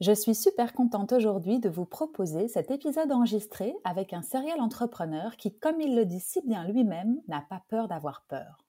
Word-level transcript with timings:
Je 0.00 0.12
suis 0.12 0.34
super 0.34 0.72
contente 0.72 1.12
aujourd'hui 1.12 1.58
de 1.58 1.68
vous 1.68 1.84
proposer 1.84 2.48
cet 2.48 2.70
épisode 2.70 3.12
enregistré 3.12 3.76
avec 3.84 4.14
un 4.14 4.22
serial 4.22 4.58
entrepreneur 4.58 5.36
qui, 5.36 5.54
comme 5.58 5.78
il 5.78 5.94
le 5.94 6.06
dit 6.06 6.20
si 6.20 6.40
bien 6.40 6.64
lui-même, 6.64 7.20
n'a 7.28 7.42
pas 7.42 7.62
peur 7.68 7.86
d'avoir 7.86 8.24
peur. 8.26 8.64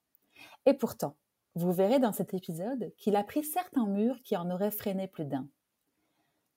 Et 0.66 0.74
pourtant, 0.74 1.16
vous 1.54 1.72
verrez 1.72 1.98
dans 2.00 2.12
cet 2.12 2.34
épisode 2.34 2.92
qu'il 2.98 3.16
a 3.16 3.24
pris 3.24 3.44
certains 3.44 3.86
murs 3.86 4.20
qui 4.22 4.36
en 4.36 4.50
auraient 4.50 4.70
freiné 4.70 5.08
plus 5.08 5.24
d'un. 5.24 5.48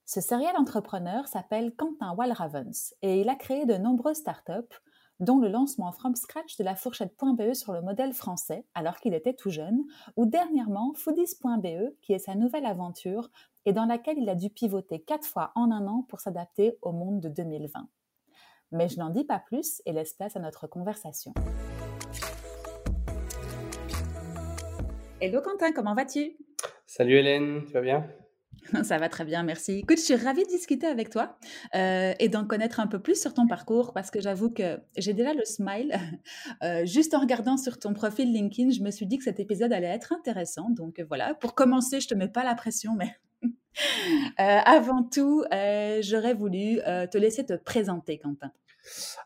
Ce 0.05 0.19
serial 0.19 0.57
entrepreneur 0.57 1.25
s'appelle 1.29 1.73
Quentin 1.73 2.13
Walravens 2.13 2.93
et 3.01 3.21
il 3.21 3.29
a 3.29 3.35
créé 3.35 3.65
de 3.65 3.75
nombreuses 3.75 4.17
startups 4.17 4.75
dont 5.21 5.39
le 5.39 5.47
lancement 5.47 5.93
from 5.93 6.15
scratch 6.15 6.57
de 6.57 6.65
la 6.65 6.75
fourchette.be 6.75 7.53
sur 7.53 7.71
le 7.71 7.81
modèle 7.81 8.11
français 8.11 8.65
alors 8.73 8.99
qu'il 8.99 9.13
était 9.13 9.33
tout 9.33 9.49
jeune, 9.49 9.85
ou 10.17 10.25
dernièrement 10.25 10.91
Foodies.be 10.95 11.95
qui 12.01 12.11
est 12.11 12.19
sa 12.19 12.35
nouvelle 12.35 12.65
aventure 12.65 13.29
et 13.65 13.73
dans 13.73 13.85
laquelle 13.85 14.17
il 14.17 14.29
a 14.29 14.35
dû 14.35 14.49
pivoter 14.49 14.99
quatre 14.99 15.27
fois 15.27 15.51
en 15.55 15.71
un 15.71 15.87
an 15.87 16.05
pour 16.07 16.19
s'adapter 16.19 16.77
au 16.81 16.91
monde 16.91 17.19
de 17.19 17.29
2020. 17.29 17.87
Mais 18.71 18.87
je 18.87 18.99
n'en 18.99 19.09
dis 19.09 19.23
pas 19.23 19.39
plus 19.39 19.81
et 19.85 19.93
laisse 19.93 20.13
place 20.13 20.35
à 20.35 20.39
notre 20.39 20.67
conversation. 20.67 21.33
Hello 25.19 25.41
Quentin, 25.41 25.71
comment 25.71 25.95
vas-tu? 25.95 26.37
Salut 26.85 27.15
Hélène, 27.15 27.63
tu 27.65 27.73
vas 27.73 27.81
bien? 27.81 28.07
Ça 28.83 28.97
va 28.97 29.09
très 29.09 29.25
bien, 29.25 29.43
merci. 29.43 29.79
Écoute, 29.79 29.97
je 29.97 30.03
suis 30.03 30.15
ravie 30.15 30.43
de 30.43 30.49
discuter 30.49 30.87
avec 30.87 31.09
toi 31.09 31.37
euh, 31.75 32.13
et 32.19 32.29
d'en 32.29 32.45
connaître 32.45 32.79
un 32.79 32.87
peu 32.87 32.99
plus 32.99 33.19
sur 33.19 33.33
ton 33.33 33.47
parcours 33.47 33.93
parce 33.93 34.11
que 34.11 34.21
j'avoue 34.21 34.49
que 34.49 34.79
j'ai 34.97 35.13
déjà 35.13 35.33
le 35.33 35.45
smile. 35.45 35.95
Euh, 36.63 36.85
juste 36.85 37.13
en 37.13 37.19
regardant 37.19 37.57
sur 37.57 37.79
ton 37.79 37.93
profil 37.93 38.31
LinkedIn, 38.31 38.69
je 38.69 38.81
me 38.81 38.91
suis 38.91 39.05
dit 39.05 39.17
que 39.17 39.23
cet 39.23 39.39
épisode 39.39 39.73
allait 39.73 39.87
être 39.87 40.13
intéressant. 40.13 40.69
Donc 40.69 40.99
euh, 40.99 41.05
voilà, 41.07 41.33
pour 41.33 41.53
commencer, 41.53 41.99
je 41.99 42.07
te 42.07 42.13
mets 42.13 42.27
pas 42.27 42.43
la 42.43 42.55
pression, 42.55 42.95
mais 42.95 43.15
avant 44.37 45.03
tout, 45.03 45.43
j'aurais 46.01 46.33
voulu 46.33 46.77
te 47.11 47.17
laisser 47.17 47.45
te 47.45 47.53
présenter, 47.53 48.17
Quentin. 48.17 48.51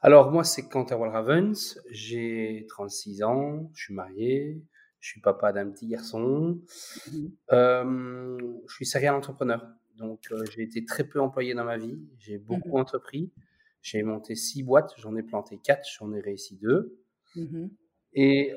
Alors 0.02 0.32
moi, 0.32 0.44
c'est 0.44 0.70
Quentin 0.70 0.96
Walravens, 0.96 1.80
j'ai 1.90 2.66
36 2.70 3.24
ans, 3.24 3.70
je 3.74 3.84
suis 3.84 3.94
marié, 3.94 4.62
je 5.00 5.10
suis 5.10 5.22
papa 5.22 5.52
d'un 5.54 5.70
petit 5.70 5.88
garçon. 5.88 6.62
Mmh 7.12 7.28
je 7.52 8.74
suis 8.76 8.86
serial 8.86 9.16
entrepreneur. 9.16 9.68
Donc, 9.98 10.22
euh, 10.32 10.46
j'ai 10.52 10.62
été 10.64 10.86
très 10.86 11.04
peu 11.04 11.20
employé 11.20 11.54
dans 11.54 11.66
ma 11.66 11.78
vie. 11.78 12.00
J'ai 12.20 12.38
mmh 12.38 12.44
beaucoup 12.44 12.78
entrepris. 12.78 13.32
J'ai 13.82 14.04
monté 14.04 14.36
six 14.36 14.64
boîtes. 14.64 14.94
J'en 14.98 15.16
ai 15.16 15.24
planté 15.24 15.60
quatre. 15.62 15.88
J'en 15.98 16.14
ai 16.14 16.22
réussi 16.22 16.58
deux. 16.58 17.00
Mmh 17.36 17.68
Et 18.14 18.54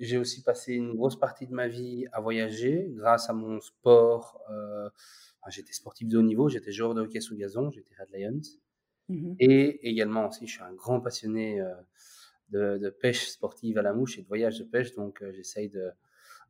j'ai 0.00 0.18
aussi 0.18 0.42
passé 0.42 0.74
une 0.74 0.94
grosse 0.94 1.18
partie 1.18 1.46
de 1.46 1.52
ma 1.52 1.68
vie 1.68 2.06
à 2.12 2.20
voyager 2.20 2.86
grâce 2.90 3.28
à 3.30 3.32
mon 3.32 3.60
sport. 3.60 4.40
Euh, 4.50 4.88
j'étais 5.48 5.72
sportif 5.72 6.08
de 6.08 6.18
haut 6.18 6.22
niveau. 6.22 6.48
J'étais 6.48 6.72
joueur 6.72 6.94
de 6.94 7.02
hockey 7.02 7.20
sous 7.20 7.36
gazon. 7.36 7.70
J'étais 7.70 7.94
Red 7.98 8.08
Lions. 8.12 8.40
Et 9.40 9.88
également 9.88 10.28
aussi, 10.28 10.46
je 10.46 10.52
suis 10.52 10.62
un 10.62 10.74
grand 10.74 11.00
passionné 11.00 11.60
euh, 11.60 12.78
de, 12.78 12.90
pêche 12.90 13.28
sportive 13.28 13.78
à 13.78 13.82
la 13.82 13.94
mouche 13.94 14.18
et 14.18 14.22
de 14.22 14.28
voyage 14.28 14.58
de 14.58 14.64
pêche. 14.64 14.94
Donc, 14.94 15.22
euh, 15.22 15.32
j'essaye 15.32 15.70
de, 15.70 15.90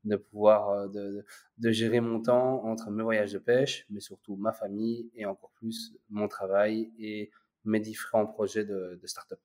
de 0.05 0.17
pouvoir 0.17 0.89
de, 0.89 1.25
de, 1.59 1.71
gérer 1.71 2.01
mon 2.01 2.21
temps 2.21 2.65
entre 2.65 2.91
mes 2.91 3.05
voyages 3.05 3.33
de 3.33 3.39
pêche, 3.39 3.87
mais 3.91 4.01
surtout 4.01 4.35
ma 4.35 4.53
famille 4.53 5.09
et 5.15 5.25
encore 5.25 5.53
plus 5.53 5.95
mon 6.11 6.27
travail 6.27 6.91
et 6.99 7.31
mes 7.65 7.79
différents 7.79 8.27
projets 8.27 8.65
de, 8.65 8.99
de 9.01 9.07
start-up. 9.07 9.39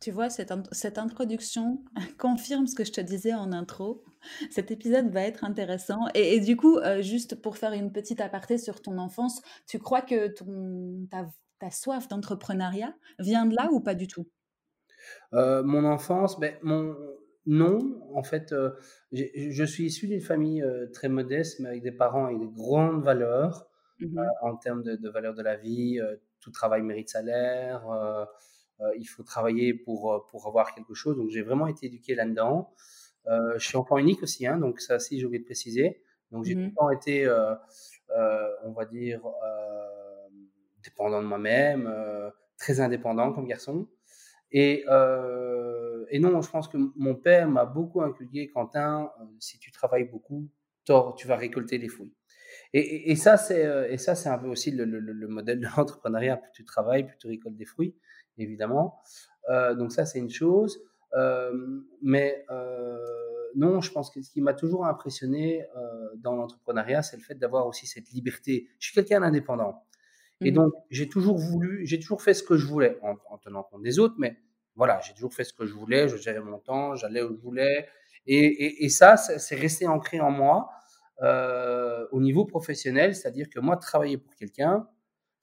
Tu 0.00 0.10
vois, 0.10 0.30
cette, 0.30 0.52
cette, 0.72 0.98
introduction 0.98 1.82
confirme 2.18 2.66
ce 2.66 2.74
que 2.74 2.84
je 2.84 2.92
te 2.92 3.00
disais 3.00 3.34
en 3.34 3.52
intro. 3.52 4.02
Cet 4.50 4.70
épisode 4.70 5.10
va 5.10 5.22
être 5.22 5.44
intéressant. 5.44 6.06
Et, 6.14 6.40
du 6.40 6.56
coup, 6.56 6.78
euh, 6.78 7.02
juste 7.02 7.40
pour 7.40 7.58
faire 7.58 7.72
une 7.72 7.92
petite 7.92 8.20
aparté 8.20 8.56
sur 8.56 8.80
ton 8.80 8.96
enfance, 8.96 9.42
tu 9.66 9.78
crois 9.78 10.00
que 10.00 10.28
ton, 10.28 11.06
ta, 11.10 11.26
ta 11.58 11.70
soif 11.70 12.08
d'entrepreneuriat 12.08 12.94
vient 13.18 13.44
de 13.44 13.54
là 13.54 13.68
ou 13.72 13.80
pas 13.80 13.94
du 13.94 14.06
tout? 14.06 14.26
Euh, 15.34 15.62
mon 15.62 15.84
enfance, 15.84 16.40
ben, 16.40 16.54
mon, 16.62 16.96
non, 17.44 18.00
en 18.14 18.22
fait, 18.22 18.52
euh, 18.52 18.70
je 19.12 19.64
suis 19.64 19.84
issu 19.84 20.06
d'une 20.06 20.22
famille 20.22 20.64
très 20.94 21.10
modeste, 21.10 21.60
mais 21.60 21.68
avec 21.68 21.82
des 21.82 21.92
parents 21.92 22.24
avec 22.26 22.38
des 22.38 22.50
grandes 22.50 23.02
valeurs 23.04 23.68
mmh 24.00 24.18
en 24.42 24.56
termes 24.56 24.82
de, 24.82 24.96
de 24.96 25.08
valeurs 25.08 25.34
de 25.34 25.42
la 25.42 25.56
vie. 25.56 26.00
tout 26.40 26.50
travail 26.50 26.82
mérite 26.82 27.10
salaire. 27.10 27.86
Il 28.98 29.04
faut 29.06 29.22
travailler 29.22 29.74
pour, 29.74 30.26
pour 30.30 30.46
avoir 30.46 30.74
quelque 30.74 30.94
chose. 30.94 31.16
Donc, 31.16 31.30
j'ai 31.30 31.42
vraiment 31.42 31.66
été 31.66 31.86
éduqué 31.86 32.14
là-dedans. 32.14 32.72
je 33.26 33.64
suis 33.66 33.76
enfant 33.76 33.98
unique 33.98 34.22
aussi, 34.22 34.46
hein, 34.46 34.58
donc 34.58 34.80
ça 34.80 34.96
aussi, 34.96 35.18
j'ai 35.18 35.26
oublié 35.26 35.40
de 35.40 35.46
préciser. 35.46 36.02
Donc, 36.30 36.44
j'ai 36.44 36.54
mmh 36.54 36.62
tout 36.62 36.68
le 36.70 36.74
temps 36.74 36.90
été, 36.90 37.28
on 38.64 38.72
va 38.72 38.84
dire, 38.84 39.20
dépendant 40.82 41.22
de 41.22 41.26
moi-même, 41.26 41.92
très 42.58 42.80
indépendant 42.80 43.32
comme 43.32 43.46
garçon. 43.46 43.88
Et, 44.56 44.84
euh, 44.88 46.06
et 46.10 46.20
non, 46.20 46.40
je 46.40 46.48
pense 46.48 46.68
que 46.68 46.78
mon 46.94 47.16
père 47.16 47.48
m'a 47.48 47.64
beaucoup 47.64 48.02
inculqué, 48.02 48.48
Quentin, 48.48 49.10
euh, 49.20 49.24
si 49.40 49.58
tu 49.58 49.72
travailles 49.72 50.04
beaucoup, 50.04 50.48
tu 50.84 51.26
vas 51.26 51.36
récolter 51.36 51.76
les 51.76 51.88
fruits. 51.88 52.14
Et, 52.72 53.10
et, 53.10 53.16
ça, 53.16 53.36
c'est 53.36 53.66
euh, 53.66 53.90
et 53.90 53.98
ça, 53.98 54.14
c'est 54.14 54.28
un 54.28 54.38
peu 54.38 54.46
aussi 54.46 54.70
le, 54.70 54.84
le, 54.84 55.00
le 55.00 55.28
modèle 55.28 55.58
de 55.58 55.66
l'entrepreneuriat. 55.76 56.36
Plus 56.36 56.52
tu 56.52 56.64
travailles, 56.64 57.04
plus 57.04 57.18
tu 57.18 57.26
récoltes 57.26 57.56
des 57.56 57.64
fruits, 57.64 57.96
évidemment. 58.38 59.00
Euh, 59.50 59.74
donc 59.74 59.92
ça, 59.92 60.06
c'est 60.06 60.18
une 60.18 60.30
chose. 60.30 60.80
Euh, 61.14 61.52
mais 62.02 62.44
euh, 62.50 62.96
non, 63.54 63.80
je 63.80 63.92
pense 63.92 64.10
que 64.10 64.20
ce 64.22 64.30
qui 64.30 64.40
m'a 64.40 64.54
toujours 64.54 64.86
impressionné 64.86 65.64
dans 66.16 66.34
l'entrepreneuriat, 66.34 67.02
c'est 67.02 67.16
le 67.16 67.22
fait 67.22 67.36
d'avoir 67.36 67.66
aussi 67.66 67.86
cette 67.86 68.10
liberté. 68.10 68.68
Je 68.78 68.86
suis 68.86 68.94
quelqu'un 68.94 69.20
d'indépendant. 69.20 69.84
Et 70.40 70.50
mmh. 70.50 70.54
donc, 70.54 70.72
j'ai 70.90 71.08
toujours 71.08 71.38
voulu, 71.38 71.86
j'ai 71.86 72.00
toujours 72.00 72.20
fait 72.20 72.34
ce 72.34 72.42
que 72.42 72.56
je 72.56 72.66
voulais, 72.66 72.98
en, 73.02 73.14
en, 73.30 73.38
tenant 73.38 73.62
compte 73.62 73.82
des 73.82 74.00
autres, 74.00 74.16
mais 74.18 74.36
voilà, 74.74 75.00
j'ai 75.00 75.14
toujours 75.14 75.32
fait 75.32 75.44
ce 75.44 75.52
que 75.52 75.64
je 75.64 75.72
voulais, 75.72 76.08
je 76.08 76.16
gérais 76.16 76.40
mon 76.40 76.58
temps, 76.58 76.96
j'allais 76.96 77.22
où 77.22 77.32
je 77.32 77.40
voulais. 77.40 77.88
Et, 78.26 78.38
et, 78.38 78.84
et 78.84 78.88
ça, 78.88 79.16
c'est 79.16 79.54
resté 79.54 79.86
ancré 79.86 80.20
en 80.20 80.32
moi 80.32 80.70
euh, 81.22 82.06
au 82.10 82.20
niveau 82.20 82.44
professionnel, 82.44 83.14
c'est-à-dire 83.14 83.48
que 83.48 83.60
moi, 83.60 83.76
travailler 83.76 84.18
pour 84.18 84.34
quelqu'un, 84.34 84.88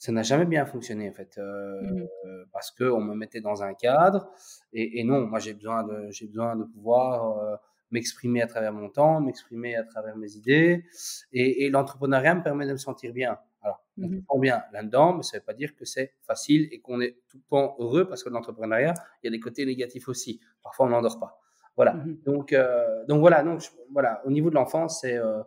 ça 0.02 0.12
n'a 0.12 0.24
jamais 0.24 0.46
bien 0.46 0.66
fonctionné 0.66 1.08
en 1.12 1.14
fait, 1.14 1.38
euh, 1.38 1.80
mmh. 1.80 2.08
parce 2.52 2.72
que 2.72 2.86
on 2.86 3.02
me 3.02 3.14
mettait 3.14 3.40
dans 3.40 3.62
un 3.62 3.76
cadre. 3.76 4.32
Et, 4.74 5.00
et 5.00 5.04
non, 5.04 5.28
moi, 5.28 5.38
j'ai 5.38 5.54
besoin 5.54 5.84
de, 5.84 6.10
j'ai 6.10 6.26
besoin 6.26 6.56
de 6.56 6.64
pouvoir 6.64 7.38
euh, 7.38 7.56
m'exprimer 7.92 8.42
à 8.42 8.48
travers 8.48 8.74
mon 8.74 8.90
temps, 8.90 9.22
m'exprimer 9.22 9.76
à 9.76 9.84
travers 9.84 10.18
mes 10.18 10.32
idées. 10.36 10.86
Et, 11.34 11.66
et 11.66 11.70
l'entrepreneuriat 11.70 12.34
me 12.34 12.42
permet 12.42 12.66
de 12.66 12.72
me 12.72 12.78
sentir 12.78 13.14
bien. 13.14 13.38
Alors, 13.62 13.84
on 14.00 14.08
mmh 14.08 14.24
se 14.28 14.40
bien 14.40 14.64
là-dedans, 14.74 15.14
mais 15.14 15.22
ça 15.22 15.38
ne 15.38 15.42
veut 15.42 15.46
pas 15.46 15.54
dire 15.54 15.76
que 15.76 15.86
c'est 15.86 16.16
facile 16.24 16.68
et 16.72 16.80
qu'on 16.80 17.00
est 17.00 17.18
tout 17.30 17.38
le 17.38 17.44
temps 17.48 17.76
heureux 17.78 18.08
parce 18.08 18.24
que 18.24 18.30
l'entrepreneuriat, 18.30 18.96
il 19.22 19.28
y 19.28 19.30
a 19.30 19.32
des 19.32 19.40
côtés 19.40 19.68
négatifs 19.68 20.08
aussi. 20.08 20.42
Parfois, 20.64 20.88
on 20.88 20.90
n'endort 20.90 21.20
pas. 21.20 21.40
Voilà. 21.76 21.94
Mmh 21.94 22.18
donc, 22.26 22.54
euh, 22.54 23.06
donc 23.06 23.20
voilà. 23.20 23.44
Donc 23.44 23.62
voilà. 23.92 24.24
Au 24.26 24.32
niveau 24.32 24.50
de 24.50 24.56
l'enfance, 24.56 25.02
c'est 25.02 25.16
euh, 25.16 25.44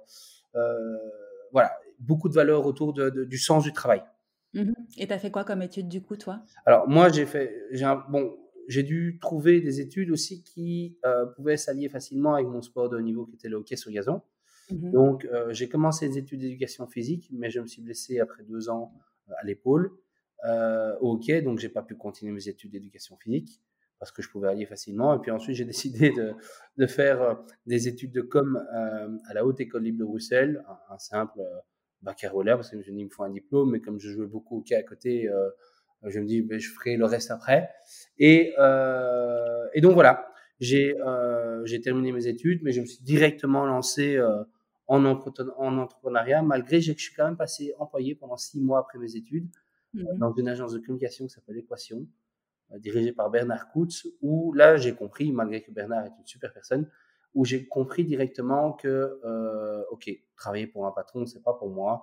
euh, 0.55 0.97
voilà 1.51 1.73
beaucoup 1.99 2.29
de 2.29 2.35
valeurs 2.35 2.67
autour 2.67 2.93
de, 2.93 3.11
du 3.11 3.39
sens 3.39 3.65
du 3.65 3.73
travail. 3.73 4.05
Mmh 4.55 4.73
et 4.97 5.09
tu 5.09 5.13
as 5.13 5.19
fait 5.19 5.31
quoi 5.31 5.45
comme 5.45 5.63
études 5.63 5.89
du 5.89 6.01
coup, 6.01 6.17
toi? 6.17 6.43
Alors 6.67 6.89
moi, 6.89 7.09
j'ai 7.09 7.27
fait, 7.27 7.67
j'ai 7.73 7.93
bon, 8.09 8.37
j'ai 8.69 8.85
dû 8.85 9.19
trouver 9.21 9.61
des 9.61 9.81
études 9.81 10.11
aussi 10.11 10.43
qui 10.43 10.97
pouvaient 11.35 11.57
s'allier 11.57 11.89
facilement 11.89 12.35
avec 12.35 12.47
mon 12.47 12.63
sport 12.63 12.89
de 12.89 12.97
haut 12.97 13.03
niveau 13.03 13.27
qui 13.27 13.35
était 13.35 13.49
le 13.49 13.57
hockey 13.57 13.77
sur 13.77 13.91
gazon. 13.91 14.23
Mmh 14.71 14.91
donc, 14.93 15.25
euh, 15.27 15.53
j'ai 15.53 15.69
commencé 15.69 16.09
les 16.09 16.19
études 16.19 16.41
d'éducation 16.41 16.87
physique, 16.87 17.29
mais 17.33 17.51
je 17.51 17.61
me 17.61 17.67
suis 17.67 17.83
blessé 17.83 18.21
après 18.21 18.43
deux 18.45 18.69
ans 18.69 18.93
euh, 19.29 19.33
à 19.39 19.45
l'épaule 19.45 19.93
euh, 20.45 20.97
au 21.01 21.13
hockey, 21.13 21.43
donc 21.43 21.59
j'ai 21.59 21.69
pas 21.69 21.83
pu 21.83 21.97
continuer 21.97 22.33
mes 22.33 22.49
études 22.49 22.71
d'éducation 22.71 23.17
physique 23.17 23.61
parce 23.99 24.11
que 24.11 24.23
je 24.23 24.29
pouvais 24.29 24.49
allier 24.49 24.67
facilement. 24.67 25.15
Et 25.15 25.19
puis 25.19 25.31
ensuite, 25.31 25.57
j'ai 25.57 25.65
décidé 25.75 26.11
de, 26.11 26.35
de, 26.77 26.87
faire 26.87 27.39
des 27.67 27.89
études 27.89 28.13
de 28.13 28.21
com 28.21 28.63
à 28.73 29.35
la 29.35 29.45
Haute 29.45 29.61
École 29.61 29.83
Libre 29.85 29.99
de 29.99 30.05
Bruxelles, 30.05 30.65
un, 30.91 30.99
simple 30.99 31.41
baccalauréat, 32.05 32.57
parce 32.57 32.69
que 32.69 32.75
je 32.75 32.79
me 32.79 32.83
suis 32.83 32.93
dit, 32.93 33.01
il 33.01 33.07
me 33.07 33.11
faut 33.11 33.25
un 33.25 33.31
diplôme, 33.31 33.71
mais 33.73 33.81
comme 33.81 33.99
je 33.99 34.11
jouais 34.11 34.27
beaucoup 34.27 34.57
au 34.57 34.61
hockey 34.61 34.75
à 34.77 34.83
côté, 34.83 35.29
je 36.05 36.21
me 36.21 36.27
dis, 36.27 36.43
ben, 36.43 36.59
je 36.59 36.71
ferai 36.71 36.97
le 36.97 37.07
reste 37.07 37.31
après. 37.31 37.71
Et, 38.19 38.55
et 39.75 39.81
donc 39.81 39.95
voilà, 39.95 40.29
j'ai 40.61 40.95
j'ai 41.65 41.81
terminé 41.81 42.13
mes 42.13 42.27
études, 42.27 42.61
mais 42.63 42.73
je 42.73 42.81
me 42.81 42.87
suis 42.87 43.03
directement 43.03 43.65
lancé 43.67 44.21
en, 44.87 45.05
en 45.05 45.79
entrepreneuriat, 45.79 46.43
malgré 46.43 46.79
que 46.79 46.85
je 46.85 46.93
suis 46.93 47.15
quand 47.15 47.25
même 47.25 47.37
passé 47.37 47.75
employé 47.79 48.15
pendant 48.15 48.37
six 48.37 48.61
mois 48.61 48.81
après 48.81 48.99
mes 48.99 49.17
études, 49.17 49.49
mmh 49.95 50.19
dans 50.19 50.33
une 50.33 50.49
agence 50.49 50.73
de 50.73 50.79
communication 50.79 51.27
qui 51.27 51.33
s'appelle 51.33 51.57
Équation, 51.57 52.07
dirigée 52.79 53.13
par 53.13 53.31
Bernard 53.31 53.71
Koutz, 53.71 54.07
où 54.23 54.53
là, 54.53 54.77
j'ai 54.77 54.95
compris, 54.95 55.31
malgré 55.33 55.63
que 55.63 55.71
Bernard 55.71 56.07
est 56.07 56.19
une 56.19 56.27
super 56.27 56.53
personne, 56.53 56.89
où 57.35 57.45
j'ai 57.45 57.67
compris 57.67 58.05
directement 58.05 58.73
que, 58.73 59.21
OK, 59.91 60.11
travailler 60.37 60.67
pour 60.67 60.87
un 60.87 60.93
patron, 60.93 61.27
c'est 61.27 61.43
pas 61.43 61.55
pour 61.55 61.71
moi. 61.71 62.03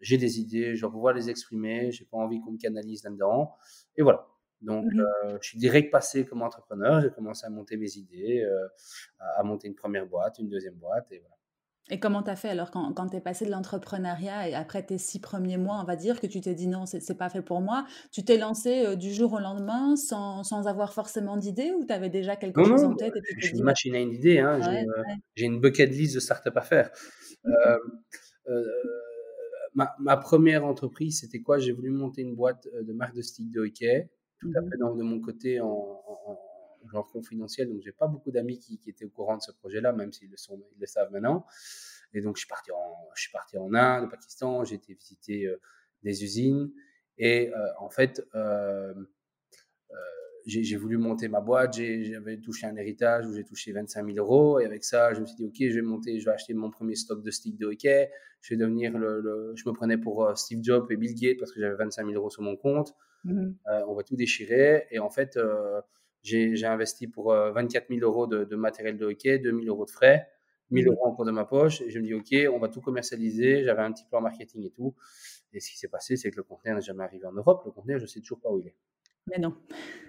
j'ai 0.00 0.18
des 0.18 0.40
idées, 0.40 0.74
je 0.76 0.80
dois 0.82 0.90
pouvoir 0.90 1.14
les 1.14 1.30
exprimer, 1.30 1.90
j'ai 1.90 2.04
pas 2.04 2.18
envie 2.18 2.40
qu'on 2.40 2.52
me 2.52 2.58
canalise 2.58 3.04
là-dedans. 3.04 3.54
Et 3.96 4.02
voilà. 4.02 4.26
Donc, 4.62 4.84
mmh 4.92 5.04
je 5.40 5.48
suis 5.48 5.58
direct 5.58 5.90
passé 5.90 6.26
comme 6.26 6.42
entrepreneur. 6.42 7.00
J'ai 7.00 7.10
commencé 7.10 7.46
à 7.46 7.50
monter 7.50 7.76
mes 7.76 7.96
idées, 7.96 8.46
à, 9.18 9.42
monter 9.42 9.68
une 9.68 9.74
première 9.74 10.06
boîte, 10.06 10.38
une 10.38 10.48
deuxième 10.48 10.74
boîte, 10.74 11.10
et 11.12 11.18
voilà. 11.18 11.39
Et 11.90 11.98
comment 11.98 12.22
tu 12.22 12.30
as 12.30 12.36
fait 12.36 12.48
alors 12.48 12.70
quand, 12.70 12.92
quand 12.92 13.08
tu 13.08 13.16
es 13.16 13.20
passé 13.20 13.44
de 13.44 13.50
l'entrepreneuriat 13.50 14.48
et 14.48 14.54
après 14.54 14.82
tes 14.82 14.98
six 14.98 15.20
premiers 15.20 15.56
mois, 15.56 15.80
on 15.80 15.84
va 15.84 15.96
dire 15.96 16.20
que 16.20 16.26
tu 16.26 16.40
t'es 16.40 16.54
dit 16.54 16.68
non, 16.68 16.86
c'est 16.86 17.18
pas 17.18 17.28
fait 17.28 17.42
pour 17.42 17.60
moi, 17.60 17.86
tu 18.12 18.24
t'es 18.24 18.38
lancé 18.38 18.96
du 18.96 19.12
jour 19.12 19.32
au 19.32 19.38
lendemain 19.38 19.96
sans, 19.96 20.44
sans 20.44 20.66
avoir 20.66 20.92
forcément 20.92 21.36
d'idée 21.36 21.72
ou 21.72 21.84
tu 21.84 21.92
avais 21.92 22.10
déjà 22.10 22.36
quelque 22.36 22.64
chose 22.64 22.84
en 22.84 22.94
tête 22.94 23.14
Je 23.38 23.46
suis 23.46 23.58
une 23.58 23.64
machine 23.64 23.94
à 23.94 24.00
une 24.00 24.12
idée, 24.12 24.38
hein, 24.38 24.60
j'ai 25.34 25.46
une 25.46 25.60
bucket 25.60 25.90
list 25.90 26.14
de 26.14 26.20
start-up 26.20 26.56
à 26.56 26.62
faire. 26.62 26.90
Mmh. 27.44 28.52
Ma, 29.74 29.94
ma, 30.00 30.16
première 30.16 30.64
entreprise, 30.64 31.20
c'était 31.20 31.40
quoi? 31.40 31.58
J'ai 31.58 31.70
voulu 31.70 31.90
monter 31.90 32.22
une 32.22 32.34
boîte 32.34 32.66
de 32.82 32.92
marque 32.92 33.14
de 33.14 33.22
stick 33.22 33.50
de 33.52 33.60
hockey 33.60 34.10
tout 34.40 34.50
à 34.56 34.60
mmh. 34.60 34.70
fait 34.70 34.76
de 34.78 35.02
mon 35.02 35.20
côté 35.20 35.60
en, 35.60 36.00
genre 36.90 37.10
confidentiel. 37.10 37.68
Donc, 37.68 37.80
j'ai 37.82 37.92
pas 37.92 38.06
beaucoup 38.06 38.30
d'amis 38.30 38.58
qui, 38.58 38.78
qui, 38.78 38.90
étaient 38.90 39.04
au 39.04 39.10
courant 39.10 39.36
de 39.36 39.42
ce 39.42 39.52
projet-là, 39.52 39.92
même 39.92 40.12
s'ils 40.12 40.30
le, 40.30 40.36
sont, 40.36 40.62
ils 40.76 40.80
le 40.80 40.86
savent 40.86 41.10
maintenant. 41.12 41.46
Et 42.12 42.20
donc, 42.20 42.36
je 42.36 42.40
suis 42.40 42.48
parti 42.48 42.70
en, 42.72 43.08
je 43.14 43.22
suis 43.22 43.32
parti 43.32 43.56
en 43.56 43.72
Inde, 43.74 44.04
au 44.04 44.08
Pakistan, 44.08 44.64
j'ai 44.64 44.76
été 44.76 44.94
visiter 44.94 45.46
euh, 45.46 45.60
des 46.02 46.24
usines. 46.24 46.72
Et 47.18 47.52
euh, 47.54 47.66
en 47.78 47.90
fait, 47.90 48.22
euh, 48.34 48.94
j'ai 50.46 50.76
voulu 50.76 50.96
monter 50.96 51.28
ma 51.28 51.40
boîte, 51.40 51.74
j'avais 51.74 52.38
touché 52.40 52.66
un 52.66 52.74
héritage 52.74 53.26
où 53.26 53.34
j'ai 53.34 53.44
touché 53.44 53.72
25 53.72 54.06
000 54.06 54.18
euros. 54.18 54.58
Et 54.58 54.64
avec 54.64 54.84
ça, 54.84 55.12
je 55.12 55.20
me 55.20 55.26
suis 55.26 55.36
dit, 55.36 55.44
OK, 55.44 55.56
je 55.58 55.74
vais 55.74 55.82
monter, 55.82 56.18
je 56.18 56.24
vais 56.24 56.32
acheter 56.32 56.54
mon 56.54 56.70
premier 56.70 56.96
stock 56.96 57.22
de 57.22 57.30
sticks 57.30 57.58
de 57.58 57.66
hockey. 57.66 58.10
Je 58.40 58.54
vais 58.54 58.58
devenir 58.58 58.96
le, 58.96 59.52
je 59.54 59.68
me 59.68 59.74
prenais 59.74 59.98
pour 59.98 60.36
Steve 60.36 60.60
Jobs 60.62 60.90
et 60.90 60.96
Bill 60.96 61.14
Gates 61.14 61.36
parce 61.38 61.52
que 61.52 61.60
j'avais 61.60 61.76
25 61.76 62.06
000 62.06 62.16
euros 62.16 62.30
sur 62.30 62.42
mon 62.42 62.56
compte. 62.56 62.94
Mmh 63.24 63.50
on 63.66 63.94
va 63.94 64.02
tout 64.02 64.16
déchirer. 64.16 64.86
Et 64.90 64.98
en 64.98 65.10
fait, 65.10 65.38
j'ai 66.22 66.64
investi 66.64 67.06
pour 67.06 67.32
24 67.32 67.88
000 67.88 68.00
euros 68.02 68.26
de, 68.26 68.56
matériel 68.56 68.96
de 68.96 69.06
hockey, 69.06 69.38
2 69.38 69.50
000 69.50 69.64
euros 69.66 69.84
de 69.84 69.90
frais, 69.90 70.28
1 70.72 70.76
000 70.82 70.90
mmh 70.90 70.94
euros 70.94 71.06
en 71.06 71.14
cours 71.14 71.24
de 71.24 71.30
ma 71.30 71.44
poche. 71.44 71.80
Et 71.82 71.90
je 71.90 71.98
me 71.98 72.04
dis, 72.04 72.14
OK, 72.14 72.54
on 72.54 72.58
va 72.58 72.68
tout 72.68 72.80
commercialiser. 72.80 73.64
J'avais 73.64 73.82
un 73.82 73.92
petit 73.92 74.04
plan 74.04 74.20
marketing 74.20 74.64
et 74.64 74.70
tout. 74.70 74.94
Et 75.52 75.60
ce 75.60 75.70
qui 75.70 75.78
s'est 75.78 75.88
passé, 75.88 76.16
c'est 76.16 76.30
que 76.30 76.36
le 76.36 76.42
conteneur 76.42 76.76
n'est 76.76 76.82
jamais 76.82 77.04
arrivé 77.04 77.26
en 77.26 77.32
Europe. 77.32 77.62
Le 77.64 77.72
conteneur, 77.72 77.98
je 77.98 78.04
ne 78.04 78.08
sais 78.08 78.20
toujours 78.20 78.40
pas 78.40 78.50
où 78.50 78.60
il 78.60 78.68
est. 78.68 78.76
Mais 79.26 79.38
non. 79.38 79.56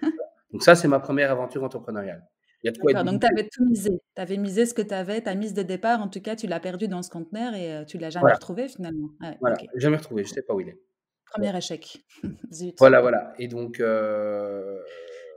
Donc 0.52 0.64
ça, 0.64 0.76
c'est 0.76 0.88
ma 0.88 1.00
première 1.00 1.32
aventure 1.32 1.64
entrepreneuriale. 1.64 2.28
Il 2.64 2.72
donc 2.72 3.22
tu 3.22 3.28
avais 3.28 3.50
tout 3.52 3.66
misé. 3.66 3.90
Tu 4.16 4.22
avais 4.22 4.38
misé 4.38 4.68
ce 4.68 4.76
que 4.76 4.84
tu 4.84 4.94
avais, 4.94 5.22
ta 5.22 5.34
mise 5.34 5.56
de 5.56 5.64
départ, 5.64 6.00
en 6.00 6.10
tout 6.10 6.22
cas, 6.22 6.36
tu 6.36 6.46
l'as 6.46 6.60
perdu 6.60 6.88
dans 6.88 7.02
ce 7.02 7.10
conteneur 7.10 7.56
et 7.56 7.84
tu 7.88 7.98
ne 7.98 8.04
l'as 8.04 8.12
jamais 8.12 8.34
retrouvé 8.34 8.68
finalement. 8.68 9.10
voilà, 9.40 9.58
jamais 9.78 9.98
retrouvé, 9.98 10.24
je 10.24 10.30
ne 10.30 10.34
sais 10.36 10.42
pas 10.44 10.54
où 10.54 10.60
il 10.60 10.70
est. 10.70 10.78
Premier 11.26 11.58
échec. 11.58 11.98
Voilà, 12.78 13.02
voilà. 13.02 13.34
Et 13.40 13.48
donc. 13.48 13.82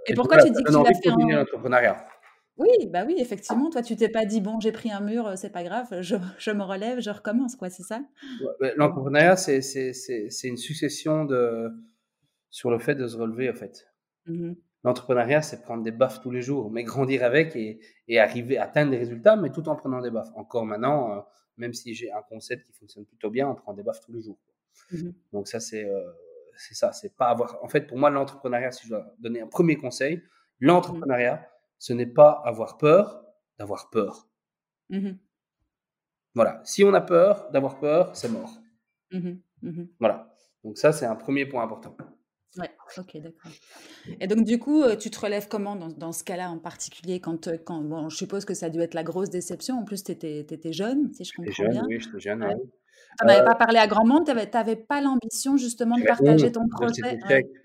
Et, 0.07 0.15
pourquoi 0.15 0.39
tu 0.39 0.51
dis 0.51 0.63
que 0.63 0.71
tu 0.71 0.83
l'as 0.83 1.01
fait 1.01 1.11
en... 1.11 1.39
l'entrepreneuriat 1.39 2.07
Oui, 2.57 2.69
bah 2.91 3.05
oui, 3.07 3.17
effectivement. 3.19 3.71
Toi, 3.71 3.83
tu 3.83 3.97
t'es 3.97 4.09
pas 4.09 4.25
dit 4.25 4.41
bon, 4.41 4.61
j'ai 4.61 4.73
pris 4.73 4.91
un 4.91 5.01
mur, 5.01 5.33
c'est 5.37 5.53
pas 5.53 5.63
grave, 5.63 5.89
je, 6.01 6.17
je, 6.39 6.51
me 6.51 6.63
relève, 6.63 7.01
je 7.01 7.11
recommence, 7.11 7.57
quoi, 7.57 7.71
c'est 7.71 7.83
ça? 7.83 8.01
L'entrepreneuriat, 8.77 9.37
c'est 9.37 10.49
une 10.49 10.57
succession 10.57 11.25
de 11.25 11.71
sur 12.51 12.71
le 12.71 12.79
fait 12.79 12.95
de 12.95 13.09
se 13.09 13.17
relever, 13.17 13.51
en 13.51 13.55
fait. 13.55 13.87
Mmh 14.27 14.53
L'entrepreneuriat, 14.85 15.41
c'est 15.41 15.63
prendre 15.63 15.83
des 15.83 15.91
baffes 15.91 16.21
tous 16.21 16.31
les 16.31 16.43
jours, 16.43 16.71
mais 16.71 16.85
grandir 16.85 17.25
avec 17.25 17.57
et, 17.57 17.81
et, 18.07 18.21
arriver 18.21 18.59
à 18.59 18.65
atteindre 18.65 18.91
des 18.91 18.99
résultats, 18.99 19.35
mais 19.35 19.51
tout 19.51 19.67
en 19.71 19.77
prenant 19.77 20.03
des 20.03 20.11
baffes. 20.11 20.29
Encore 20.35 20.67
maintenant, 20.67 21.11
euh, 21.11 21.21
même 21.57 21.73
si 21.73 21.95
j'ai 21.95 22.13
un 22.13 22.21
concept 22.21 22.67
qui 22.67 22.73
fonctionne 22.75 23.07
plutôt 23.07 23.31
bien, 23.31 23.49
on 23.49 23.55
prend 23.55 23.73
des 23.73 23.83
baffes 23.83 24.01
tous 24.05 24.13
les 24.13 24.21
jours. 24.21 24.39
Mmh 24.93 25.11
Donc 25.33 25.49
ça, 25.49 25.59
c'est 25.59 25.87
euh, 25.87 26.03
c'est 26.57 26.75
ça, 26.75 26.93
c'est 26.93 27.15
pas 27.17 27.27
avoir. 27.27 27.63
En 27.63 27.69
fait, 27.69 27.87
pour 27.87 27.99
moi, 27.99 28.11
l'entrepreneuriat, 28.11 28.73
si 28.73 28.85
je 28.85 28.91
dois 28.91 29.15
donner 29.19 29.41
un 29.41 29.47
premier 29.47 29.77
conseil, 29.77 30.23
l'entrepreneuriat, 30.61 31.49
ce 31.79 31.93
n'est 31.93 32.07
pas 32.07 32.43
avoir 32.45 32.79
peur 32.79 33.25
d'avoir 33.59 33.91
peur. 33.91 34.29
Mmh 34.91 35.13
voilà. 36.37 36.61
Si 36.65 36.83
on 36.83 36.93
a 36.95 37.01
peur 37.01 37.49
d'avoir 37.53 37.79
peur, 37.79 38.17
c'est 38.17 38.29
mort. 38.29 38.59
Mmh 39.13 39.35
mmh 39.63 39.85
voilà. 40.01 40.35
Donc 40.65 40.79
ça, 40.79 40.93
c'est 40.93 41.07
un 41.07 41.15
premier 41.15 41.47
point 41.47 41.63
important. 41.63 41.97
Ouais, 42.57 42.71
ok, 42.99 43.17
d'accord. 43.19 43.53
Et 44.21 44.27
donc, 44.27 44.45
du 44.45 44.59
coup, 44.59 44.83
euh, 44.83 44.97
tu 44.97 45.11
te 45.11 45.19
relèves 45.21 45.49
comment 45.49 45.77
dans, 45.77 45.89
dans 45.89 46.13
ce 46.13 46.23
cas-là 46.25 46.51
en 46.51 46.59
particulier 46.59 47.21
quand, 47.21 47.49
euh, 47.49 47.57
quand, 47.57 47.81
bon, 47.83 48.09
je 48.09 48.17
suppose 48.17 48.45
que 48.45 48.55
ça 48.55 48.67
a 48.67 48.71
dû 48.71 48.81
être 48.81 48.95
la 48.95 49.03
grosse 49.03 49.31
déception. 49.31 49.79
En 49.79 49.85
plus, 49.85 50.05
tu 50.05 50.13
étais, 50.13 50.41
étais, 50.41 50.73
jeune, 50.73 51.13
si 51.13 51.25
je 51.25 51.33
comprends 51.35 51.53
jeune, 51.53 51.71
bien. 51.71 51.85
Oui, 51.89 52.01
j'étais 52.01 52.21
jeune. 52.21 52.45
Tu 53.19 53.27
n'avais 53.27 53.45
pas 53.45 53.55
parlé 53.55 53.79
à 53.79 53.87
grand 53.87 54.05
monde, 54.05 54.27
tu 54.27 54.33
n'avais 54.33 54.77
pas 54.77 55.01
l'ambition 55.01 55.57
justement 55.57 55.97
de 55.97 56.05
partager 56.05 56.51
ton 56.53 56.69
projet. 56.69 57.19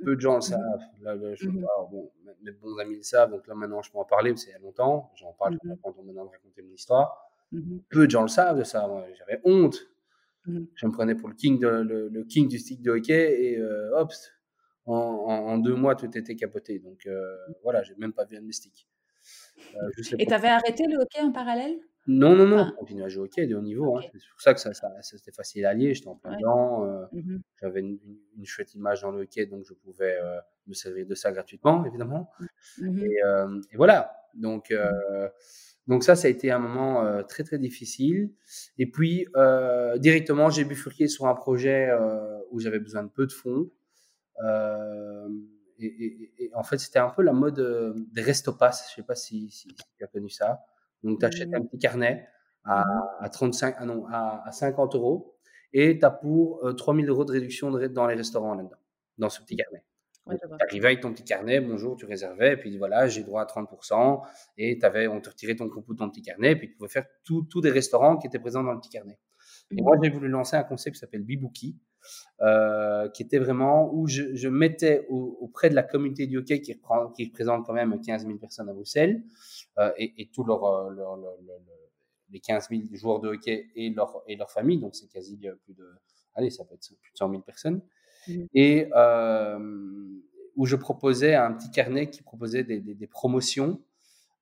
Peu 0.03 0.15
de 0.15 0.21
gens 0.21 0.35
le 0.35 0.41
savent. 0.41 0.59
Là, 1.01 1.15
je, 1.35 1.47
mmh 1.47 1.65
bon, 1.91 2.11
mes 2.43 2.51
bons 2.51 2.77
amis 2.77 2.97
le 2.97 3.03
savent, 3.03 3.31
donc 3.31 3.47
là 3.47 3.55
maintenant 3.55 3.81
je 3.81 3.91
peux 3.91 3.97
en 3.97 4.05
parler, 4.05 4.31
parce 4.31 4.43
qu'il 4.43 4.53
y 4.53 4.55
a 4.55 4.59
longtemps. 4.59 5.11
J'en 5.15 5.33
parle 5.33 5.55
mmh 5.55 5.75
quand 5.83 5.93
on 5.97 6.03
demande 6.03 6.27
de 6.27 6.31
raconter 6.31 6.61
mon 6.61 6.73
histoire. 6.73 7.29
Mmh 7.51 7.77
Peu 7.89 8.05
de 8.05 8.11
gens 8.11 8.21
le 8.21 8.27
savent 8.27 8.59
de 8.59 8.63
ça. 8.63 8.89
J'avais 9.17 9.41
honte. 9.43 9.77
Je 10.45 10.85
me 10.87 10.91
prenais 10.91 11.15
pour 11.15 11.29
le 11.29 11.35
king, 11.35 11.59
de, 11.59 11.67
le, 11.67 12.23
king 12.23 12.47
du 12.47 12.57
stick 12.57 12.81
de 12.81 12.91
hockey 12.91 13.43
et 13.43 13.57
euh, 13.59 13.91
hop, 13.99 14.11
en, 14.85 14.95
en, 14.95 15.57
deux 15.57 15.75
mois 15.75 15.95
tout 15.95 16.17
était 16.17 16.35
capoté. 16.35 16.79
Donc 16.79 17.05
euh, 17.05 17.35
voilà, 17.63 17.83
j'ai 17.83 17.95
même 17.97 18.13
pas 18.13 18.25
vu 18.25 18.37
un. 18.37 18.41
Euh, 18.41 18.51
et 20.17 20.25
tu 20.25 20.33
avais 20.33 20.47
arrêté 20.47 20.85
le 20.87 20.97
hockey 20.97 21.21
en 21.21 21.31
parallèle? 21.31 21.77
Non, 22.11 22.35
non, 22.35 22.47
non, 22.47 22.71
on 22.73 22.79
continue 22.79 23.03
à 23.03 23.07
jouer 23.07 23.21
au 23.21 23.25
hockey 23.25 23.45
de 23.45 23.55
haut 23.55 23.61
niveau. 23.61 23.95
Hein. 23.95 24.01
C'est 24.01 24.29
pour 24.31 24.41
ça 24.41 24.55
que 24.55 24.59
ça, 24.59 24.73
ça, 24.73 24.89
c'était 25.01 25.31
facile 25.31 25.63
à 25.67 25.75
lier. 25.75 25.93
J'étais 25.93 26.07
en 26.07 26.15
plein 26.15 26.35
dedans. 26.35 26.83
Euh, 26.85 27.05
mmh 27.11 27.37
j'avais 27.61 27.81
une, 27.81 27.99
une, 28.35 28.45
chouette 28.45 28.73
image 28.73 29.01
dans 29.01 29.11
le 29.11 29.21
hockey, 29.21 29.45
donc 29.45 29.63
je 29.65 29.73
pouvais 29.75 30.17
euh, 30.19 30.39
me 30.65 30.73
servir 30.73 31.05
de 31.05 31.13
ça 31.13 31.31
gratuitement, 31.31 31.85
évidemment. 31.85 32.31
Mmh 32.79 32.99
et, 32.99 33.23
euh, 33.23 33.61
et, 33.71 33.77
voilà. 33.77 34.11
Donc, 34.33 34.71
mmh 34.71 35.27
donc 35.87 36.03
ça, 36.03 36.15
ça 36.15 36.27
a 36.27 36.31
été 36.31 36.51
un 36.51 36.59
moment 36.59 37.23
très, 37.23 37.43
très 37.43 37.57
difficile. 37.57 38.31
Et 38.77 38.89
puis, 38.89 39.25
directement, 39.97 40.51
j'ai 40.51 40.63
bifurqué 40.63 41.07
sur 41.07 41.25
un 41.25 41.33
projet 41.33 41.89
où 42.51 42.59
j'avais 42.59 42.79
besoin 42.79 43.03
de 43.03 43.09
peu 43.09 43.25
de 43.25 43.31
fonds. 43.31 43.71
Et, 45.79 45.85
et, 45.85 46.45
et, 46.45 46.51
en 46.55 46.63
fait, 46.63 46.77
c'était 46.77 46.99
un 46.99 47.09
peu 47.09 47.23
la 47.23 47.33
mode 47.33 47.95
des 48.11 48.21
restopass. 48.21 48.89
Je 48.89 48.93
ne 48.93 49.03
sais 49.03 49.07
pas 49.07 49.15
si, 49.15 49.49
si, 49.49 49.69
si 49.69 49.75
tu 49.97 50.03
as 50.03 50.07
connu 50.07 50.29
ça. 50.29 50.63
Donc, 51.03 51.19
tu 51.19 51.25
achètes 51.25 51.53
un 51.53 51.59
mmh. 51.59 51.67
petit 51.69 51.79
carnet 51.79 52.27
à, 52.65 52.81
mmh. 52.81 53.23
à 53.23 53.29
35, 53.29 53.75
ah 53.77 53.85
non, 53.85 54.05
à, 54.07 54.43
à 54.45 54.51
50 54.51 54.95
euros 54.95 55.39
et 55.73 55.99
tu 55.99 56.05
as 56.05 56.11
pour 56.11 56.65
euh, 56.65 56.73
3000 56.73 57.09
euros 57.09 57.25
de 57.25 57.31
réduction 57.31 57.71
dans 57.71 58.07
les 58.07 58.15
restaurants 58.15 58.55
là-dedans, 58.55 58.77
dans 59.17 59.29
ce 59.29 59.41
petit 59.41 59.55
carnet. 59.55 59.83
tu 60.29 60.37
arrivais 60.67 60.87
avec 60.87 61.01
ton 61.01 61.13
petit 61.13 61.23
carnet, 61.23 61.61
bonjour, 61.61 61.95
tu 61.95 62.05
réservais, 62.05 62.53
et 62.53 62.57
puis 62.57 62.77
voilà, 62.77 63.07
j'ai 63.07 63.23
droit 63.23 63.41
à 63.41 63.45
30%, 63.45 64.21
et 64.57 64.79
avais, 64.83 65.07
on 65.07 65.21
te 65.21 65.29
retirait 65.29 65.55
ton 65.55 65.69
coupon 65.69 65.93
de 65.93 65.97
ton 65.99 66.09
petit 66.09 66.21
carnet, 66.21 66.51
et 66.51 66.55
puis 66.55 66.69
tu 66.69 66.75
pouvais 66.75 66.89
faire 66.89 67.05
tous 67.23 67.61
des 67.61 67.71
restaurants 67.71 68.17
qui 68.17 68.27
étaient 68.27 68.39
présents 68.39 68.63
dans 68.63 68.73
le 68.73 68.79
petit 68.79 68.89
carnet. 68.89 69.19
Et 69.71 69.81
moi, 69.81 69.97
mmh. 69.97 70.03
j'ai 70.03 70.09
voulu 70.09 70.27
lancer 70.29 70.55
un 70.55 70.63
concept 70.63 70.95
qui 70.95 70.99
s'appelle 70.99 71.21
euh, 71.21 71.73
qui 73.13 73.23
était 73.23 73.39
vraiment 73.39 73.93
où 73.93 74.07
je, 74.07 74.35
je 74.35 74.47
mettais 74.47 75.05
auprès 75.09 75.69
de 75.69 75.75
la 75.75 75.83
communauté 75.83 76.27
du 76.27 76.37
hockey 76.37 76.61
qui, 76.61 76.73
reprend, 76.73 77.09
qui 77.09 77.25
représente 77.25 77.65
quand 77.65 77.73
même 77.73 77.99
15 77.99 78.25
000 78.25 78.37
personnes 78.37 78.69
à 78.69 78.73
Bruxelles, 78.73 79.23
euh, 79.77 79.91
et, 79.97 80.13
et 80.21 80.29
tous 80.29 80.43
leur, 80.43 80.63
euh, 80.65 80.89
leur, 80.91 81.15
leur, 81.15 81.35
les 82.31 82.39
15 82.39 82.69
000 82.69 82.81
joueurs 82.93 83.19
de 83.19 83.29
hockey 83.29 83.67
et 83.75 83.89
leur, 83.91 84.21
et 84.27 84.35
leur 84.35 84.51
famille, 84.51 84.77
donc 84.77 84.95
c'est 84.95 85.07
quasi 85.07 85.37
plus 85.37 85.73
de, 85.73 85.87
allez, 86.35 86.49
ça 86.49 86.65
peut 86.65 86.75
être 86.75 86.87
plus 87.01 87.11
de 87.11 87.17
100 87.17 87.29
000 87.29 87.41
personnes, 87.41 87.81
mmh. 88.27 88.43
et 88.53 88.89
euh, 88.95 89.59
où 90.55 90.65
je 90.65 90.75
proposais 90.75 91.35
un 91.35 91.53
petit 91.53 91.71
carnet 91.71 92.09
qui 92.09 92.21
proposait 92.21 92.63
des, 92.63 92.79
des, 92.81 92.93
des 92.93 93.07
promotions, 93.07 93.81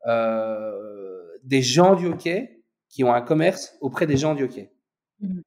euh, 0.06 1.38
des 1.44 1.62
gens 1.62 1.96
du 1.96 2.08
hockey 2.08 2.64
qui 2.90 3.04
ont 3.04 3.14
un 3.14 3.22
commerce 3.22 3.78
auprès 3.82 4.08
des 4.08 4.18
gens 4.18 4.34
du 4.34 4.44
hockey. 4.44 4.72
Mmh. 5.20 5.40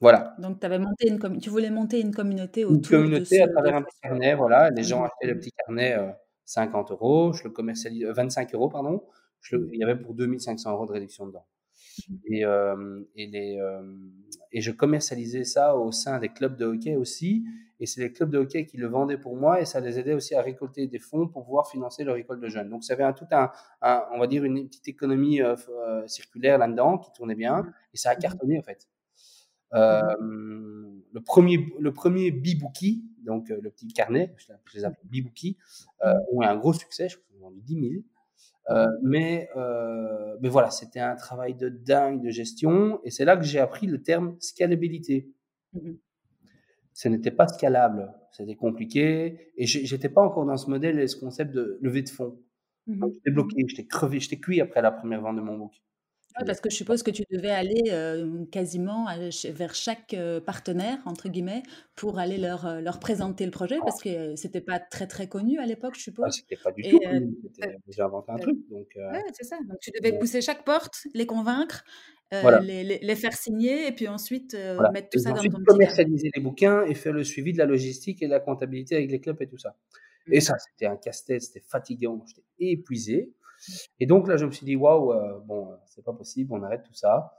Voilà. 0.00 0.34
Donc, 0.38 0.62
avais 0.64 0.78
monté 0.78 1.08
une 1.08 1.38
tu 1.40 1.50
voulais 1.50 1.70
monter 1.70 2.00
une 2.00 2.14
communauté 2.14 2.64
autour 2.64 2.76
Une 2.76 2.82
communauté 2.82 3.42
à 3.42 3.48
travers 3.48 3.76
un 3.76 3.82
petit 3.82 3.98
carnet, 4.02 4.34
voilà. 4.34 4.70
Les 4.70 4.82
gens 4.82 5.04
achetaient 5.04 5.28
le 5.28 5.38
petit 5.38 5.52
carnet 5.52 5.96
50 6.44 6.90
euros, 6.90 7.32
je 7.32 7.44
le 7.44 7.50
commercialise, 7.50 8.04
25 8.06 8.54
euros, 8.54 8.68
pardon. 8.68 9.02
Je 9.40 9.56
il 9.72 9.78
y 9.78 9.84
avait 9.84 9.96
pour 9.96 10.14
2500 10.14 10.72
euros 10.72 10.86
de 10.86 10.92
réduction 10.92 11.26
dedans. 11.26 11.46
Mmh. 12.08 12.14
Et, 12.32 12.44
euh, 12.44 13.02
et, 13.14 13.26
les, 13.26 13.58
euh, 13.58 13.82
et 14.52 14.60
je 14.60 14.70
commercialisais 14.70 15.44
ça 15.44 15.76
au 15.76 15.92
sein 15.92 16.18
des 16.18 16.28
clubs 16.28 16.56
de 16.56 16.64
hockey 16.64 16.96
aussi. 16.96 17.44
Et 17.80 17.86
c'est 17.86 18.00
les 18.00 18.12
clubs 18.12 18.30
de 18.30 18.38
hockey 18.38 18.66
qui 18.66 18.76
le 18.76 18.86
vendaient 18.86 19.18
pour 19.18 19.36
moi 19.36 19.60
et 19.60 19.64
ça 19.64 19.80
les 19.80 19.98
aidait 19.98 20.14
aussi 20.14 20.34
à 20.34 20.42
récolter 20.42 20.86
des 20.86 20.98
fonds 20.98 21.28
pour 21.28 21.44
pouvoir 21.44 21.68
financer 21.68 22.04
leur 22.04 22.16
école 22.16 22.40
de 22.40 22.48
jeunes. 22.48 22.68
Donc, 22.70 22.84
ça 22.84 22.94
avait 22.94 23.04
un, 23.04 23.12
tout 23.12 23.26
un, 23.32 23.50
on 24.12 24.18
va 24.18 24.26
dire, 24.26 24.44
une 24.44 24.66
petite 24.66 24.88
économie 24.88 25.42
euh, 25.42 25.56
circulaire 26.06 26.58
là-dedans 26.58 26.98
qui 26.98 27.12
tournait 27.12 27.34
bien 27.34 27.62
mmh. 27.62 27.72
et 27.94 27.96
ça 27.96 28.10
a 28.10 28.16
mmh. 28.16 28.18
cartonné 28.18 28.58
en 28.58 28.62
fait. 28.62 28.88
Mmh. 29.74 31.02
le 31.12 31.20
premier, 31.20 31.66
le 31.80 31.92
premier 31.92 32.30
Bibouki, 32.30 33.04
donc 33.24 33.48
le 33.48 33.70
petit 33.70 33.88
carnet, 33.88 34.34
je 34.38 34.78
les 34.78 34.84
appelle 34.84 35.04
Bibouki, 35.04 35.56
mmh. 36.02 36.08
ont 36.32 36.42
eu 36.42 36.44
un 36.46 36.56
gros 36.56 36.72
succès, 36.72 37.08
je 37.08 37.16
crois 37.16 37.26
qu'ils 37.28 37.42
ont 37.42 37.48
vendu 37.48 37.60
10 37.60 37.80
000. 37.80 38.02
Euh, 38.70 38.86
mais, 39.02 39.48
euh, 39.56 40.36
mais 40.40 40.48
voilà, 40.48 40.70
c'était 40.70 41.00
un 41.00 41.16
travail 41.16 41.54
de 41.54 41.68
dingue 41.68 42.22
de 42.22 42.30
gestion. 42.30 43.00
Et 43.04 43.10
c'est 43.10 43.24
là 43.24 43.36
que 43.36 43.44
j'ai 43.44 43.58
appris 43.60 43.86
le 43.86 44.02
terme 44.02 44.36
scalabilité. 44.40 45.32
Mmh 45.72 45.92
ce 46.96 47.08
n'était 47.08 47.32
pas 47.32 47.48
scalable, 47.48 48.14
c'était 48.30 48.54
compliqué. 48.54 49.50
Et 49.56 49.66
j'étais 49.66 50.08
pas 50.08 50.22
encore 50.22 50.46
dans 50.46 50.56
ce 50.56 50.70
modèle 50.70 51.00
et 51.00 51.08
ce 51.08 51.16
concept 51.16 51.52
de 51.52 51.76
levée 51.82 52.02
de 52.02 52.08
fonds. 52.08 52.38
Mmh 52.86 53.06
j'étais 53.14 53.30
bloqué, 53.32 53.64
j'étais 53.66 53.84
crevé, 53.84 54.20
j'étais 54.20 54.38
cuit 54.38 54.60
après 54.60 54.80
la 54.80 54.92
première 54.92 55.20
vente 55.20 55.34
de 55.34 55.40
mon 55.40 55.58
book 55.58 55.72
parce 56.46 56.60
que 56.60 56.70
je 56.70 56.76
suppose 56.76 57.02
que 57.02 57.10
tu 57.10 57.22
devais 57.30 57.50
aller 57.50 57.82
quasiment 58.50 59.06
vers 59.50 59.74
chaque 59.74 60.16
partenaire, 60.44 60.98
entre 61.06 61.28
guillemets, 61.28 61.62
pour 61.96 62.18
aller 62.18 62.38
leur, 62.38 62.80
leur 62.80 62.98
présenter 62.98 63.44
le 63.44 63.50
projet, 63.50 63.78
parce 63.84 64.02
que 64.02 64.34
c'était 64.36 64.60
pas 64.60 64.78
très 64.78 65.06
très 65.06 65.28
connu 65.28 65.58
à 65.58 65.66
l'époque, 65.66 65.94
je 65.94 66.00
ah, 66.00 66.04
suppose. 66.04 66.32
c'était 66.34 66.60
pas 66.62 66.72
du 66.72 66.82
tout 66.82 66.98
connu, 66.98 67.36
j'ai 67.88 68.02
inventé 68.02 68.32
un 68.32 68.36
truc. 68.36 68.58
Donc, 68.70 68.88
ouais, 68.96 69.24
c'est 69.32 69.44
ça. 69.44 69.58
Donc 69.68 69.78
tu 69.80 69.90
devais 69.90 70.18
pousser 70.18 70.40
chaque 70.40 70.64
porte, 70.64 71.06
les 71.14 71.26
convaincre, 71.26 71.84
les, 72.32 72.84
les, 72.84 73.16
faire 73.16 73.34
signer, 73.34 73.86
et 73.86 73.92
puis 73.92 74.08
ensuite 74.08 74.56
mettre 74.92 75.10
tout 75.10 75.18
ça 75.18 75.32
dans 75.32 75.42
ton 75.42 75.62
commercialiser 75.64 76.30
les 76.34 76.42
bouquins 76.42 76.84
et 76.84 76.94
faire 76.94 77.12
le 77.12 77.24
suivi 77.24 77.52
de 77.52 77.58
la 77.58 77.66
logistique 77.66 78.22
et 78.22 78.26
de 78.26 78.32
la 78.32 78.40
comptabilité 78.40 78.96
avec 78.96 79.10
les 79.10 79.20
clubs 79.20 79.40
et 79.40 79.46
tout 79.46 79.58
ça. 79.58 79.76
Et 80.30 80.38
mmh. 80.38 80.40
ça, 80.40 80.56
c'était 80.58 80.86
un 80.86 80.96
casse-tête, 80.96 81.42
c'était 81.42 81.64
fatigant, 81.66 82.24
j'étais 82.26 82.72
épuisé. 82.72 83.32
Et 84.00 84.06
donc 84.06 84.28
là, 84.28 84.36
je 84.36 84.46
me 84.46 84.50
suis 84.50 84.66
dit, 84.66 84.76
waouh, 84.76 85.12
euh, 85.12 85.38
bon, 85.44 85.72
euh, 85.72 85.76
c'est 85.86 86.04
pas 86.04 86.12
possible, 86.12 86.52
on 86.52 86.62
arrête 86.62 86.82
tout 86.84 86.94
ça. 86.94 87.38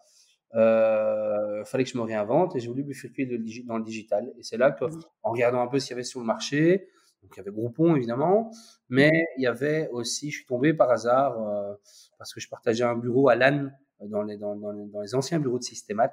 Euh, 0.54 1.66
fallait 1.66 1.84
que 1.84 1.90
je 1.90 1.98
me 1.98 2.04
réinvente 2.04 2.56
et 2.56 2.60
j'ai 2.60 2.70
voulu 2.70 2.84
bifurquer 2.84 3.26
dans 3.66 3.78
le 3.78 3.84
digital. 3.84 4.32
Et 4.38 4.44
c'est 4.44 4.58
là 4.58 4.72
que, 4.72 4.86
mmh. 4.86 5.02
en 5.24 5.32
regardant 5.32 5.62
un 5.62 5.68
peu 5.68 5.80
ce 5.80 5.88
qu'il 5.88 5.94
y 5.94 5.96
avait 5.96 6.04
sur 6.04 6.22
le 6.22 6.26
marché, 6.26 6.88
donc 7.22 7.32
il 7.36 7.38
y 7.38 7.40
avait 7.42 7.52
Groupon 7.52 7.96
évidemment, 7.96 8.52
mais 8.88 9.12
il 9.38 9.44
y 9.44 9.48
avait 9.48 9.90
aussi, 9.90 10.32
je 10.32 10.38
suis 10.38 10.46
tombé 10.46 10.74
par 10.74 10.92
hasard 10.92 11.42
euh, 11.42 11.74
parce 12.18 12.34
que 12.34 12.40
je 12.40 12.48
partageais 12.48 12.84
un 12.84 12.96
bureau 12.96 13.28
à 13.28 13.36
Lannes 13.36 13.76
dans 14.00 14.22
les, 14.22 14.38
dans, 14.38 14.56
dans, 14.56 14.74
dans 14.74 15.02
les 15.02 15.16
anciens 15.16 15.40
bureaux 15.40 15.60
de 15.60 15.64
Systémat. 15.64 16.12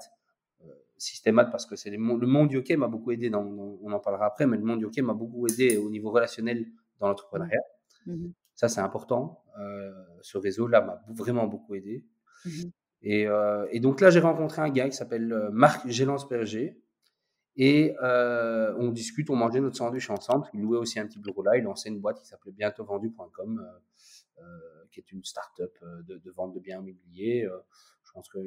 Euh, 0.62 0.72
Systémat 0.96 1.44
parce 1.44 1.66
que 1.66 1.76
c'est 1.76 1.90
le 1.90 1.98
monde 1.98 2.48
du 2.48 2.56
hockey 2.56 2.76
m'a 2.76 2.88
beaucoup 2.88 3.12
aidé, 3.12 3.30
dans, 3.30 3.44
on 3.44 3.92
en 3.92 4.00
parlera 4.00 4.26
après, 4.26 4.46
mais 4.46 4.56
le 4.56 4.64
monde 4.64 4.78
du 4.78 4.86
hockey 4.86 5.02
m'a 5.02 5.14
beaucoup 5.14 5.46
aidé 5.46 5.76
au 5.76 5.90
niveau 5.90 6.10
relationnel 6.10 6.66
dans 6.98 7.08
l'entrepreneuriat. 7.08 7.60
Mmh. 8.06 8.28
Ça, 8.54 8.68
c'est 8.68 8.80
important. 8.80 9.41
Euh, 9.58 9.92
ce 10.22 10.38
réseau-là 10.38 10.80
m'a 10.80 11.02
vraiment 11.08 11.46
beaucoup 11.46 11.74
aidé. 11.74 12.04
Mmh 12.44 12.70
et, 13.02 13.26
euh, 13.26 13.66
et, 13.70 13.80
donc 13.80 14.00
là, 14.00 14.10
j'ai 14.10 14.20
rencontré 14.20 14.62
un 14.62 14.70
gars 14.70 14.88
qui 14.88 14.96
s'appelle 14.96 15.32
euh, 15.32 15.50
Marc 15.50 15.88
Gélance-Berger. 15.88 16.78
Et 17.56 17.94
euh, 18.02 18.74
on 18.78 18.90
discute, 18.90 19.28
on 19.28 19.36
mangeait 19.36 19.60
notre 19.60 19.76
sandwich 19.76 20.08
ensemble. 20.08 20.46
Il 20.54 20.60
louait 20.60 20.78
aussi 20.78 20.98
un 20.98 21.06
petit 21.06 21.18
bureau 21.18 21.42
là. 21.42 21.56
Il 21.56 21.64
lançait 21.64 21.90
une 21.90 22.00
boîte 22.00 22.20
qui 22.20 22.26
s'appelait 22.26 22.52
bientôtvendu.com, 22.52 23.66
euh, 24.38 24.42
qui 24.90 25.00
est 25.00 25.12
une 25.12 25.22
start-up 25.24 25.76
de, 26.06 26.16
de, 26.16 26.30
vente 26.30 26.54
de 26.54 26.60
biens 26.60 26.78
immobiliers. 26.78 27.46
je 28.04 28.12
pense 28.12 28.28
que 28.28 28.38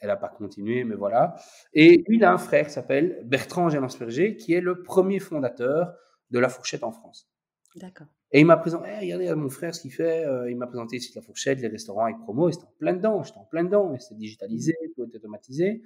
elle 0.00 0.08
n'a 0.08 0.16
pas 0.16 0.28
continué, 0.28 0.82
mais 0.82 0.96
voilà. 0.96 1.36
Et 1.72 2.02
lui, 2.08 2.16
il 2.16 2.24
a 2.24 2.32
un 2.32 2.38
frère 2.38 2.66
qui 2.66 2.72
s'appelle 2.72 3.22
Bertrand 3.24 3.68
Gélance-Berger, 3.68 4.36
qui 4.36 4.54
est 4.54 4.60
le 4.60 4.82
premier 4.82 5.20
fondateur 5.20 5.94
de 6.30 6.40
la 6.40 6.48
fourchette 6.48 6.82
en 6.82 6.90
France. 6.90 7.30
D'accord. 7.76 8.08
Et 8.30 8.40
il 8.40 8.46
m'a 8.46 8.58
présenté, 8.58 8.88
hey, 8.88 9.14
regardez 9.14 9.34
mon 9.34 9.48
frère 9.48 9.74
ce 9.74 9.80
qu'il 9.80 9.92
fait, 9.92 10.24
euh, 10.26 10.50
il 10.50 10.56
m'a 10.56 10.66
présenté 10.66 10.96
ici 10.96 11.12
la 11.14 11.22
fourchette, 11.22 11.60
les 11.60 11.68
restaurants 11.68 12.04
avec 12.04 12.18
promo, 12.18 12.50
et 12.50 12.52
c'était 12.52 12.66
en 12.66 12.74
plein 12.78 12.92
dedans, 12.92 13.22
j'étais 13.22 13.38
en 13.38 13.44
plein 13.44 13.64
dedans, 13.64 13.94
et 13.94 13.98
c'était 13.98 14.16
digitalisé, 14.16 14.72
mmh. 14.72 14.88
tout 14.94 15.04
était 15.04 15.16
automatisé. 15.16 15.82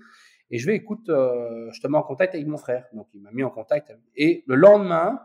Et 0.50 0.58
je 0.58 0.66
vais, 0.66 0.74
écoute, 0.74 1.08
euh, 1.08 1.70
je 1.70 1.80
te 1.80 1.86
mets 1.86 1.96
en 1.96 2.02
contact 2.02 2.34
avec 2.34 2.46
mon 2.46 2.58
frère. 2.58 2.86
Donc 2.92 3.06
il 3.14 3.22
m'a 3.22 3.30
mis 3.30 3.44
en 3.44 3.50
contact. 3.50 3.92
Et 4.16 4.44
le 4.46 4.56
lendemain, 4.56 5.22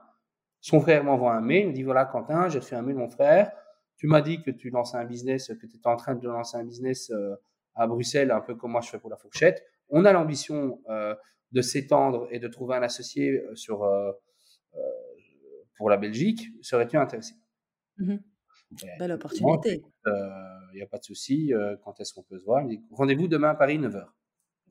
son 0.62 0.80
frère 0.80 1.04
m'envoie 1.04 1.34
un 1.34 1.42
mail, 1.42 1.64
il 1.64 1.68
me 1.70 1.74
dit, 1.74 1.84
voilà 1.84 2.06
Quentin, 2.06 2.50
j'ai 2.50 2.62
fait 2.62 2.76
un 2.76 2.82
mail 2.82 2.96
mon 2.96 3.10
frère, 3.10 3.52
tu 3.98 4.08
m'as 4.08 4.22
dit 4.22 4.42
que 4.44 4.52
tu 4.52 4.70
lançais 4.70 4.98
un 4.98 5.06
business, 5.06 5.48
que 5.48 5.66
tu 5.66 5.76
étais 5.76 5.88
en 5.88 5.98
train 5.98 6.16
de 6.16 6.28
lancer 6.28 6.56
un 6.58 6.64
business 6.64 7.10
euh, 7.10 7.36
à 7.74 7.88
Bruxelles, 7.88 8.32
un 8.32 8.42
peu 8.42 8.56
comme 8.56 8.72
moi 8.72 8.82
je 8.82 8.90
fais 8.90 9.00
pour 9.00 9.10
la 9.10 9.18
fourchette. 9.18 9.64
On 9.90 10.06
a 10.06 10.12
l'ambition 10.12 10.82
de 11.52 11.62
s'étendre 11.62 12.28
et 12.32 12.40
de 12.40 12.48
trouver 12.50 12.76
un 12.76 12.82
associé 12.82 13.42
sur 13.54 13.86
pour 15.78 15.90
la 15.90 15.98
Belgique, 15.98 16.48
serais-tu 16.62 16.98
intéressé? 16.98 17.34
Mmh 17.98 18.18
Belle 19.00 19.14
opportunité. 19.14 19.82
Il 20.06 20.12
n'y 20.74 20.82
euh, 20.82 20.84
a 20.84 20.88
pas 20.88 20.98
de 20.98 21.04
souci. 21.04 21.54
Euh, 21.54 21.78
quand 21.84 22.00
est-ce 22.00 22.14
qu'on 22.14 22.24
peut 22.24 22.38
se 22.38 22.44
voir? 22.44 22.66
Rendez-vous 22.92 23.28
demain 23.28 23.52
à 23.52 23.56
Paris, 23.56 23.80
9h. 23.80 24.06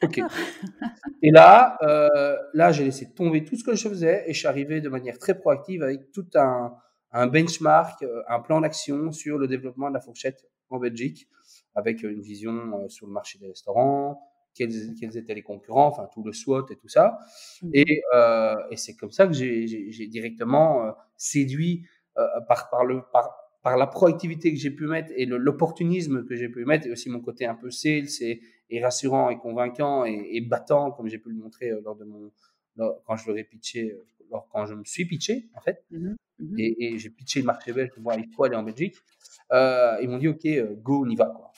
Ok. 0.03 0.21
et 1.23 1.31
là, 1.31 1.79
euh, 1.83 2.37
là, 2.53 2.73
j'ai 2.73 2.85
laissé 2.85 3.13
tomber 3.15 3.45
tout 3.45 3.57
ce 3.57 3.65
que 3.65 3.75
je 3.75 3.89
faisais 3.89 4.25
et 4.29 4.35
je 4.35 4.39
suis 4.39 4.49
arrivé 4.49 4.81
de 4.83 4.89
manière 4.89 5.19
très 5.19 5.39
proactive 5.39 5.83
avec 5.83 6.13
tout 6.13 6.29
un, 6.35 6.77
un 7.13 7.27
benchmark, 7.27 8.05
un 8.29 8.41
plan 8.41 8.61
d'action 8.61 9.13
sur 9.13 9.39
le 9.39 9.49
développement 9.49 9.89
de 9.89 9.95
la 9.95 10.01
fourchette 10.01 10.45
en 10.69 10.79
Belgique, 10.79 11.27
avec 11.75 12.03
une 12.03 12.21
vision 12.21 12.87
sur 12.89 13.07
le 13.07 13.13
marché 13.13 13.39
des 13.39 13.49
restaurants, 13.49 14.21
quels, 14.57 15.17
étaient 15.17 15.35
les 15.35 15.43
concurrents, 15.43 15.87
enfin 15.87 16.09
tout 16.13 16.23
le 16.23 16.33
SWOT 16.33 16.67
et 16.71 16.77
tout 16.77 16.89
ça. 16.89 17.19
Mmh. 17.63 17.71
Et, 17.75 18.03
euh, 18.15 18.57
et 18.71 18.77
c'est 18.77 18.97
comme 18.97 19.13
ça 19.13 19.27
que 19.27 19.33
j'ai 19.33 20.07
directement 20.09 20.87
euh, 20.87 20.93
séduit 21.17 21.87
euh, 22.19 22.27
par, 22.49 22.71
par, 22.71 22.85
le, 22.85 23.03
par, 23.13 23.31
par 23.63 23.77
la 23.77 23.87
proactivité 23.87 24.53
que 24.53 24.59
j'ai 24.59 24.71
pu 24.71 24.87
mettre 24.87 25.13
et 25.15 25.27
l'opportunisme 25.27 26.25
que 26.25 26.35
j'ai 26.35 26.49
pu 26.49 26.65
mettre, 26.65 26.87
et 26.87 26.91
aussi 26.91 27.11
mon 27.11 27.21
côté 27.21 27.47
un 27.47 27.55
peu 27.55 27.71
sales 27.71 28.09
et, 28.21 28.41
et 28.71 28.83
rassurant 28.83 29.31
et 29.31 29.37
convaincant 29.39 30.05
et, 30.05 30.41
battant, 30.41 30.91
comme 30.91 31.09
j'ai 31.09 31.19
pu 31.19 31.31
le 31.31 31.37
montrer 31.37 31.71
lors 31.85 31.97
de 31.97 32.05
mon, 32.05 32.33
quand 32.77 33.17
je 33.17 33.43
pitché, 33.43 33.95
quand 34.31 34.67
je 34.67 34.75
me 34.75 34.85
suis 34.85 35.07
pitché 35.07 35.49
en 35.55 35.61
fait, 35.61 35.85
mmh 35.91 36.15
mmh 36.39 36.59
et, 36.59 36.85
et 36.85 36.99
j'ai 36.99 37.09
pitché 37.09 37.41
le 37.41 37.47
marché 37.47 37.73
belge 37.73 37.91
pour 37.93 38.03
voir 38.03 38.19
il 38.19 38.29
faut 38.35 38.45
aller 38.45 38.57
en 38.57 38.63
Belgique. 38.63 38.97
ils 39.53 40.07
m'ont 40.09 40.19
dit 40.19 40.29
ok, 40.29 40.47
go, 40.83 41.05
on 41.05 41.09
y 41.09 41.17
va 41.17 41.27
quoi. 41.27 41.53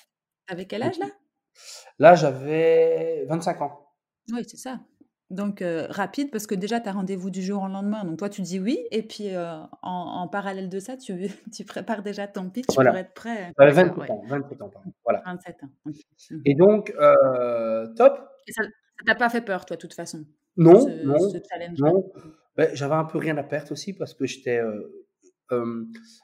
Avec 0.48 0.68
quel 0.68 0.82
âge 0.82 0.98
là? 0.98 1.06
Là, 1.98 2.14
j'avais 2.14 3.24
25 3.28 3.62
ans. 3.62 3.88
Oui, 4.32 4.42
c'est 4.46 4.56
ça. 4.56 4.80
Donc, 5.30 5.60
euh, 5.60 5.86
rapide, 5.90 6.30
parce 6.30 6.46
que 6.46 6.54
déjà, 6.54 6.80
tu 6.80 6.88
as 6.88 6.92
rendez-vous 6.92 7.28
du 7.28 7.42
jour 7.42 7.62
au 7.62 7.68
lendemain. 7.68 8.02
Donc, 8.04 8.18
toi, 8.18 8.30
tu 8.30 8.40
dis 8.40 8.58
oui. 8.58 8.78
Et 8.90 9.02
puis, 9.02 9.34
euh, 9.34 9.58
en, 9.82 10.26
parallèle 10.28 10.70
de 10.70 10.80
ça, 10.80 10.96
tu, 10.96 11.28
tu 11.54 11.64
prépares 11.64 12.02
déjà 12.02 12.26
ton 12.26 12.48
pitch 12.48 12.66
pour 12.66 12.82
être 12.82 13.12
prêt. 13.12 13.52
27 13.58 14.10
ans, 14.10 14.22
27 14.26 14.62
ans. 14.62 14.70
Voilà. 15.04 15.22
27 15.26 15.56
ans. 15.64 15.68
Mmh. 15.84 15.92
Et 16.46 16.54
donc, 16.54 16.94
euh, 16.98 17.86
top. 17.94 18.18
Et 18.46 18.52
ça 18.52 18.62
t'a 19.04 19.14
pas 19.14 19.28
fait 19.28 19.42
peur, 19.42 19.66
toi, 19.66 19.76
de 19.76 19.80
toute 19.80 19.94
façon? 19.94 20.24
Non, 20.56 20.88
non. 21.04 21.16
non. 21.78 22.10
Ben, 22.56 22.74
j'avais 22.74 22.94
un 22.94 23.04
peu 23.04 23.18
rien 23.18 23.36
à 23.36 23.44
perdre 23.44 23.70
aussi 23.72 23.92
parce 23.92 24.14
que 24.14 24.24
j'étais. 24.24 24.60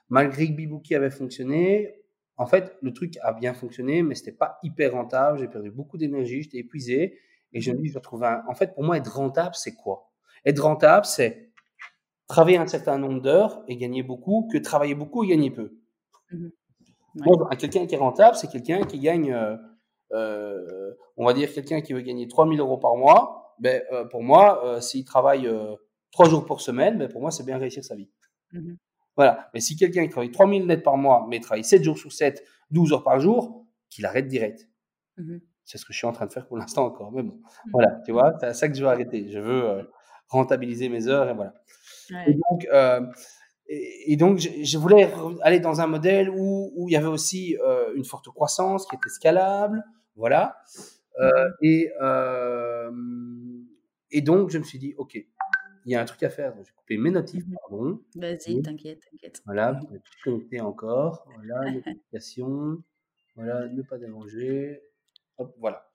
malgré 0.08 0.48
que 0.48 0.52
Bibouki 0.52 0.94
avait 0.94 1.10
fonctionné, 1.10 2.03
en 2.36 2.46
fait, 2.46 2.76
le 2.82 2.92
truc 2.92 3.18
a 3.22 3.32
bien 3.32 3.54
fonctionné, 3.54 4.02
mais 4.02 4.14
c'était 4.14 4.32
pas 4.32 4.58
hyper 4.62 4.92
rentable. 4.92 5.38
J'ai 5.38 5.48
perdu 5.48 5.70
beaucoup 5.70 5.98
d'énergie, 5.98 6.42
j'étais 6.42 6.58
épuisé. 6.58 7.18
Et 7.52 7.60
je 7.60 7.70
me 7.70 7.78
dis, 7.78 7.88
je 7.88 7.94
vais 7.94 8.26
un. 8.26 8.42
En 8.48 8.54
fait, 8.54 8.74
pour 8.74 8.82
moi, 8.82 8.96
être 8.96 9.14
rentable, 9.14 9.54
c'est 9.54 9.74
quoi? 9.74 10.10
Être 10.44 10.60
rentable, 10.60 11.06
c'est 11.06 11.52
travailler 12.26 12.58
un 12.58 12.66
certain 12.66 12.98
nombre 12.98 13.20
d'heures 13.20 13.62
et 13.68 13.76
gagner 13.76 14.02
beaucoup, 14.02 14.48
que 14.52 14.58
travailler 14.58 14.94
beaucoup 14.94 15.24
et 15.24 15.28
gagner 15.28 15.50
peu. 15.50 15.78
Mmh 16.32 16.48
quelqu'un 17.56 17.86
qui 17.86 17.94
est 17.94 17.98
rentable, 17.98 18.36
c'est 18.36 18.50
quelqu'un 18.50 18.82
qui 18.82 18.98
gagne, 18.98 19.32
euh, 19.32 19.56
euh, 20.12 20.94
on 21.16 21.24
va 21.24 21.32
dire, 21.32 21.52
quelqu'un 21.52 21.80
qui 21.80 21.92
veut 21.92 22.00
gagner 22.00 22.26
3000 22.26 22.58
euros 22.58 22.76
par 22.76 22.96
mois. 22.96 23.54
Ben, 23.60 23.80
euh, 23.92 24.04
pour 24.04 24.24
moi, 24.24 24.80
s'il 24.80 25.04
travaille 25.04 25.48
trois 26.10 26.28
jours 26.28 26.44
par 26.44 26.60
semaine, 26.60 26.98
ben, 26.98 27.08
pour 27.08 27.20
moi, 27.20 27.30
c'est 27.30 27.44
bien 27.44 27.56
réussir 27.56 27.84
sa 27.84 27.94
vie. 27.94 28.10
Mmh 28.52 28.74
voilà. 29.16 29.48
Mais 29.54 29.60
si 29.60 29.76
quelqu'un 29.76 30.04
qui 30.04 30.10
travaille 30.10 30.30
3000 30.30 30.66
nets 30.66 30.82
par 30.82 30.96
mois, 30.96 31.26
mais 31.28 31.40
travaille 31.40 31.64
7 31.64 31.82
jours 31.82 31.98
sur 31.98 32.12
7, 32.12 32.44
12 32.70 32.92
heures 32.92 33.04
par 33.04 33.20
jour, 33.20 33.66
qu'il 33.90 34.06
arrête 34.06 34.28
direct. 34.28 34.68
Mmh 35.16 35.38
c'est 35.64 35.78
ce 35.78 35.84
que 35.84 35.92
je 35.92 35.98
suis 35.98 36.06
en 36.06 36.12
train 36.12 36.26
de 36.26 36.32
faire 36.32 36.46
pour 36.46 36.58
l'instant 36.58 36.84
encore. 36.84 37.10
Mais 37.12 37.22
bon, 37.22 37.36
mmh. 37.36 37.70
voilà, 37.72 38.00
tu 38.04 38.12
vois, 38.12 38.34
c'est 38.40 38.54
ça 38.54 38.68
que 38.68 38.74
je 38.74 38.82
veux 38.82 38.90
arrêter. 38.90 39.30
Je 39.30 39.38
veux 39.38 39.64
euh, 39.64 39.82
rentabiliser 40.28 40.88
mes 40.88 41.08
heures 41.08 41.28
et 41.30 41.34
voilà. 41.34 41.54
Et 42.26 42.34
donc, 42.34 42.66
euh, 42.70 43.00
et, 43.66 44.16
donc 44.16 44.38
je, 44.38 44.78
voulais 44.78 45.10
aller 45.40 45.60
dans 45.60 45.80
un 45.80 45.86
modèle 45.86 46.28
où, 46.28 46.70
où 46.76 46.88
il 46.88 46.92
y 46.92 46.96
avait 46.96 47.06
aussi 47.06 47.56
euh, 47.64 47.94
une 47.94 48.04
forte 48.04 48.28
croissance 48.28 48.86
qui 48.86 48.94
était 48.96 49.08
scalable. 49.08 49.82
Voilà. 50.16 50.58
Et, 51.62 51.88
et 54.10 54.20
donc, 54.20 54.50
je 54.50 54.58
me 54.58 54.64
suis 54.64 54.78
dit, 54.78 54.94
OK, 54.98 55.18
il 55.84 55.92
y 55.92 55.94
a 55.94 56.00
un 56.00 56.04
truc 56.04 56.22
à 56.22 56.30
faire. 56.30 56.54
J'ai 56.56 56.72
coupé 56.72 56.96
mes 56.96 57.10
notifs, 57.10 57.46
mmh 57.46 57.54
pardon. 57.68 58.00
Vas-y, 58.16 58.62
t'inquiète, 58.62 59.00
t'inquiète. 59.10 59.42
Voilà, 59.44 59.72
vous 59.72 59.98
tout 59.98 60.12
connecter 60.24 60.60
encore. 60.60 61.26
Voilà, 61.36 61.70
notification. 61.72 62.82
voilà, 63.36 63.68
ne 63.68 63.82
pas 63.82 63.98
déranger. 63.98 64.82
Hop, 65.38 65.54
voilà. 65.58 65.90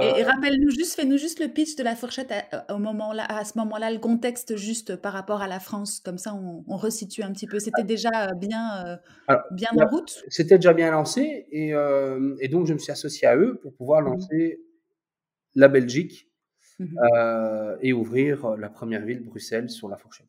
Et, 0.00 0.22
euh 0.22 0.24
rappelle-nous 0.24 0.70
juste, 0.70 0.94
fais-nous 0.94 1.18
juste 1.18 1.40
le 1.40 1.48
pitch 1.48 1.76
de 1.76 1.82
la 1.82 1.94
fourchette 1.94 2.32
à, 2.32 2.74
au 2.74 2.78
moment 2.78 3.12
-là, 3.12 3.26
à 3.28 3.44
ce 3.44 3.58
moment-là, 3.58 3.90
le 3.92 3.98
contexte 3.98 4.56
juste 4.56 4.96
par 4.96 5.12
rapport 5.12 5.42
à 5.42 5.46
la 5.46 5.60
France, 5.60 6.00
comme 6.00 6.18
ça 6.18 6.34
on, 6.34 6.64
on 6.66 6.76
resitue 6.76 7.22
un 7.22 7.32
petit 7.32 7.46
peu. 7.46 7.58
C'était 7.58 7.84
déjà 7.84 8.30
euh, 8.30 8.34
bien, 8.34 8.98
euh, 9.28 9.36
bien 9.52 9.68
en 9.78 9.86
route? 9.86 10.24
C'était 10.28 10.56
déjà 10.56 10.72
bien 10.72 10.90
lancé 10.90 11.46
et, 11.50 11.74
euh, 11.74 12.34
et, 12.40 12.48
donc 12.48 12.66
je 12.66 12.72
me 12.72 12.78
suis 12.78 12.92
associé 12.92 13.28
à 13.28 13.36
eux 13.36 13.58
pour 13.62 13.74
pouvoir 13.74 14.02
mmh 14.02 14.06
lancer 14.06 14.60
la 15.54 15.68
Belgique 15.68 16.27
mmh 16.78 16.96
et 17.80 17.92
ouvrir 17.92 18.56
la 18.56 18.68
première 18.68 19.04
ville, 19.04 19.20
Bruxelles, 19.20 19.70
sur 19.70 19.88
la 19.88 19.96
fourchette. 19.96 20.28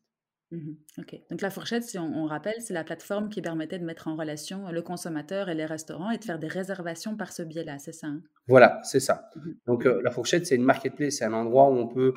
Mmh 0.50 0.72
OK. 0.98 1.16
Donc 1.30 1.40
la 1.40 1.50
fourchette, 1.50 1.84
si 1.84 1.98
on, 1.98 2.24
rappelle, 2.24 2.60
c'est 2.60 2.74
la 2.74 2.84
plateforme 2.84 3.28
qui 3.28 3.40
permettait 3.40 3.78
de 3.78 3.84
mettre 3.84 4.08
en 4.08 4.16
relation 4.16 4.70
le 4.70 4.82
consommateur 4.82 5.48
et 5.48 5.54
les 5.54 5.64
restaurants 5.64 6.10
et 6.10 6.18
de 6.18 6.24
faire 6.24 6.38
des 6.38 6.48
réservations 6.48 7.16
par 7.16 7.32
ce 7.32 7.42
biais-là, 7.42 7.78
c'est 7.78 7.92
ça 7.92 8.08
hein? 8.08 8.22
Voilà, 8.48 8.80
c'est 8.82 9.00
ça. 9.00 9.30
Mmh 9.36 9.50
Donc 9.66 9.84
la 9.84 10.10
fourchette, 10.10 10.46
c'est 10.46 10.56
une 10.56 10.64
marketplace, 10.64 11.14
c'est 11.14 11.24
un 11.24 11.32
endroit 11.32 11.70
où 11.70 11.74
on 11.74 11.86
peut, 11.86 12.14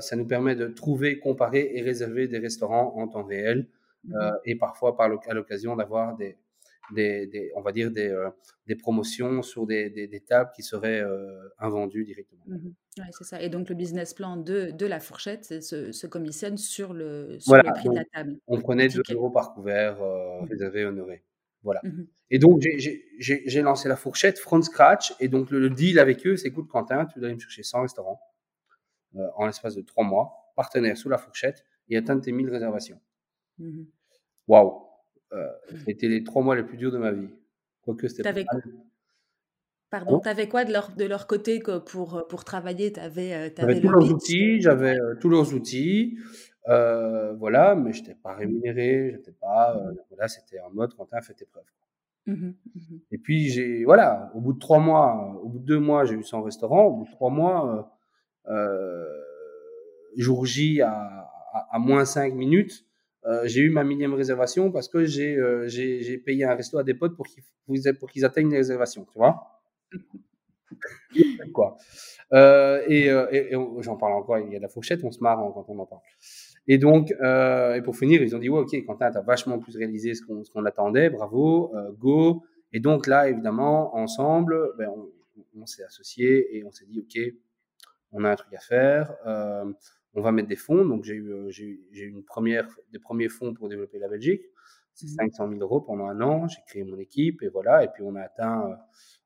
ça 0.00 0.16
nous 0.16 0.26
permet 0.26 0.56
de 0.56 0.68
trouver, 0.68 1.18
comparer 1.18 1.70
et 1.74 1.82
réserver 1.82 2.28
des 2.28 2.38
restaurants 2.38 2.94
en 2.96 3.08
temps 3.08 3.24
réel 3.24 3.68
et 4.44 4.56
parfois 4.56 4.96
par 4.96 5.10
à 5.28 5.34
l'occasion 5.34 5.76
d'avoir 5.76 6.16
des, 6.16 6.38
des, 6.92 7.52
on 7.54 7.60
va 7.60 7.72
dire 7.72 7.90
des, 7.90 8.08
euh, 8.08 8.30
des 8.66 8.76
promotions 8.76 9.42
sur 9.42 9.66
des, 9.66 9.90
des, 9.90 10.20
tables 10.20 10.50
qui 10.54 10.62
seraient 10.62 11.00
euh, 11.00 11.48
invendues 11.58 12.04
directement. 12.04 12.44
Mmh 12.46 12.70
c'est 13.12 13.24
ça. 13.24 13.42
Et 13.42 13.50
donc 13.50 13.68
le 13.68 13.74
business 13.74 14.14
plan 14.14 14.38
de, 14.38 14.70
de 14.70 14.86
la 14.86 15.00
fourchette 15.00 15.62
se, 15.62 15.92
se, 15.92 16.06
commissionne 16.06 16.56
sur 16.56 16.94
le, 16.94 17.38
sur 17.38 17.54
le 17.54 17.72
prix 17.74 17.90
de 17.90 17.94
la 17.94 18.04
table. 18.06 18.38
On 18.46 18.58
prenait 18.58 18.88
2 18.88 19.02
euros 19.10 19.28
par 19.28 19.52
couvert 19.52 20.02
euh, 20.02 20.40
mmh 20.40 20.44
réservé, 20.48 20.84
honoré. 20.86 21.22
Voilà. 21.62 21.80
Mmh 21.82 22.06
et 22.30 22.38
donc 22.38 22.62
j'ai 23.18 23.62
lancé 23.62 23.88
la 23.88 23.96
fourchette 23.96 24.38
front 24.38 24.62
scratch. 24.62 25.14
Et 25.20 25.28
donc 25.28 25.50
le, 25.50 25.68
deal 25.68 25.98
avec 25.98 26.26
eux, 26.26 26.36
c'est 26.36 26.48
écoute 26.48 26.68
Quentin, 26.68 27.04
tu 27.06 27.18
dois 27.18 27.28
aller 27.28 27.34
me 27.34 27.40
chercher 27.40 27.62
100 27.62 27.82
restaurants 27.82 28.20
en 29.36 29.46
l'espace 29.46 29.74
de 29.74 29.82
3 29.82 30.04
mois, 30.04 30.52
partenaire 30.56 30.96
sous 30.96 31.08
la 31.08 31.18
fourchette, 31.18 31.64
et 31.88 31.96
atteindre 31.96 32.22
tes 32.22 32.32
1000 32.32 32.50
réservations. 32.50 33.00
Waouh 34.48 34.85
euh, 35.36 35.46
c'était 35.84 36.08
les 36.08 36.24
trois 36.24 36.42
mois 36.42 36.56
les 36.56 36.62
plus 36.62 36.76
durs 36.76 36.92
de 36.92 36.98
ma 36.98 37.12
vie. 37.12 37.28
Quoique 37.82 38.08
c'était 38.08 38.44
pas 38.44 38.56
Pardon, 39.88 40.18
tu 40.18 40.28
avais 40.28 40.48
quoi 40.48 40.64
de 40.64 40.72
leur, 40.72 40.96
de 40.96 41.04
leur 41.04 41.28
côté 41.28 41.62
pour, 41.86 42.16
euh, 42.16 42.22
pour 42.28 42.42
travailler? 42.42 42.92
Tu 42.92 42.98
avais, 42.98 43.34
euh, 43.34 43.48
avais 43.58 43.80
tous 43.80 43.88
leurs 43.88 44.10
outils, 44.12 44.60
j'avais 44.60 44.96
tous 45.20 45.28
leurs 45.28 45.54
outils, 45.54 46.18
voilà, 46.66 47.76
mais 47.76 47.92
je 47.92 48.00
n'étais 48.00 48.16
pas 48.16 48.34
mmh. 48.34 48.38
rémunéré, 48.38 49.10
j'étais 49.12 49.32
pas, 49.32 49.74
mmh. 49.74 49.96
voilà, 50.10 50.28
c'était 50.28 50.58
en 50.60 50.70
mode 50.70 50.92
Quentin, 50.94 51.20
fais 51.20 51.34
tes 51.34 51.44
preuves. 51.44 51.62
Mmh 52.26 52.50
Et 53.12 53.18
puis, 53.18 53.48
j'ai, 53.48 53.84
voilà, 53.84 54.32
au 54.34 54.40
bout 54.40 54.54
de 54.54 54.58
trois 54.58 54.80
mois, 54.80 55.40
au 55.44 55.48
bout 55.48 55.60
de 55.60 55.64
deux 55.64 55.78
mois, 55.78 56.04
j'ai 56.04 56.16
eu 56.16 56.24
100 56.24 56.42
restaurants, 56.42 56.86
au 56.86 56.96
bout 56.96 57.04
de 57.04 57.10
trois 57.12 57.30
mois, 57.30 57.96
jour 60.16 60.46
J 60.46 60.80
à, 60.80 60.90
à, 61.52 61.68
à 61.70 61.78
moins 61.78 62.04
5 62.04 62.34
minutes, 62.34 62.85
euh, 63.26 63.42
j'ai 63.44 63.60
eu 63.62 63.70
ma 63.70 63.82
millième 63.82 64.14
réservation 64.14 64.70
parce 64.70 64.88
que 64.88 65.04
j'ai 65.04 65.36
euh, 65.36 65.66
j'ai 65.66 66.18
payé 66.18 66.44
un 66.44 66.54
resto 66.54 66.78
à 66.78 66.84
des 66.84 66.94
potes 66.94 67.16
pour 67.16 67.26
qu'ils 67.26 67.42
pour 67.98 68.08
qu'ils 68.08 68.24
atteignent 68.24 68.50
les 68.50 68.58
réservations, 68.58 69.04
tu 69.04 69.18
vois. 69.18 69.60
quoi. 71.52 71.76
Euh, 72.32 72.82
et, 72.88 73.06
et, 73.06 73.56
j'en 73.80 73.96
parle 73.96 74.12
encore, 74.12 74.38
il 74.38 74.52
y 74.52 74.56
a 74.56 74.58
de 74.58 74.62
la 74.62 74.68
fourchette, 74.68 75.02
on 75.02 75.10
se 75.10 75.20
marre 75.20 75.38
quand 75.54 75.64
on 75.68 75.78
en 75.78 75.86
parle. 75.86 76.02
Et 76.68 76.78
donc, 76.78 77.10
et 77.10 77.82
pour 77.82 77.96
finir, 77.96 78.22
ils 78.22 78.34
ont 78.34 78.38
dit, 78.38 78.48
ouais, 78.48 78.60
ok, 78.60 78.84
Quentin, 78.84 79.10
tu 79.10 79.18
as 79.18 79.22
vachement 79.22 79.58
plus 79.58 79.76
réalisé 79.76 80.14
ce 80.14 80.22
qu'on 80.22 80.64
attendait, 80.64 81.10
bravo, 81.10 81.72
go. 81.98 82.42
Et 82.72 82.80
donc 82.80 83.06
là, 83.06 83.28
évidemment, 83.28 83.96
ensemble, 83.96 84.72
ben, 84.76 84.88
on, 84.88 85.08
on 85.60 85.66
s'est 85.66 85.84
associés 85.84 86.56
et 86.56 86.64
on 86.64 86.72
s'est 86.72 86.86
dit, 86.86 87.00
ok, 87.00 87.32
on 88.12 88.24
a 88.24 88.30
un 88.30 88.36
truc 88.36 88.52
à 88.54 88.60
faire 88.60 89.14
on 90.16 90.22
va 90.22 90.32
mettre 90.32 90.48
des 90.48 90.56
fonds. 90.56 90.84
Donc, 90.84 91.04
j'ai 91.04 91.14
eu, 91.14 91.30
euh, 91.30 91.50
j'ai 91.50 91.78
eu 91.92 92.08
une 92.08 92.24
première, 92.24 92.68
des 92.92 92.98
premiers 92.98 93.28
fonds 93.28 93.54
pour 93.54 93.68
développer 93.68 93.98
la 93.98 94.08
Belgique. 94.08 94.42
C'est 94.94 95.08
500 95.08 95.46
mmh 95.46 95.50
000 95.50 95.62
euros 95.62 95.82
pendant 95.82 96.06
un 96.06 96.20
an. 96.22 96.48
J'ai 96.48 96.62
créé 96.66 96.82
mon 96.82 96.98
équipe 96.98 97.42
et 97.42 97.48
voilà. 97.48 97.84
Et 97.84 97.88
puis, 97.88 98.02
on 98.02 98.14
a 98.16 98.22
atteint 98.22 98.70
euh, 98.70 98.74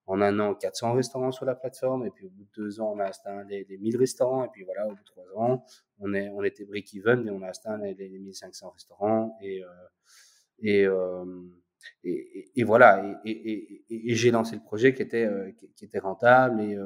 en 0.06 0.20
un 0.20 0.40
an 0.40 0.54
400 0.54 0.94
restaurants 0.94 1.30
sur 1.30 1.44
la 1.44 1.54
plateforme. 1.54 2.06
Et 2.06 2.10
puis, 2.10 2.26
au 2.26 2.30
bout 2.30 2.42
de 2.42 2.50
deux 2.56 2.80
ans, 2.80 2.92
on 2.96 2.98
a 2.98 3.04
atteint 3.04 3.44
les, 3.44 3.64
1000 3.68 3.96
restaurants. 3.96 4.44
Et 4.44 4.48
puis, 4.52 4.64
voilà, 4.64 4.86
au 4.86 4.90
bout 4.90 4.96
de 4.96 5.04
trois 5.04 5.24
ans, 5.36 5.64
on, 6.00 6.12
est, 6.12 6.28
on 6.30 6.42
était 6.42 6.64
break-even 6.64 7.26
et 7.28 7.30
on 7.30 7.42
a 7.42 7.48
atteint 7.48 7.78
les, 7.78 7.94
1500 8.08 8.70
restaurants. 8.70 9.38
Et, 9.40 9.62
euh, 9.62 10.88
et, 12.02 12.50
et, 12.56 12.64
voilà. 12.64 13.20
Et, 13.24 13.84
j'ai 14.14 14.32
lancé 14.32 14.56
le 14.56 14.62
projet 14.62 14.92
qui 14.92 15.02
était, 15.02 15.28
qui, 15.76 15.84
était 15.84 16.00
rentable 16.00 16.60
et, 16.60 16.76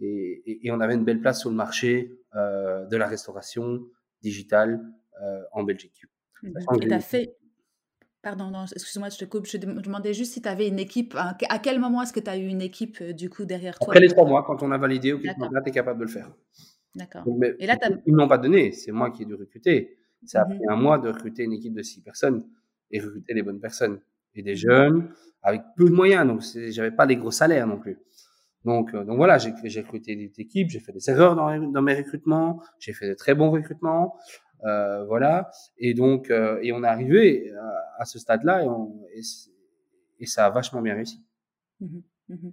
et, 0.00 0.70
on 0.70 0.80
avait 0.80 0.94
une 0.94 1.04
belle 1.04 1.20
place 1.20 1.40
sur 1.40 1.50
le 1.50 1.56
marché 1.56 2.18
euh, 2.34 2.86
de 2.86 2.96
la 2.96 3.06
restauration 3.06 3.80
digitale 4.22 4.84
euh, 5.22 5.42
en 5.52 5.62
Belgique. 5.62 6.04
Et 6.42 6.78
tu 6.80 6.92
as 6.92 7.00
fait. 7.00 7.36
Pardon, 8.22 8.52
excuse-moi, 8.72 9.08
je 9.08 9.18
te 9.18 9.24
coupe. 9.24 9.46
Je 9.46 9.56
demandais 9.56 10.12
juste 10.12 10.32
si 10.32 10.42
tu 10.42 10.48
avais 10.48 10.68
une 10.68 10.78
équipe. 10.78 11.14
À 11.16 11.58
quel 11.58 11.78
moment 11.78 12.02
est-ce 12.02 12.12
que 12.12 12.20
tu 12.20 12.30
as 12.30 12.36
eu 12.36 12.46
une 12.46 12.62
équipe 12.62 12.98
euh, 13.00 13.12
du 13.12 13.30
coup 13.30 13.44
derrière 13.44 13.78
toi? 13.78 13.88
Après 13.88 14.00
les 14.00 14.08
trois 14.08 14.26
mois, 14.26 14.42
quand 14.44 14.62
on 14.62 14.72
a 14.72 14.78
validé, 14.78 15.12
ok, 15.12 15.24
là, 15.24 15.62
tu 15.62 15.68
es 15.68 15.72
capable 15.72 16.00
de 16.00 16.04
le 16.04 16.10
faire. 16.10 16.30
D'accord. 16.94 17.24
Et 17.58 17.66
là, 17.66 17.76
ils 18.06 18.12
ne 18.12 18.16
m'ont 18.16 18.28
pas 18.28 18.38
donné, 18.38 18.72
c'est 18.72 18.90
moi 18.90 19.10
qui 19.10 19.22
ai 19.22 19.26
dû 19.26 19.34
recruter. 19.34 19.98
Ça 20.24 20.42
a 20.42 20.44
mmh 20.44 20.56
pris 20.56 20.64
un 20.68 20.76
mois 20.76 20.98
de 20.98 21.08
recruter 21.08 21.44
une 21.44 21.52
équipe 21.52 21.74
de 21.74 21.82
six 21.82 22.00
personnes 22.00 22.44
et 22.90 23.00
recruter 23.00 23.34
les 23.34 23.42
bonnes 23.42 23.60
personnes. 23.60 24.00
Et 24.34 24.42
des 24.42 24.54
mmh 24.54 24.56
jeunes 24.56 25.08
avec 25.42 25.62
peu 25.76 25.84
de 25.84 25.94
moyens, 25.94 26.26
donc 26.26 26.42
j'avais 26.70 26.90
pas 26.90 27.06
des 27.06 27.16
gros 27.16 27.30
salaires 27.30 27.66
non 27.66 27.78
plus. 27.78 27.98
Donc, 28.66 28.94
euh, 28.94 29.04
donc 29.04 29.16
voilà, 29.16 29.38
j'ai 29.38 29.80
recruté 29.80 30.16
des 30.16 30.32
équipes, 30.38 30.70
j'ai 30.70 30.80
fait 30.80 30.92
des 30.92 31.08
erreurs 31.08 31.36
dans, 31.36 31.56
dans 31.56 31.82
mes 31.82 31.94
recrutements, 31.94 32.60
j'ai 32.80 32.92
fait 32.92 33.08
de 33.08 33.14
très 33.14 33.36
bons 33.36 33.52
recrutements, 33.52 34.16
euh, 34.64 35.04
voilà. 35.04 35.52
Et 35.78 35.94
donc, 35.94 36.30
euh, 36.30 36.58
et 36.62 36.72
on 36.72 36.82
est 36.82 36.88
arrivé 36.88 37.52
à, 37.98 38.04
ce 38.04 38.18
stade-là 38.18 38.64
et, 38.64 39.20
et, 40.18 40.26
ça 40.26 40.46
a 40.46 40.50
vachement 40.50 40.82
bien 40.82 40.94
réussi. 40.94 41.24
Mmh 41.80 42.00
mmh 42.28 42.48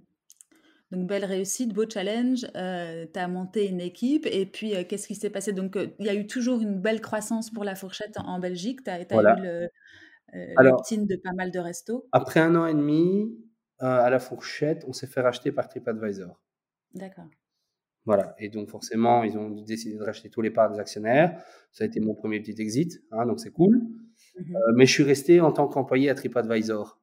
donc, 0.92 1.08
belle 1.08 1.24
réussite, 1.24 1.72
beau 1.72 1.90
challenge. 1.90 2.46
Euh, 2.54 3.06
tu 3.12 3.18
as 3.18 3.26
monté 3.26 3.68
une 3.68 3.80
équipe. 3.80 4.26
Et 4.30 4.46
puis, 4.46 4.74
qu'est-ce 4.86 5.08
qui 5.08 5.16
s'est 5.16 5.30
passé? 5.30 5.52
Donc, 5.52 5.76
il 5.98 6.06
y 6.06 6.08
a 6.08 6.14
eu 6.14 6.28
toujours 6.28 6.60
une 6.60 6.78
belle 6.80 7.00
croissance 7.00 7.50
pour 7.50 7.64
la 7.64 7.74
fourchette 7.74 8.16
en, 8.18 8.38
Belgique. 8.38 8.84
Tu 8.84 8.90
as, 8.90 9.00
eu 9.00 9.06
le, 9.42 9.68
euh, 10.34 10.46
de 10.54 11.16
pas 11.16 11.32
mal 11.32 11.50
de 11.50 11.58
restos. 11.58 12.06
Après 12.12 12.40
un 12.40 12.54
an 12.56 12.66
et 12.66 12.74
demi, 12.74 13.32
à 13.78 14.08
la 14.10 14.18
fourchette, 14.18 14.84
on 14.88 14.92
s'est 14.92 15.06
fait 15.06 15.20
racheter 15.20 15.52
par 15.52 15.68
TripAdvisor. 15.68 16.40
D'accord. 16.94 17.26
Voilà. 18.06 18.34
Et 18.38 18.48
donc, 18.48 18.68
forcément, 18.68 19.24
ils 19.24 19.36
ont 19.38 19.50
décidé 19.50 19.96
de 19.96 20.02
racheter 20.02 20.28
tous 20.28 20.42
les 20.42 20.50
parts 20.50 20.70
des 20.70 20.78
actionnaires. 20.78 21.42
Ça 21.72 21.84
a 21.84 21.86
été 21.86 22.00
mon 22.00 22.14
premier 22.14 22.40
petit 22.40 22.60
exit, 22.60 23.02
hein, 23.10 23.26
donc 23.26 23.40
c'est 23.40 23.50
cool. 23.50 23.76
Mmh 23.76 24.56
euh, 24.56 24.72
mais 24.74 24.86
je 24.86 24.92
suis 24.92 25.02
resté 25.02 25.40
en 25.40 25.52
tant 25.52 25.68
qu'employé 25.68 26.10
à 26.10 26.14
TripAdvisor. 26.14 27.00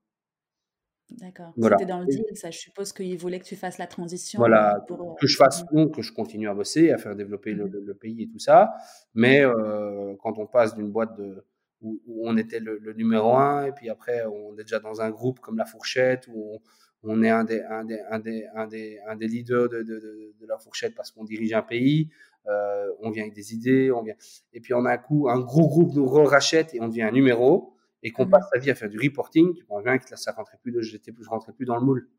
D'accord. 1.12 1.54
C'était 1.62 1.86
dans 1.86 2.00
le 2.00 2.06
deal, 2.06 2.24
ça. 2.36 2.52
Je 2.52 2.58
suppose 2.58 2.94
qu'ils 2.94 3.18
voulaient 3.18 3.40
que 3.40 3.46
tu 3.46 3.58
fasses 3.58 3.78
la 3.78 3.88
transition. 3.88 4.40
Voilà. 4.40 4.78
Euh, 4.78 4.80
pour, 4.88 5.16
que 5.16 5.28
je 5.28 5.36
fasse, 5.36 5.64
que 5.94 6.02
je 6.02 6.14
continue 6.14 6.48
à 6.48 6.54
bosser, 6.54 6.92
à 6.92 6.98
faire 6.98 7.16
développer 7.16 7.54
le, 7.54 7.66
mmh 7.66 7.94
pays 7.96 8.24
et 8.24 8.28
tout 8.30 8.40
ça. 8.40 8.74
Mais 9.14 9.44
euh, 9.44 10.16
quand 10.22 10.38
on 10.38 10.48
passe 10.48 10.76
d'une 10.76 10.90
boîte 10.90 11.18
de, 11.18 11.44
où, 11.82 12.00
on 12.24 12.38
était 12.38 12.60
le, 12.60 12.94
numéro 12.94 13.36
un, 13.36 13.66
et 13.66 13.72
puis 13.72 13.90
après, 13.90 14.26
on 14.26 14.54
est 14.58 14.64
déjà 14.64 14.80
dans 14.80 15.02
un 15.02 15.10
groupe 15.10 15.40
comme 15.40 15.58
La 15.58 15.66
Fourchette, 15.66 16.28
où 16.28 16.62
on, 17.04 17.24
est 17.24 17.30
un 17.30 17.44
des, 17.44 17.62
un 17.62 17.84
des, 17.84 18.00
un 18.10 18.20
des, 18.20 18.46
un 18.56 18.68
des, 18.68 19.00
un 19.08 19.16
des 19.16 19.28
leaders 19.28 19.70
de, 19.70 19.82
de, 19.82 20.34
de, 20.40 20.46
La 20.48 20.58
Fourchette 20.58 20.96
parce 20.96 21.12
qu'on 21.12 21.24
dirige 21.24 21.54
un 21.54 21.64
pays, 21.64 22.10
euh, 22.48 22.88
on 23.00 23.10
vient 23.10 23.24
avec 23.24 23.34
des 23.34 23.54
idées, 23.54 23.92
on 23.92 24.02
vient... 24.02 24.16
et 24.54 24.62
puis 24.62 24.74
on 24.74 24.86
a 24.86 24.94
un 24.94 24.98
coup, 24.98 25.30
un 25.30 25.40
gros 25.40 25.68
groupe 25.68 25.94
nous 25.94 26.06
rachète 26.06 26.74
et 26.74 26.82
on 26.82 26.88
devient 26.88 27.04
un 27.04 27.12
numéro, 27.12 27.74
et 28.04 28.12
qu'on 28.12 28.26
mmh 28.26 28.30
passe 28.32 28.50
sa 28.52 28.60
vie 28.60 28.72
à 28.72 28.76
faire 28.76 28.90
du 28.90 28.98
reporting, 28.98 29.54
tu 29.54 29.64
comprends 29.64 29.84
bien 29.84 29.98
que 29.98 30.10
là, 30.10 30.18
ça 30.18 30.32
rentrait 30.32 30.58
plus, 30.62 30.72
de, 30.72 30.82
j'étais, 30.82 31.14
je 31.20 31.30
rentrais 31.30 31.54
plus 31.54 31.66
dans 31.66 31.76
le 31.76 31.86
moule. 31.86 32.10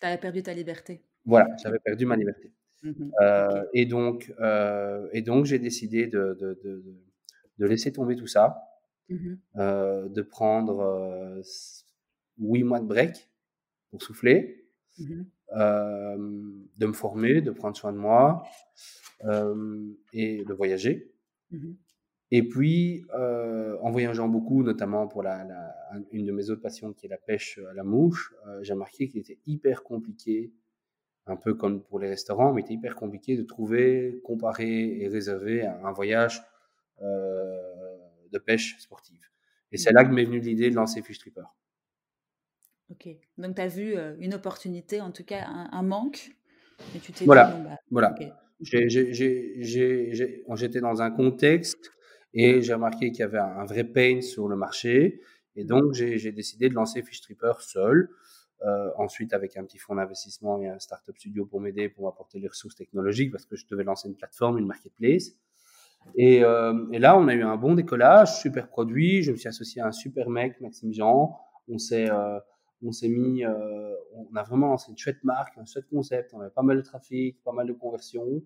Tu 0.00 0.06
avais 0.06 0.18
perdu 0.18 0.42
ta 0.42 0.54
liberté. 0.54 1.02
Voilà, 1.24 1.48
j'avais 1.62 1.78
perdu 1.78 2.06
ma 2.06 2.16
liberté. 2.16 2.52
Mmh 2.82 3.10
euh, 3.22 3.64
et 3.72 3.86
donc, 3.86 4.32
euh, 4.40 5.08
et 5.12 5.22
donc 5.22 5.46
j'ai 5.46 5.58
décidé 5.58 6.06
de, 6.06 6.36
de, 6.38 6.60
de, 6.62 6.84
de, 7.58 7.66
laisser 7.66 7.92
tomber 7.92 8.14
tout 8.14 8.26
ça 8.26 8.73
Mmh 9.10 9.34
euh, 9.56 10.08
de 10.08 10.22
prendre 10.22 11.42
huit 12.38 12.64
mois 12.64 12.80
de 12.80 12.86
break 12.86 13.30
pour 13.90 14.02
souffler, 14.02 14.66
mmh 14.98 15.22
de 16.76 16.86
me 16.86 16.92
former, 16.92 17.40
de 17.40 17.50
prendre 17.50 17.76
soin 17.76 17.92
de 17.92 17.98
moi 17.98 18.44
et 20.12 20.44
de 20.44 20.52
voyager. 20.52 21.12
Mmh 21.50 21.74
et 22.30 22.42
puis, 22.42 23.04
euh, 23.14 23.76
en 23.80 23.92
voyageant 23.92 24.26
beaucoup, 24.26 24.64
notamment 24.64 25.06
pour 25.06 25.22
la, 25.22 25.46
une 26.10 26.26
de 26.26 26.32
mes 26.32 26.50
autres 26.50 26.62
passions 26.62 26.92
qui 26.92 27.06
est 27.06 27.08
la 27.08 27.18
pêche 27.18 27.60
à 27.70 27.74
la 27.74 27.84
mouche, 27.84 28.34
j'ai 28.62 28.72
remarqué 28.72 29.06
qu'il 29.06 29.20
était 29.20 29.38
hyper 29.46 29.84
compliqué, 29.84 30.52
un 31.26 31.36
peu 31.36 31.54
comme 31.54 31.82
pour 31.82 32.00
les 32.00 32.08
restaurants, 32.08 32.52
mais 32.52 32.62
il 32.62 32.64
était 32.64 32.74
hyper 32.74 32.96
compliqué 32.96 33.36
de 33.36 33.44
trouver, 33.44 34.20
comparer 34.24 35.00
et 35.00 35.06
réserver 35.06 35.64
un, 35.64 35.84
un 35.84 35.92
voyage 35.92 36.42
de 38.34 38.38
pêche 38.38 38.76
sportive. 38.78 39.22
Et 39.72 39.78
c'est 39.78 39.92
là 39.92 40.04
que 40.04 40.10
m'est 40.10 40.24
venue 40.24 40.40
l'idée 40.40 40.70
de 40.70 40.74
lancer 40.74 41.02
Fish 41.02 41.18
Tripper. 41.18 41.44
Ok, 42.90 43.08
donc 43.38 43.56
tu 43.56 43.62
as 43.62 43.66
vu 43.66 43.96
euh, 43.96 44.14
une 44.18 44.34
opportunité, 44.34 45.00
en 45.00 45.10
tout 45.10 45.24
cas 45.24 45.46
un, 45.46 45.82
manque, 45.82 46.30
et 46.94 46.98
tu 46.98 47.12
t'es 47.12 47.24
voilà. 47.24 47.50
dit, 47.50 47.62
bah, 47.62 47.78
voilà. 47.90 48.14
J'étais 48.60 48.86
dans 50.80 51.02
un 51.02 51.10
contexte 51.10 51.90
et 52.34 52.62
j'ai 52.62 52.74
remarqué 52.74 53.10
qu'il 53.10 53.20
y 53.20 53.22
avait 53.22 53.38
un, 53.38 53.64
vrai 53.64 53.84
pain 53.84 54.20
sur 54.20 54.48
le 54.48 54.56
marché. 54.56 55.22
Et 55.56 55.64
donc, 55.64 55.94
j'ai 55.94 56.32
décidé 56.32 56.68
de 56.68 56.74
lancer 56.74 57.02
Fish 57.02 57.22
Tripper 57.22 57.54
seul. 57.60 58.10
ensuite, 58.98 59.32
avec 59.32 59.56
un 59.56 59.64
petit 59.64 59.78
fonds 59.78 59.94
d'investissement 59.94 60.60
et 60.60 60.68
un 60.68 60.78
startup 60.78 61.16
studio 61.16 61.46
pour 61.46 61.60
m'aider, 61.60 61.88
pour 61.88 62.04
m'apporter 62.04 62.38
les 62.38 62.48
ressources 62.48 62.76
technologiques, 62.76 63.32
parce 63.32 63.46
que 63.46 63.56
je 63.56 63.66
devais 63.66 63.84
lancer 63.84 64.08
une 64.08 64.16
plateforme, 64.16 64.58
une 64.58 64.66
marketplace. 64.66 65.30
Et, 66.16 66.36
et, 66.38 66.98
là, 66.98 67.18
on 67.18 67.28
a 67.28 67.34
eu 67.34 67.42
un 67.42 67.56
bon 67.56 67.74
décollage, 67.74 68.40
super 68.40 68.68
produit. 68.68 69.22
Je 69.22 69.32
me 69.32 69.36
suis 69.36 69.48
associé 69.48 69.82
à 69.82 69.86
un 69.88 69.92
super 69.92 70.30
mec, 70.30 70.60
Maxime 70.60 70.92
Jean. 70.92 71.36
On 71.68 71.78
s'est 71.78 72.08
on 72.84 72.92
s'est 72.92 73.08
mis, 73.08 73.44
euh, 73.44 73.94
on 74.14 74.36
a 74.36 74.42
vraiment 74.42 74.68
lancé 74.68 74.90
une 74.90 74.98
chouette 74.98 75.22
marque, 75.24 75.56
un 75.58 75.64
chouette 75.64 75.88
concept. 75.88 76.32
On 76.34 76.40
avait 76.40 76.50
pas 76.50 76.62
mal 76.62 76.76
de 76.76 76.82
trafic, 76.82 77.42
pas 77.42 77.52
mal 77.52 77.66
de 77.66 77.72
conversions. 77.72 78.42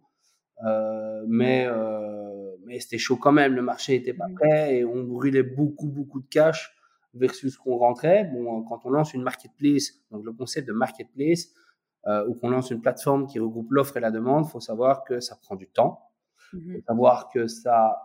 Euh, 0.66 1.24
mais 1.28 1.66
euh, 1.68 2.56
mais 2.64 2.80
c'était 2.80 2.98
chaud 2.98 3.16
quand 3.16 3.32
même. 3.32 3.54
Le 3.54 3.62
marché 3.62 3.94
était 3.94 4.14
pas 4.14 4.28
prêt 4.34 4.76
et 4.76 4.84
on 4.84 5.04
brûlait 5.04 5.42
beaucoup 5.42 5.88
beaucoup 5.88 6.20
de 6.20 6.26
cash 6.28 6.74
versus 7.14 7.54
ce 7.54 7.58
qu'on 7.58 7.76
rentrait. 7.76 8.24
Bon, 8.32 8.62
quand 8.62 8.84
on 8.84 8.90
lance 8.90 9.14
une 9.14 9.22
marketplace, 9.22 9.92
donc 10.10 10.24
le 10.24 10.32
concept 10.32 10.66
de 10.68 10.72
marketplace, 10.72 11.48
ou 12.26 12.34
qu'on 12.34 12.48
lance 12.48 12.70
une 12.70 12.80
plateforme 12.80 13.26
qui 13.26 13.38
regroupe 13.38 13.70
l'offre 13.70 13.98
et 13.98 14.00
la 14.00 14.10
demande, 14.10 14.46
faut 14.46 14.60
savoir 14.60 15.04
que 15.04 15.20
ça 15.20 15.36
prend 15.36 15.56
du 15.56 15.68
temps. 15.68 16.07
Mmh 16.52 16.74
faut 16.74 16.82
savoir 16.86 17.28
que 17.28 17.46
ça 17.46 17.96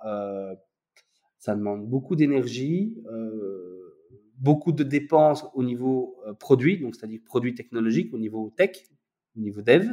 ça 1.43 1.55
demande 1.55 1.87
beaucoup 1.87 2.15
d'énergie. 2.15 2.97
Euh, 3.11 3.83
beaucoup 4.37 4.71
de 4.71 4.83
dépenses 4.83 5.45
au 5.53 5.63
niveau 5.63 6.17
euh, 6.25 6.33
produit, 6.33 6.79
donc 6.79 6.95
c'est-à-dire 6.95 7.19
produit 7.25 7.53
technologique, 7.53 8.13
au 8.13 8.17
niveau 8.17 8.51
tech, 8.55 8.71
au 9.37 9.41
niveau 9.41 9.61
dev, 9.61 9.87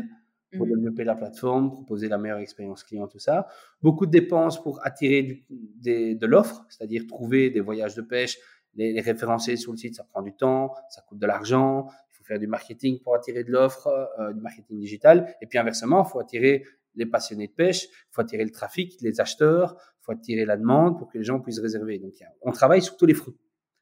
pour 0.56 0.66
mmh 0.66 0.70
développer 0.70 1.04
la 1.04 1.14
plateforme, 1.14 1.70
proposer 1.70 2.08
la 2.08 2.18
meilleure 2.18 2.38
expérience 2.38 2.82
client, 2.82 3.06
tout 3.06 3.18
ça. 3.18 3.46
Beaucoup 3.82 4.06
de 4.06 4.10
dépenses 4.10 4.62
pour 4.62 4.84
attirer 4.84 5.44
de 5.50 6.26
l'offre, 6.26 6.64
c'est-à-dire 6.68 7.06
trouver 7.06 7.50
des 7.50 7.60
voyages 7.60 7.94
de 7.94 8.02
pêche, 8.02 8.38
les, 8.74 9.00
référencer 9.00 9.56
sur 9.56 9.72
le 9.72 9.78
site, 9.78 9.96
ça 9.96 10.04
prend 10.04 10.22
du 10.22 10.32
temps, 10.32 10.74
ça 10.88 11.02
coûte 11.02 11.18
de 11.18 11.26
l'argent, 11.26 11.88
faire 12.30 12.38
du 12.38 12.46
marketing 12.46 13.00
pour 13.00 13.14
attirer 13.14 13.44
de 13.44 13.50
l'offre, 13.50 13.88
euh, 14.18 14.32
du 14.32 14.40
marketing 14.40 14.78
digital, 14.78 15.34
et 15.42 15.46
puis 15.46 15.58
inversement, 15.58 16.04
il 16.06 16.10
faut 16.10 16.20
attirer 16.20 16.64
les 16.94 17.06
passionnés 17.06 17.48
de 17.48 17.52
pêche, 17.52 17.84
il 17.84 18.12
faut 18.12 18.20
attirer 18.20 18.44
le 18.44 18.50
trafic, 18.50 19.00
les 19.00 19.20
acheteurs, 19.20 19.76
il 19.78 20.04
faut 20.04 20.12
attirer 20.12 20.44
la 20.44 20.56
demande 20.56 20.98
pour 20.98 21.08
que 21.08 21.18
les 21.18 21.24
gens 21.24 21.40
puissent 21.40 21.60
réserver. 21.60 21.98
Donc, 21.98 22.14
on 22.42 22.52
travaille 22.52 22.82
sur 22.82 22.96
tous 22.96 23.06
les 23.06 23.14
fruits. 23.14 23.36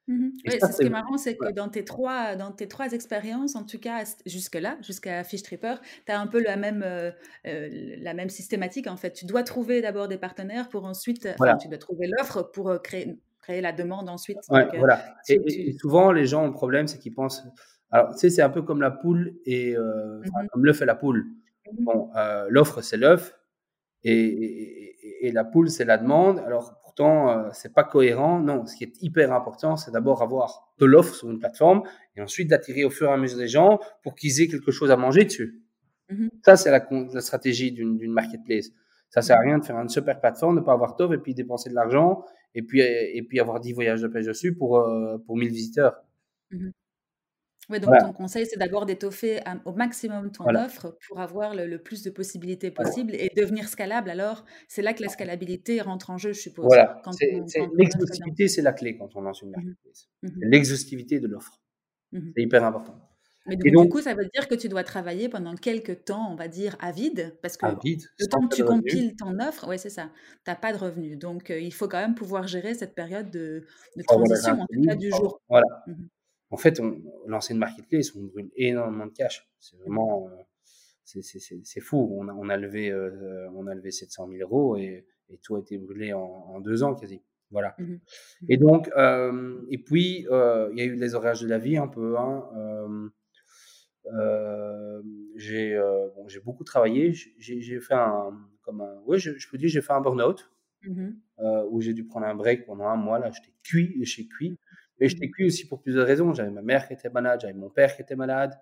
Mmh 0.08 0.28
ce 0.46 0.78
qui 0.78 0.86
est 0.86 0.90
marrant, 0.90 1.18
c'est 1.18 1.36
que 1.36 1.52
dans 1.52 1.68
tes 1.68 1.84
trois, 1.84 2.34
dans 2.34 2.50
tes 2.50 2.66
trois 2.66 2.92
expériences, 2.92 3.56
en 3.56 3.64
tout 3.64 3.78
cas 3.78 4.04
jusque-là, 4.24 4.78
jusqu'à 4.80 5.22
Fish 5.22 5.42
Tripper, 5.42 5.74
tu 6.06 6.12
as 6.12 6.18
un 6.18 6.26
peu 6.26 6.42
la 6.42 6.56
même, 6.56 6.82
euh, 6.82 7.10
euh, 7.46 7.68
la 7.98 8.14
même 8.14 8.30
systématique. 8.30 8.86
En 8.86 8.96
fait, 8.96 9.12
tu 9.12 9.26
dois 9.26 9.42
trouver 9.42 9.82
d'abord 9.82 10.08
des 10.08 10.16
partenaires 10.16 10.70
pour 10.70 10.86
ensuite, 10.86 11.28
tu 11.60 11.68
dois 11.68 11.78
trouver 11.78 12.06
l'offre 12.06 12.42
pour 12.54 12.80
créer, 12.80 13.18
créer 13.42 13.60
la 13.60 13.72
demande 13.72 14.08
ensuite. 14.08 14.38
voilà. 14.48 15.14
et, 15.28 15.72
souvent, 15.78 16.10
les 16.10 16.24
gens 16.24 16.44
ont 16.44 16.48
le 16.48 16.52
problème, 16.52 16.88
c'est 16.88 16.98
qu'ils 16.98 17.14
pensent. 17.14 17.42
Alors, 17.90 18.12
tu 18.12 18.18
sais, 18.18 18.30
c'est 18.30 18.42
un 18.42 18.50
peu 18.50 18.62
comme 18.62 18.80
la 18.80 18.90
poule 18.90 19.34
et 19.46 19.76
mmh 19.76 20.48
comme 20.52 20.64
l'œuf 20.64 20.82
et 20.82 20.84
la 20.84 20.94
poule. 20.94 21.26
Mmh 21.72 21.84
bon, 21.84 22.10
l'offre, 22.48 22.82
c'est 22.82 22.96
l'œuf 22.96 23.38
et, 24.04 25.26
et, 25.26 25.32
la 25.32 25.44
poule, 25.44 25.70
c'est 25.70 25.84
la 25.84 25.98
demande. 25.98 26.38
Alors, 26.40 26.80
pourtant, 26.82 27.30
euh, 27.30 27.48
c'est 27.52 27.74
pas 27.74 27.84
cohérent. 27.84 28.40
Non, 28.40 28.66
ce 28.66 28.76
qui 28.76 28.84
est 28.84 29.02
hyper 29.02 29.32
important, 29.32 29.76
c'est 29.76 29.90
d'abord 29.90 30.22
avoir 30.22 30.72
de 30.78 30.86
l'offre 30.86 31.14
sur 31.14 31.30
une 31.30 31.38
plateforme 31.38 31.82
et 32.16 32.22
ensuite 32.22 32.48
d'attirer 32.48 32.84
au 32.84 32.90
fur 32.90 33.08
et 33.08 33.12
à 33.12 33.16
mesure 33.16 33.38
des 33.38 33.48
gens 33.48 33.80
pour 34.02 34.14
qu'ils 34.14 34.40
aient 34.40 34.48
quelque 34.48 34.70
chose 34.70 34.90
à 34.90 34.96
manger 34.96 35.24
dessus. 35.24 35.62
Mm-hmm. 36.10 36.28
Ça, 36.44 36.56
c'est 36.56 36.70
la, 36.70 36.86
la, 36.90 37.20
stratégie 37.20 37.72
d'une 37.72 38.12
marketplace. 38.12 38.70
Ça 39.10 39.22
sert 39.22 39.36
à 39.36 39.40
rien 39.40 39.58
de 39.58 39.64
faire 39.64 39.78
une 39.78 39.88
super 39.88 40.20
plateforme, 40.20 40.56
de 40.56 40.60
pas 40.60 40.72
avoir 40.72 40.96
d'offre 40.96 41.14
et 41.14 41.18
puis 41.18 41.34
dépenser 41.34 41.70
de 41.70 41.74
l'argent 41.74 42.24
et 42.54 42.62
puis, 42.62 42.80
et 42.80 43.22
puis 43.22 43.40
avoir 43.40 43.60
10 43.60 43.72
voyages 43.72 44.02
de 44.02 44.08
pêche 44.08 44.26
dessus 44.26 44.54
pour, 44.54 44.78
euh, 44.78 45.18
pour 45.26 45.36
1000 45.36 45.50
visiteurs. 45.50 46.02
Oui, 47.70 47.80
donc 47.80 47.98
ton 48.00 48.12
conseil, 48.12 48.46
c'est 48.46 48.58
d'abord 48.58 48.86
d'étoffer 48.86 49.40
au 49.66 49.72
maximum 49.72 50.32
ton 50.32 50.46
offre 50.54 50.96
pour 51.06 51.20
avoir 51.20 51.54
le, 51.54 51.78
plus 51.78 52.02
de 52.02 52.10
possibilités 52.10 52.70
possibles 52.70 53.14
et 53.14 53.30
devenir 53.36 53.68
scalable. 53.68 54.08
Alors, 54.08 54.44
c'est 54.68 54.82
là 54.82 54.94
que 54.94 55.02
la 55.02 55.08
scalabilité 55.08 55.80
rentre 55.80 56.10
en 56.10 56.16
jeu, 56.16 56.32
je 56.32 56.40
suppose. 56.40 56.64
Voilà. 56.64 57.02
L'exhaustivité, 57.74 58.48
c'est 58.48 58.62
la 58.62 58.72
clé 58.72 58.96
quand 58.96 59.16
on 59.16 59.20
lance 59.20 59.42
une 59.42 59.48
mmh 59.48 59.52
marketplace. 59.52 60.08
Mmh 60.22 60.28
l'exhaustivité 60.40 61.20
de 61.20 61.26
l'offre. 61.26 61.60
Mmh 62.12 62.30
c'est 62.36 62.42
hyper 62.42 62.64
important. 62.64 62.98
Mais 63.46 63.56
donc, 63.56 63.84
du 63.84 63.88
coup, 63.88 64.02
ça 64.02 64.14
veut 64.14 64.28
dire 64.34 64.46
que 64.46 64.54
tu 64.54 64.68
dois 64.68 64.84
travailler 64.84 65.30
pendant 65.30 65.54
quelques 65.54 66.04
temps, 66.04 66.30
on 66.30 66.36
va 66.36 66.48
dire, 66.48 66.76
à 66.80 66.92
vide, 66.92 67.34
parce 67.40 67.56
que 67.56 67.66
le 67.66 68.26
temps 68.26 68.46
que 68.46 68.54
tu 68.54 68.64
compiles 68.64 69.16
ton 69.16 69.38
offre, 69.40 69.66
ouais, 69.66 69.78
c'est 69.78 69.88
ça, 69.90 70.10
tu 70.44 70.50
n'as 70.50 70.56
pas 70.56 70.72
de 70.72 70.78
revenus. 70.78 71.18
Donc, 71.18 71.50
euh, 71.50 71.58
il 71.58 71.72
faut 71.72 71.88
quand 71.88 72.00
même 72.00 72.14
pouvoir 72.14 72.46
gérer 72.46 72.74
cette 72.74 72.94
période 72.94 73.30
de, 73.30 73.64
de 73.96 74.02
transition, 74.02 74.60
en 74.60 74.66
tout 74.66 74.82
cas 74.86 74.96
du 74.96 75.10
jour. 75.10 75.40
Voilà 75.48 75.66
en 76.50 76.56
fait, 76.56 76.80
on, 76.80 77.00
lancer 77.26 77.52
une 77.52 77.60
marketplace, 77.60 78.14
on 78.14 78.22
brûle 78.22 78.50
énormément 78.56 79.06
de 79.06 79.12
cash. 79.12 79.48
C'est 79.60 79.76
vraiment, 79.76 80.28
euh, 80.28 80.42
c'est 81.04 81.80
fou. 81.80 82.16
On 82.18 82.28
a, 82.28 82.32
on 82.32 82.48
a 82.48 82.56
levé, 82.56 82.90
euh, 82.90 83.48
on 83.54 83.66
a 83.66 83.74
levé 83.74 83.90
700 83.90 84.28
000 84.28 84.40
euros 84.40 84.76
et, 84.76 85.06
et 85.30 85.38
tout 85.38 85.56
a 85.56 85.60
été 85.60 85.78
brûlé 85.78 86.12
en, 86.12 86.20
en 86.20 86.60
deux 86.60 86.82
ans 86.82 86.94
quasi. 86.94 87.22
Voilà. 87.50 87.74
Mmh 87.78 87.96
et 88.50 88.56
donc, 88.58 88.90
euh, 88.96 89.60
et 89.70 89.78
puis, 89.78 90.26
euh, 90.30 90.68
il 90.72 90.78
y 90.78 90.82
a 90.82 90.84
eu 90.84 90.94
les 90.94 91.14
orages 91.14 91.40
de 91.40 91.48
la 91.48 91.58
vie 91.58 91.76
un 91.76 91.88
peu. 91.88 92.16
Hein, 92.18 93.10
j'ai 95.36 95.78
bon, 96.14 96.28
j'ai 96.28 96.40
beaucoup 96.40 96.64
travaillé. 96.64 97.12
J'ai 97.12 97.80
fait 97.80 97.94
un, 97.94 98.38
comme 98.62 98.80
un, 98.82 99.00
ouais, 99.06 99.18
je, 99.18 99.36
je 99.38 99.48
peux 99.48 99.58
dire, 99.58 99.68
j'ai 99.68 99.80
fait 99.80 99.92
un 99.92 100.00
burn-out 100.00 100.50
mmh 100.82 101.08
où 101.70 101.80
j'ai 101.80 101.94
dû 101.94 102.04
prendre 102.04 102.26
un 102.26 102.34
break 102.34 102.66
pendant 102.66 102.86
un 102.86 102.96
mois. 102.96 103.18
Là, 103.18 103.30
j'étais 103.30 103.54
cuit, 103.62 104.04
chez 104.04 104.26
cuit. 104.26 104.58
Mais 105.00 105.08
j'étais 105.08 105.28
cuit 105.30 105.46
aussi 105.46 105.66
pour 105.66 105.80
plusieurs 105.80 106.06
raisons. 106.06 106.32
J'avais 106.32 106.50
ma 106.50 106.62
mère 106.62 106.86
qui 106.86 106.94
était 106.94 107.10
malade, 107.10 107.40
j'avais 107.42 107.54
mon 107.54 107.70
père 107.70 107.94
qui 107.94 108.02
était 108.02 108.16
malade, 108.16 108.58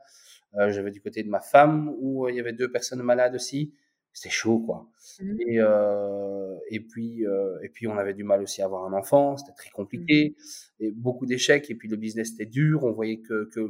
euh, 0.58 0.70
j'avais 0.70 0.90
du 0.90 1.00
côté 1.00 1.22
de 1.22 1.28
ma 1.28 1.40
femme 1.40 1.94
où 1.98 2.26
euh, 2.26 2.30
il 2.30 2.36
y 2.36 2.40
avait 2.40 2.52
deux 2.52 2.70
personnes 2.70 3.02
malades 3.02 3.34
aussi. 3.34 3.72
C'était 4.16 4.30
chaud, 4.30 4.60
quoi. 4.60 4.88
Mmh. 5.20 5.40
Et, 5.46 5.60
euh, 5.60 6.56
et 6.70 6.80
puis, 6.80 7.26
euh, 7.26 7.58
et 7.62 7.68
puis, 7.68 7.86
on 7.86 7.98
avait 7.98 8.14
du 8.14 8.24
mal 8.24 8.40
aussi 8.40 8.62
à 8.62 8.64
avoir 8.64 8.86
un 8.86 8.94
enfant. 8.94 9.36
C'était 9.36 9.52
très 9.52 9.68
compliqué. 9.68 10.36
Mmh. 10.38 10.84
Et 10.84 10.90
beaucoup 10.90 11.26
d'échecs. 11.26 11.70
Et 11.70 11.74
puis, 11.74 11.86
le 11.86 11.98
business 11.98 12.32
était 12.32 12.46
dur. 12.46 12.84
On 12.84 12.92
voyait 12.92 13.18
que, 13.18 13.50
que, 13.52 13.68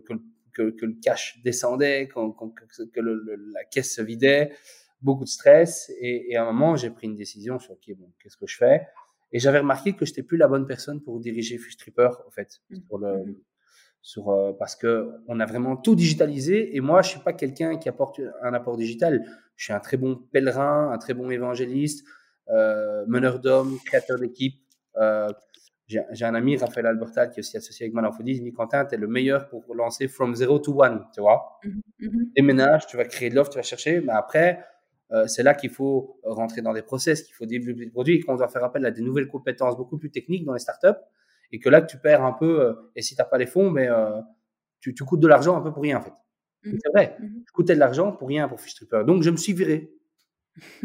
que, 0.52 0.70
que, 0.70 0.87
le 0.87 0.94
cash 1.02 1.40
descendait, 1.42 2.07
que, 2.07 2.85
que 2.85 3.00
la 3.00 3.64
caisse 3.64 3.92
se 3.92 4.02
vidait. 4.02 4.52
Beaucoup 5.02 5.24
de 5.24 5.29
stress. 5.29 5.90
Et, 5.98 6.31
et 6.31 6.37
à 6.37 6.44
un 6.44 6.52
moment, 6.52 6.76
j'ai 6.76 6.90
pris 6.90 7.09
une 7.09 7.16
décision 7.16 7.59
sur, 7.59 7.72
OK, 7.72 7.92
bon, 7.96 8.12
qu'est-ce 8.20 8.37
que 8.37 8.46
je 8.46 8.57
fais? 8.57 8.87
Et 9.32 9.38
j'avais 9.38 9.58
remarqué 9.58 9.94
que 9.94 10.04
j'étais 10.04 10.22
plus 10.22 10.36
la 10.36 10.48
bonne 10.48 10.66
personne 10.66 11.00
pour 11.02 11.20
diriger 11.20 11.58
Fish 11.58 11.76
Tripper, 11.76 12.10
en 12.26 12.30
fait, 12.30 12.60
mmh. 12.70 12.76
sur 12.86 12.98
le, 12.98 13.24
mmh. 13.24 13.36
sur, 14.02 14.30
euh, 14.30 14.52
parce 14.58 14.76
que 14.76 15.10
on 15.26 15.40
a 15.40 15.46
vraiment 15.46 15.76
tout 15.76 15.94
digitalisé. 15.94 16.76
Et 16.76 16.80
moi, 16.80 17.02
je 17.02 17.10
suis 17.10 17.20
pas 17.20 17.32
quelqu'un 17.32 17.76
qui 17.76 17.88
apporte 17.88 18.20
un 18.42 18.54
apport 18.54 18.76
digital. 18.76 19.24
Je 19.56 19.64
suis 19.64 19.72
un 19.72 19.80
très 19.80 19.96
bon 19.96 20.16
pèlerin, 20.32 20.90
un 20.92 20.98
très 20.98 21.14
bon 21.14 21.30
évangéliste, 21.30 22.06
euh, 22.50 23.04
meneur 23.08 23.40
d'hommes, 23.40 23.78
créateur 23.84 24.18
d'équipe. 24.18 24.60
Euh, 24.96 25.32
j'ai 25.88 26.24
un 26.24 26.34
ami, 26.34 26.56
Raphaël 26.56 26.86
Albertal, 26.86 27.30
qui 27.30 27.38
est 27.38 27.42
aussi 27.42 27.56
associé 27.56 27.84
avec 27.84 27.94
Malanfodi. 27.94 28.32
Il 28.32 28.42
dit 28.42 28.52
Quentin, 28.52 28.84
tu 28.86 28.96
es 28.96 28.98
le 28.98 29.06
meilleur 29.06 29.48
pour 29.48 29.72
lancer 29.72 30.08
from 30.08 30.34
zero 30.34 30.58
to 30.58 30.82
one, 30.82 31.04
tu 31.14 31.20
vois. 31.20 31.60
Mmh. 32.00 32.08
Déménage, 32.34 32.88
tu 32.88 32.96
vas 32.96 33.04
créer 33.04 33.30
de 33.30 33.36
l'offre, 33.36 33.50
tu 33.50 33.58
vas 33.58 33.62
chercher, 33.62 34.00
mais 34.00 34.12
après, 34.12 34.64
euh, 35.12 35.27
c'est 35.27 35.42
là 35.42 35.55
qu'il 35.55 35.71
faut 35.71 36.21
rentrer 36.25 36.62
dans 36.62 36.73
des 36.73 36.83
process, 36.83 37.23
qu'il 37.23 37.35
faut 37.35 37.47
développer 37.47 37.85
des 37.85 37.90
produits 37.90 38.16
et 38.16 38.21
qu'on 38.21 38.37
doit 38.37 38.49
faire 38.49 38.64
appel 38.64 38.85
à 38.85 38.90
des 38.90 39.03
nouvelles 39.03 39.29
compétences 39.29 39.77
beaucoup 39.77 39.99
plus 39.99 40.11
techniques 40.11 40.45
dans 40.45 40.53
les 40.53 40.59
startups 40.59 40.99
et 41.53 41.61
que 41.61 41.69
là, 41.69 41.83
tu 41.83 41.99
perds 41.99 42.25
un 42.25 42.33
peu, 42.33 42.61
euh, 42.61 42.73
et 42.95 43.03
si 43.03 43.14
tu 43.14 43.21
n'as 43.21 43.27
pas 43.27 43.38
les 43.38 43.47
fonds, 43.47 43.71
mais 43.71 43.88
euh, 43.88 44.21
tu, 44.81 44.95
tu, 44.95 45.05
coûtes 45.05 45.21
de 45.21 45.29
l'argent 45.29 45.57
un 45.57 45.62
peu 45.62 45.73
pour 45.73 45.83
rien 45.83 45.99
en 45.99 46.03
fait. 46.03 46.12
Mmh 46.64 46.79
c'est 46.83 46.90
vrai, 46.90 47.16
mmh 47.21 47.27
je 47.47 47.53
coûtais 47.53 47.75
de 47.75 47.81
l'argent 47.81 48.12
pour 48.12 48.29
rien 48.29 48.49
pour 48.49 48.61
Fish 48.61 48.75
Tripper. 48.75 49.05
Donc, 49.07 49.23
je 49.23 49.31
me 49.31 49.37
suis 49.37 49.53
viré. 49.53 49.92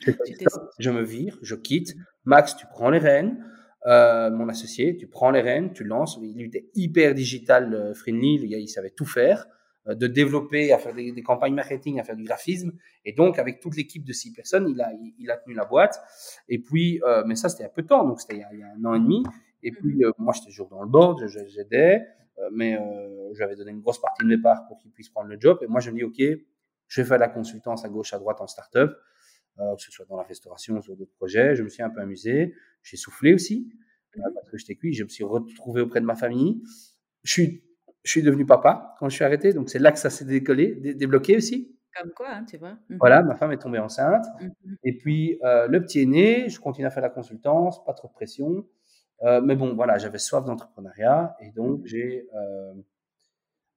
je 0.78 0.90
me 0.90 1.02
vire, 1.02 1.38
je 1.42 1.54
quitte. 1.54 1.96
Mmh 1.96 2.00
Max, 2.24 2.56
tu 2.56 2.66
prends 2.66 2.90
les 2.90 2.98
rênes. 2.98 3.42
mon 3.86 4.48
associé, 4.50 4.98
tu 4.98 5.06
prends 5.06 5.30
les 5.30 5.40
rênes, 5.40 5.72
tu 5.72 5.82
lances. 5.84 6.18
Il 6.20 6.42
était 6.42 6.68
hyper 6.74 7.14
digital 7.14 7.94
friendly, 7.94 8.36
le 8.36 8.48
gars, 8.48 8.58
il 8.58 8.68
savait 8.68 8.90
tout 8.90 9.06
faire. 9.06 9.46
Euh, 9.88 9.94
de 9.94 10.06
développer, 10.06 10.72
à 10.72 10.78
faire 10.78 10.94
des, 10.94 11.22
campagnes 11.22 11.54
marketing, 11.54 12.00
à 12.00 12.04
faire 12.04 12.16
du 12.16 12.24
graphisme. 12.24 12.72
Et 13.04 13.12
donc, 13.12 13.38
avec 13.38 13.60
toute 13.60 13.76
l'équipe 13.76 14.04
de 14.04 14.12
six 14.12 14.32
personnes, 14.32 14.68
il 14.68 14.80
a, 14.80 14.92
il, 15.18 15.30
a 15.30 15.36
tenu 15.36 15.54
la 15.54 15.64
boîte. 15.64 16.00
Et 16.48 16.58
puis, 16.58 17.00
euh, 17.04 17.24
mais 17.26 17.36
ça, 17.36 17.48
c'était 17.48 17.64
a 17.64 17.68
peu 17.68 17.82
de 17.82 17.86
temps, 17.86 18.06
donc 18.06 18.20
c'était 18.20 18.42
il, 18.52 18.58
y 18.58 18.62
a 18.62 18.68
un 18.68 18.84
an 18.84 18.94
et 18.94 19.00
demi. 19.00 19.22
Et 19.62 19.72
puis, 19.72 19.96
mhm. 19.96 20.04
euh, 20.04 20.12
moi, 20.18 20.32
j'étais 20.34 20.48
toujours 20.48 20.68
dans 20.68 20.82
le 20.82 20.88
board, 20.88 21.26
j'aidais, 21.26 22.06
mais 22.52 22.78
euh, 22.78 23.34
j'avais 23.34 23.56
donné 23.56 23.72
une 23.72 23.80
grosse 23.80 24.00
partie 24.00 24.22
de 24.22 24.28
mes 24.28 24.38
parts 24.38 24.66
pour 24.68 24.78
qu'il 24.78 24.90
puisse 24.90 25.08
prendre 25.08 25.28
le 25.28 25.40
job. 25.40 25.58
Et 25.62 25.66
moi, 25.66 25.80
je 25.80 25.90
me 25.90 25.96
dis, 25.96 26.04
OK, 26.04 26.38
je 26.86 27.00
vais 27.00 27.06
faire 27.06 27.16
de 27.16 27.22
la 27.22 27.28
consultance 27.28 27.84
à 27.84 27.88
gauche, 27.88 28.12
à 28.12 28.18
droite 28.18 28.40
en 28.40 28.46
startup, 28.46 28.90
que 29.56 29.82
ce 29.82 29.90
soit 29.90 30.06
dans 30.06 30.16
la 30.16 30.22
restauration 30.22 30.76
ou 30.76 30.82
sur 30.82 30.96
d'autres 30.96 31.14
projets. 31.16 31.56
Je 31.56 31.62
me 31.62 31.68
suis 31.68 31.82
un 31.82 31.90
peu 31.90 32.00
amusé. 32.00 32.54
J'ai 32.82 32.96
soufflé 32.96 33.34
aussi, 33.34 33.72
mhm. 34.16 34.22
parce 34.34 34.50
que 34.50 34.58
j'étais 34.58 34.76
cuit. 34.76 34.92
Je 34.92 35.04
me 35.04 35.08
suis 35.08 35.24
retrouvé 35.24 35.80
auprès 35.80 36.00
de 36.00 36.06
ma 36.06 36.14
famille. 36.14 36.62
Je 37.24 37.32
suis 37.32 37.67
je 38.02 38.10
suis 38.10 38.22
devenu 38.22 38.46
papa 38.46 38.94
quand 38.98 39.08
je 39.08 39.14
suis 39.14 39.24
arrêté, 39.24 39.52
donc 39.52 39.68
c'est 39.70 39.78
là 39.78 39.92
que 39.92 39.98
ça 39.98 40.10
s'est 40.10 40.24
décollé, 40.24 40.74
débloqué 40.94 41.36
aussi. 41.36 41.74
Comme 42.00 42.12
quoi, 42.12 42.28
hein, 42.30 42.44
tu 42.44 42.56
vois. 42.58 42.72
Mmh 42.88 42.96
voilà, 43.00 43.22
ma 43.22 43.34
femme 43.34 43.52
est 43.52 43.58
tombée 43.58 43.78
enceinte. 43.78 44.24
Mmh 44.40 44.74
Et 44.84 44.96
puis, 44.96 45.38
euh, 45.42 45.66
le 45.68 45.80
petit 45.82 46.02
est 46.02 46.06
né, 46.06 46.48
je 46.48 46.60
continue 46.60 46.86
à 46.86 46.90
faire 46.90 47.02
la 47.02 47.10
consultance, 47.10 47.84
pas 47.84 47.94
trop 47.94 48.08
de 48.08 48.12
pression. 48.12 48.66
Euh, 49.22 49.40
mais 49.40 49.56
bon, 49.56 49.74
voilà, 49.74 49.98
j'avais 49.98 50.18
soif 50.18 50.44
d'entrepreneuriat 50.44 51.36
et 51.40 51.50
donc 51.50 51.80
mmh 51.80 51.86
j'ai, 51.86 52.28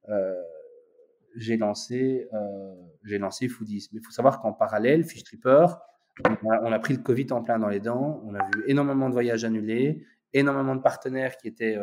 euh, 0.10 0.36
j'ai 1.36 1.58
lancé, 1.58 2.28
j'ai 3.04 3.18
lancé 3.18 3.48
Foodies. 3.48 3.90
Mais 3.94 4.00
il 4.02 4.06
faut 4.06 4.12
savoir 4.12 4.42
qu'en 4.42 4.54
parallèle, 4.54 5.04
Fish 5.04 5.24
Tripper, 5.24 5.66
on 6.44 6.72
a, 6.72 6.80
pris 6.80 6.94
le 6.94 7.02
Covid 7.02 7.28
en 7.32 7.42
plein 7.42 7.58
dans 7.58 7.70
les 7.70 7.80
dents. 7.80 8.22
On 8.26 8.36
a 8.36 8.44
vu 8.54 8.66
énormément 8.68 9.08
de 9.08 9.14
voyages 9.14 9.46
annulés, 9.46 10.06
énormément 10.34 10.76
de 10.76 10.82
partenaires 10.82 11.38
qui 11.38 11.48
étaient, 11.48 11.78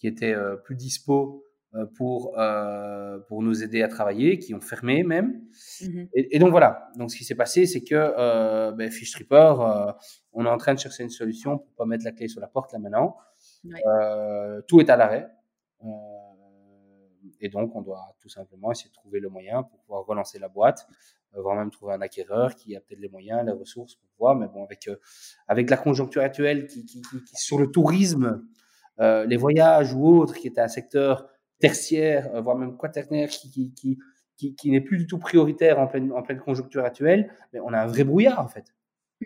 qui 0.00 0.06
étaient 0.06 0.34
plus 0.64 0.74
dispo 0.74 1.46
pour, 1.96 2.34
pour 3.28 3.42
nous 3.42 3.62
aider 3.62 3.82
à 3.82 3.88
travailler, 3.88 4.38
qui 4.38 4.54
ont 4.54 4.60
fermé 4.60 5.04
même. 5.04 5.42
Mmh 5.82 6.04
et, 6.14 6.38
donc 6.38 6.50
voilà. 6.50 6.90
Donc 6.96 7.12
ce 7.12 7.16
qui 7.16 7.24
s'est 7.24 7.36
passé, 7.36 7.66
c'est 7.66 7.84
que 7.84 8.72
ben, 8.72 8.90
Fish 8.90 9.12
Tripper, 9.12 9.54
on 10.32 10.46
est 10.46 10.48
en 10.48 10.56
train 10.56 10.74
de 10.74 10.80
chercher 10.80 11.04
une 11.04 11.10
solution 11.10 11.58
pour 11.58 11.72
pas 11.74 11.86
mettre 11.86 12.04
la 12.04 12.12
clé 12.12 12.26
sur 12.26 12.40
la 12.40 12.48
porte 12.48 12.72
là 12.72 12.78
maintenant. 12.78 13.16
tout 14.66 14.80
est 14.80 14.90
à 14.90 14.96
l'arrêt. 14.96 15.28
et 17.40 17.48
donc, 17.48 17.76
on 17.76 17.82
doit 17.82 18.16
tout 18.20 18.28
simplement 18.28 18.72
essayer 18.72 18.90
de 18.90 18.94
trouver 18.94 19.20
le 19.20 19.28
moyen 19.28 19.62
pour 19.62 19.78
pouvoir 19.82 20.04
relancer 20.06 20.38
la 20.38 20.48
boîte 20.48 20.88
voire 21.38 21.56
même 21.56 21.70
trouver 21.70 21.94
un 21.94 22.00
acquéreur 22.00 22.54
qui 22.54 22.76
a 22.76 22.80
peut-être 22.80 23.00
les 23.00 23.08
moyens, 23.08 23.44
les 23.44 23.52
ressources 23.52 23.96
pour 23.96 24.08
pouvoir. 24.10 24.36
Mais 24.36 24.48
bon, 24.48 24.64
avec, 24.64 24.88
euh, 24.88 24.96
avec 25.46 25.70
la 25.70 25.76
conjoncture 25.76 26.22
actuelle 26.22 26.66
qui, 26.66 26.84
qui, 26.84 27.02
qui, 27.02 27.36
sur 27.36 27.58
le 27.58 27.70
tourisme, 27.70 28.44
euh, 28.98 29.24
les 29.26 29.36
voyages 29.36 29.94
ou 29.94 30.06
autres, 30.06 30.34
qui 30.34 30.46
est 30.46 30.58
un 30.58 30.68
secteur 30.68 31.28
tertiaire, 31.58 32.34
euh, 32.34 32.40
voire 32.40 32.56
même 32.56 32.76
quaternaire, 32.76 33.28
qui, 33.28 33.50
qui, 33.50 33.72
qui, 33.74 33.98
qui, 34.36 34.54
qui 34.54 34.70
n'est 34.70 34.80
plus 34.80 34.98
du 34.98 35.06
tout 35.06 35.18
prioritaire 35.18 35.78
en 35.78 35.86
pleine, 35.86 36.12
en 36.12 36.22
pleine 36.22 36.40
conjoncture 36.40 36.84
actuelle, 36.84 37.30
mais 37.52 37.60
on 37.60 37.72
a 37.72 37.80
un 37.80 37.86
vrai 37.86 38.04
brouillard 38.04 38.40
en 38.40 38.48
fait. 38.48 38.74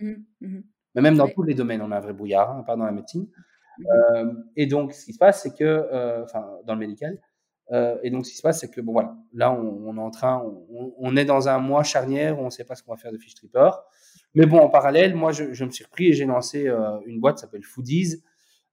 Mmh 0.00 0.14
mmh 0.40 0.60
mais 0.96 1.02
même 1.02 1.16
dans 1.16 1.26
tous 1.26 1.42
les 1.42 1.54
domaines, 1.54 1.82
on 1.82 1.90
a 1.90 1.96
un 1.96 2.00
vrai 2.00 2.12
brouillard, 2.12 2.52
hein, 2.52 2.62
pas 2.62 2.76
dans 2.76 2.84
la 2.84 2.92
médecine. 2.92 3.26
Mmh 3.78 3.84
euh, 3.90 4.32
et 4.54 4.66
donc, 4.66 4.92
ce 4.92 5.04
qui 5.04 5.12
se 5.12 5.18
passe, 5.18 5.42
c'est 5.42 5.52
que, 5.52 6.22
enfin, 6.22 6.46
dans 6.64 6.74
le 6.74 6.78
médical, 6.78 7.18
euh, 7.72 7.96
et 8.02 8.10
donc, 8.10 8.26
ce 8.26 8.30
qui 8.30 8.36
se 8.36 8.42
passe, 8.42 8.60
c'est 8.60 8.70
que 8.70 8.80
bon, 8.80 8.92
voilà, 8.92 9.16
là, 9.32 9.52
on, 9.52 9.96
est 9.96 10.00
en 10.00 10.10
train, 10.10 10.44
on, 10.98 11.16
est 11.16 11.24
dans 11.24 11.48
un 11.48 11.58
mois 11.58 11.82
charnière 11.82 12.38
où 12.38 12.42
on 12.42 12.46
ne 12.46 12.50
sait 12.50 12.64
pas 12.64 12.74
ce 12.74 12.82
qu'on 12.82 12.92
va 12.92 12.98
faire 12.98 13.12
de 13.12 13.18
Fish 13.18 13.34
Tripper. 13.34 13.70
Mais 14.34 14.46
bon, 14.46 14.58
en 14.58 14.68
parallèle, 14.68 15.14
moi, 15.14 15.32
je, 15.32 15.64
me 15.64 15.70
suis 15.70 15.84
repris 15.84 16.08
et 16.08 16.12
j'ai 16.12 16.26
lancé 16.26 16.68
une 17.06 17.20
boîte 17.20 17.36
qui 17.36 17.40
s'appelle 17.42 17.62
Foodies. 17.62 18.22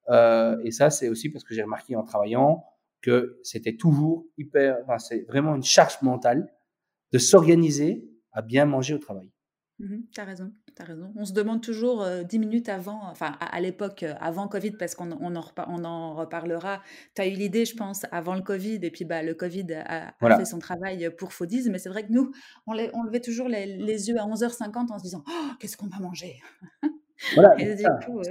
Euh, 0.09 0.57
et 0.63 0.71
ça, 0.71 0.89
c'est 0.89 1.09
aussi 1.09 1.29
parce 1.29 1.43
que 1.43 1.53
j'ai 1.53 1.63
remarqué 1.63 1.95
en 1.95 2.03
travaillant 2.03 2.65
que 3.01 3.39
c'était 3.43 3.75
toujours 3.75 4.25
hyper, 4.37 4.77
enfin, 4.83 4.99
c'est 4.99 5.21
vraiment 5.27 5.55
une 5.55 5.63
charge 5.63 6.01
mentale 6.01 6.51
de 7.11 7.17
s'organiser 7.17 8.07
à 8.31 8.41
bien 8.41 8.65
manger 8.65 8.93
au 8.93 8.99
travail. 8.99 9.31
Mmh 9.79 10.01
tu 10.13 10.21
as 10.21 10.25
raison, 10.25 10.51
tu 10.75 10.81
as 10.81 10.85
raison. 10.85 11.11
On 11.15 11.25
se 11.25 11.33
demande 11.33 11.61
toujours 11.61 12.03
euh, 12.03 12.21
dix 12.21 12.37
minutes 12.37 12.69
avant, 12.69 13.01
enfin 13.09 13.35
à, 13.39 13.59
l'époque, 13.59 14.03
euh, 14.03 14.13
avant 14.19 14.47
Covid, 14.47 14.71
parce 14.71 14.93
qu'on 14.93 15.11
on 15.11 15.35
en, 15.35 15.43
on 15.67 15.85
en 15.85 16.13
reparlera. 16.13 16.81
Tu 17.15 17.21
as 17.23 17.27
eu 17.27 17.31
l'idée, 17.31 17.65
je 17.65 17.75
pense, 17.75 18.05
avant 18.11 18.35
le 18.35 18.41
Covid, 18.41 18.79
et 18.83 18.91
puis 18.91 19.05
bah, 19.05 19.23
le 19.23 19.33
Covid 19.33 19.73
a, 19.73 20.13
fait 20.37 20.45
son 20.45 20.59
travail 20.59 21.09
pour 21.17 21.33
Foodies, 21.33 21.69
mais 21.71 21.79
c'est 21.79 21.89
vrai 21.89 22.05
que 22.05 22.11
nous, 22.11 22.31
on, 22.67 22.73
on 22.93 23.03
levait 23.03 23.21
toujours 23.21 23.47
les, 23.47 23.65
yeux 24.09 24.19
à 24.19 24.25
11h50 24.25 24.91
en 24.91 24.99
se 24.99 25.03
disant 25.03 25.23
oh, 25.27 25.51
Qu'est-ce 25.59 25.77
qu'on 25.77 25.87
va 25.87 25.97
manger 25.99 26.39
Voilà, 27.33 27.55
c'est 27.57 27.77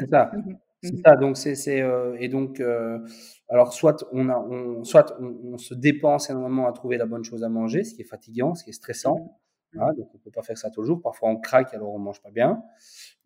ça. 0.06 0.30
c'est 0.32 0.56
mmh 0.82 0.88
ça, 1.04 1.16
donc 1.16 1.36
c'est 1.36 1.82
euh, 1.82 2.16
et 2.18 2.28
donc 2.28 2.62
alors 3.48 3.72
soit 3.74 4.06
on 4.12 4.28
a 4.28 4.38
on 4.38 4.82
soit 4.84 5.16
on, 5.20 5.58
se 5.58 5.74
dépense 5.74 6.30
énormément 6.30 6.66
à 6.66 6.72
trouver 6.72 6.96
la 6.96 7.06
bonne 7.06 7.24
chose 7.24 7.44
à 7.44 7.48
manger, 7.48 7.84
ce 7.84 7.94
qui 7.94 8.02
est 8.02 8.06
fatigant, 8.06 8.54
ce 8.54 8.64
qui 8.64 8.70
est 8.70 8.74
stressant, 8.74 9.40
Hein, 9.78 9.92
donc 9.96 10.10
on 10.14 10.18
peut 10.18 10.30
pas 10.30 10.42
faire 10.42 10.58
ça 10.58 10.70
toujours. 10.70 11.00
Parfois 11.00 11.30
on 11.30 11.36
craque 11.36 11.74
alors 11.74 11.94
on 11.94 11.98
mange 11.98 12.20
pas 12.20 12.30
bien, 12.30 12.62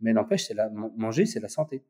mais 0.00 0.12
n'empêche, 0.12 0.46
c'est 0.46 0.54
la 0.54 0.70
manger, 0.70 1.26
c'est 1.26 1.40
la 1.40 1.48
santé. 1.48 1.84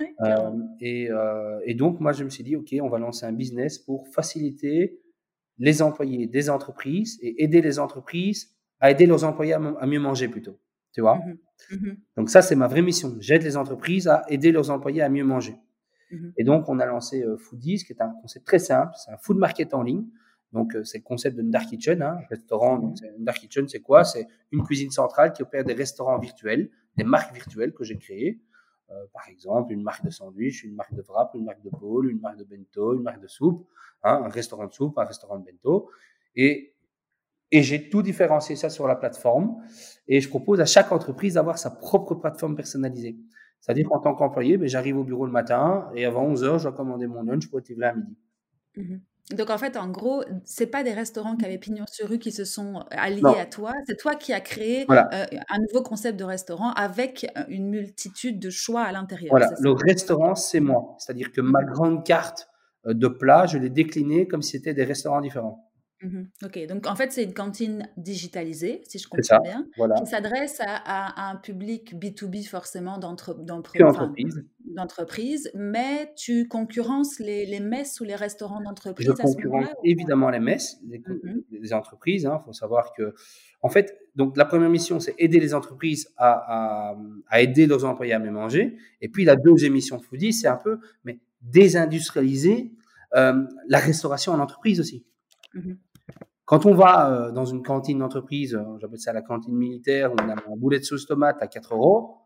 Euh, 0.00 0.50
et, 0.80 1.08
euh, 1.10 1.60
et, 1.64 1.74
donc 1.74 2.00
moi 2.00 2.12
je 2.12 2.24
me 2.24 2.28
suis 2.28 2.42
dit 2.42 2.56
ok, 2.56 2.74
on 2.82 2.88
va 2.88 2.98
lancer 2.98 3.26
un 3.26 3.32
business 3.32 3.78
pour 3.78 4.08
faciliter 4.08 5.00
les 5.58 5.82
employés 5.82 6.26
des 6.26 6.50
entreprises 6.50 7.16
et 7.22 7.44
aider 7.44 7.62
les 7.62 7.78
entreprises 7.78 8.56
à 8.80 8.90
aider 8.90 9.06
leurs 9.06 9.22
employés 9.22 9.52
à, 9.52 9.86
mieux 9.86 10.00
manger 10.00 10.28
plutôt. 10.28 10.58
Tu 10.94 11.02
vois 11.02 11.16
mmh 11.16 11.76
mmh 11.76 11.96
Donc 12.16 12.30
ça 12.30 12.40
c'est 12.40 12.56
ma 12.56 12.68
vraie 12.68 12.82
mission. 12.82 13.16
J'aide 13.20 13.42
les 13.42 13.56
entreprises 13.56 14.08
à 14.08 14.22
aider 14.28 14.52
leurs 14.52 14.70
employés 14.70 15.02
à 15.02 15.10
mieux 15.10 15.24
manger. 15.24 15.56
Mmh 16.10 16.30
et 16.38 16.44
donc 16.44 16.68
on 16.68 16.78
a 16.78 16.86
lancé 16.86 17.22
euh, 17.22 17.36
Foodies, 17.36 17.84
qui 17.84 17.92
est 17.92 18.00
un 18.00 18.14
concept 18.22 18.46
très 18.46 18.58
simple. 18.58 18.92
C'est 18.96 19.10
un 19.10 19.18
food 19.18 19.36
market 19.36 19.74
en 19.74 19.82
ligne. 19.82 20.06
Donc, 20.54 20.76
euh, 20.76 20.84
c'est 20.84 20.98
le 20.98 21.02
concept 21.02 21.36
d'une 21.36 21.50
dark 21.50 21.66
kitchen, 21.68 22.00
hein, 22.00 22.20
restaurant. 22.30 22.78
Donc, 22.78 22.96
une 23.18 23.24
dark 23.24 23.38
kitchen, 23.38 23.68
c'est 23.68 23.80
quoi? 23.80 24.04
C'est 24.04 24.28
une 24.52 24.62
cuisine 24.62 24.92
centrale 24.92 25.32
qui 25.32 25.42
opère 25.42 25.64
des 25.64 25.74
restaurants 25.74 26.16
virtuels, 26.20 26.70
des 26.96 27.02
marques 27.02 27.34
virtuelles 27.34 27.72
que 27.74 27.82
j'ai 27.82 27.98
créées. 27.98 28.40
Euh, 28.90 28.94
par 29.12 29.28
exemple, 29.28 29.72
une 29.72 29.82
marque 29.82 30.04
de 30.04 30.10
sandwich, 30.10 30.62
une 30.62 30.76
marque 30.76 30.94
de 30.94 31.02
wrap, 31.02 31.34
une 31.34 31.44
marque 31.44 31.62
de 31.62 31.70
bowl, 31.70 32.08
une 32.08 32.20
marque 32.20 32.36
de 32.36 32.44
bento, 32.44 32.94
une 32.94 33.02
marque 33.02 33.20
de 33.20 33.26
soupe, 33.26 33.66
hein, 34.04 34.22
un 34.24 34.28
restaurant 34.28 34.66
de 34.66 34.72
soupe, 34.72 34.96
un 34.96 35.04
restaurant 35.04 35.38
de 35.38 35.44
bento. 35.44 35.90
Et, 36.36 36.73
et 37.50 37.62
j'ai 37.62 37.88
tout 37.88 38.02
différencié 38.02 38.56
ça 38.56 38.70
sur 38.70 38.86
la 38.86 38.96
plateforme. 38.96 39.56
Et 40.08 40.20
je 40.20 40.28
propose 40.28 40.60
à 40.60 40.66
chaque 40.66 40.92
entreprise 40.92 41.34
d'avoir 41.34 41.58
sa 41.58 41.70
propre 41.70 42.14
plateforme 42.14 42.56
personnalisée. 42.56 43.16
C'est-à-dire 43.60 43.88
qu'en 43.88 44.00
tant 44.00 44.14
qu'employé, 44.14 44.58
ben, 44.58 44.68
j'arrive 44.68 44.98
au 44.98 45.04
bureau 45.04 45.24
le 45.24 45.32
matin 45.32 45.88
et 45.94 46.04
avant 46.04 46.24
11 46.24 46.44
heures, 46.44 46.58
je 46.58 46.64
dois 46.64 46.76
commander 46.76 47.06
mon 47.06 47.22
lunch 47.22 47.48
pour 47.48 47.60
être 47.60 47.68
livré 47.68 47.86
à 47.86 47.94
midi. 47.94 48.16
Mmh 48.76 48.96
donc 49.32 49.48
en 49.48 49.56
fait, 49.56 49.78
en 49.78 49.88
gros, 49.88 50.22
c'est 50.44 50.66
pas 50.66 50.82
des 50.82 50.92
restaurants 50.92 51.36
qui 51.36 51.46
avaient 51.46 51.58
pignon 51.58 51.84
sur 51.90 52.08
rue 52.08 52.18
qui 52.18 52.30
se 52.30 52.44
sont 52.44 52.76
euh, 52.76 52.82
alliés 52.90 53.22
à 53.40 53.46
toi, 53.46 53.72
c'est 53.86 53.96
toi 53.96 54.14
qui 54.16 54.34
as 54.34 54.40
créé 54.40 54.84
euh, 54.90 55.04
un 55.48 55.58
nouveau 55.60 55.82
concept 55.82 56.18
de 56.18 56.24
restaurant 56.24 56.72
avec 56.72 57.26
euh, 57.36 57.44
une 57.48 57.70
multitude 57.70 58.38
de 58.38 58.50
choix 58.50 58.82
à 58.82 58.92
l'intérieur. 58.92 59.30
Voilà, 59.30 59.48
le 59.60 59.70
restaurant, 59.70 60.34
c'est 60.34 60.60
moi. 60.60 60.94
C'est-à-dire 60.98 61.32
que 61.32 61.40
ma 61.40 61.64
grande 61.64 62.04
carte 62.04 62.48
de 62.84 63.08
plats, 63.08 63.46
je 63.46 63.56
l'ai 63.56 63.70
déclinée 63.70 64.28
comme 64.28 64.42
si 64.42 64.52
c'était 64.52 64.74
des 64.74 64.84
restaurants 64.84 65.22
différents. 65.22 65.70
Mmh 66.04 66.24
ok, 66.44 66.66
donc 66.66 66.86
en 66.86 66.96
fait, 66.96 67.12
c'est 67.12 67.24
une 67.24 67.32
cantine 67.32 67.88
digitalisée, 67.96 68.82
si 68.86 68.98
je 68.98 69.08
comprends 69.08 69.40
bien, 69.40 69.66
qui 69.96 70.06
s'adresse 70.06 70.60
à, 70.60 71.30
un 71.30 71.36
public 71.36 71.94
B2B 71.94 72.46
forcément 72.46 72.98
d'entreprise, 72.98 74.42
mais 75.54 76.12
tu 76.14 76.46
concurrences 76.46 77.18
les, 77.20 77.58
messes 77.60 78.00
ou 78.00 78.04
les 78.04 78.16
restaurants 78.16 78.60
d'entreprise 78.60 79.06
Je 79.06 79.12
concurrence 79.12 79.68
évidemment 79.82 80.28
les 80.28 80.40
messes, 80.40 80.78
les, 80.86 80.98
mmh 80.98 81.72
entreprises. 81.72 82.24
Il 82.24 82.26
hein. 82.26 82.42
faut 82.44 82.52
savoir 82.52 82.92
que, 82.92 83.14
en 83.62 83.70
fait, 83.70 83.98
donc 84.14 84.36
la 84.36 84.44
première 84.44 84.68
mission, 84.68 85.00
c'est 85.00 85.14
aider 85.16 85.40
les 85.40 85.54
entreprises 85.54 86.12
à, 86.18 86.94
aider 87.32 87.66
leurs 87.66 87.86
employés 87.86 88.12
à 88.12 88.18
mieux 88.18 88.30
manger. 88.30 88.76
Et 89.00 89.08
puis 89.08 89.24
la 89.24 89.36
deuxième 89.36 89.72
mission 89.72 89.98
Foodie, 89.98 90.34
c'est 90.34 90.48
un 90.48 90.58
peu 90.58 90.80
mais 91.04 91.18
désindustrialiser 91.40 92.72
euh, 93.14 93.46
la 93.68 93.78
restauration 93.78 94.32
en 94.32 94.40
entreprise 94.40 94.80
aussi. 94.80 95.06
Mmh 95.54 95.72
quand 96.44 96.66
on 96.66 96.74
va 96.74 97.10
euh, 97.10 97.32
dans 97.32 97.44
une 97.44 97.62
cantine 97.62 97.98
d'entreprise, 97.98 98.54
euh, 98.54 98.78
j'appelle 98.78 98.98
ça 98.98 99.12
la 99.12 99.22
cantine 99.22 99.54
militaire, 99.54 100.12
où 100.12 100.16
on 100.20 100.28
a 100.28 100.34
un 100.34 100.56
boulet 100.56 100.78
de 100.78 100.84
sauce 100.84 101.06
tomate 101.06 101.42
à 101.42 101.46
4 101.46 101.74
euros, 101.74 102.18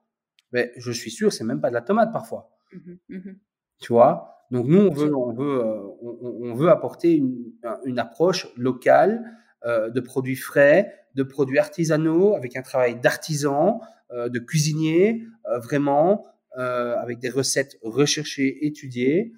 ben, 0.52 0.68
je 0.76 0.90
suis 0.90 1.10
sûr, 1.10 1.32
c'est 1.32 1.44
même 1.44 1.60
pas 1.60 1.68
de 1.68 1.74
la 1.74 1.82
tomate 1.82 2.12
parfois. 2.12 2.50
Mmh 2.72 3.16
mmh 3.16 3.32
tu 3.80 3.92
vois? 3.92 4.44
Donc 4.50 4.66
nous, 4.66 4.80
on 4.80 4.90
veut, 4.90 5.14
on 5.14 5.32
veut, 5.32 5.60
euh, 5.60 5.82
on, 6.02 6.52
veut 6.54 6.68
apporter 6.68 7.14
une, 7.14 7.52
une 7.84 8.00
approche 8.00 8.48
locale 8.56 9.22
de 9.64 10.00
produits 10.00 10.34
frais, 10.34 10.92
de 11.14 11.22
produits 11.22 11.60
artisanaux, 11.60 12.34
avec 12.34 12.56
un 12.56 12.62
travail 12.62 12.98
d'artisan, 12.98 13.80
de 14.10 14.38
cuisinier, 14.40 15.26
vraiment, 15.62 16.24
avec 16.56 17.20
des 17.20 17.28
recettes 17.28 17.78
recherchées, 17.82 18.66
étudiées, 18.66 19.32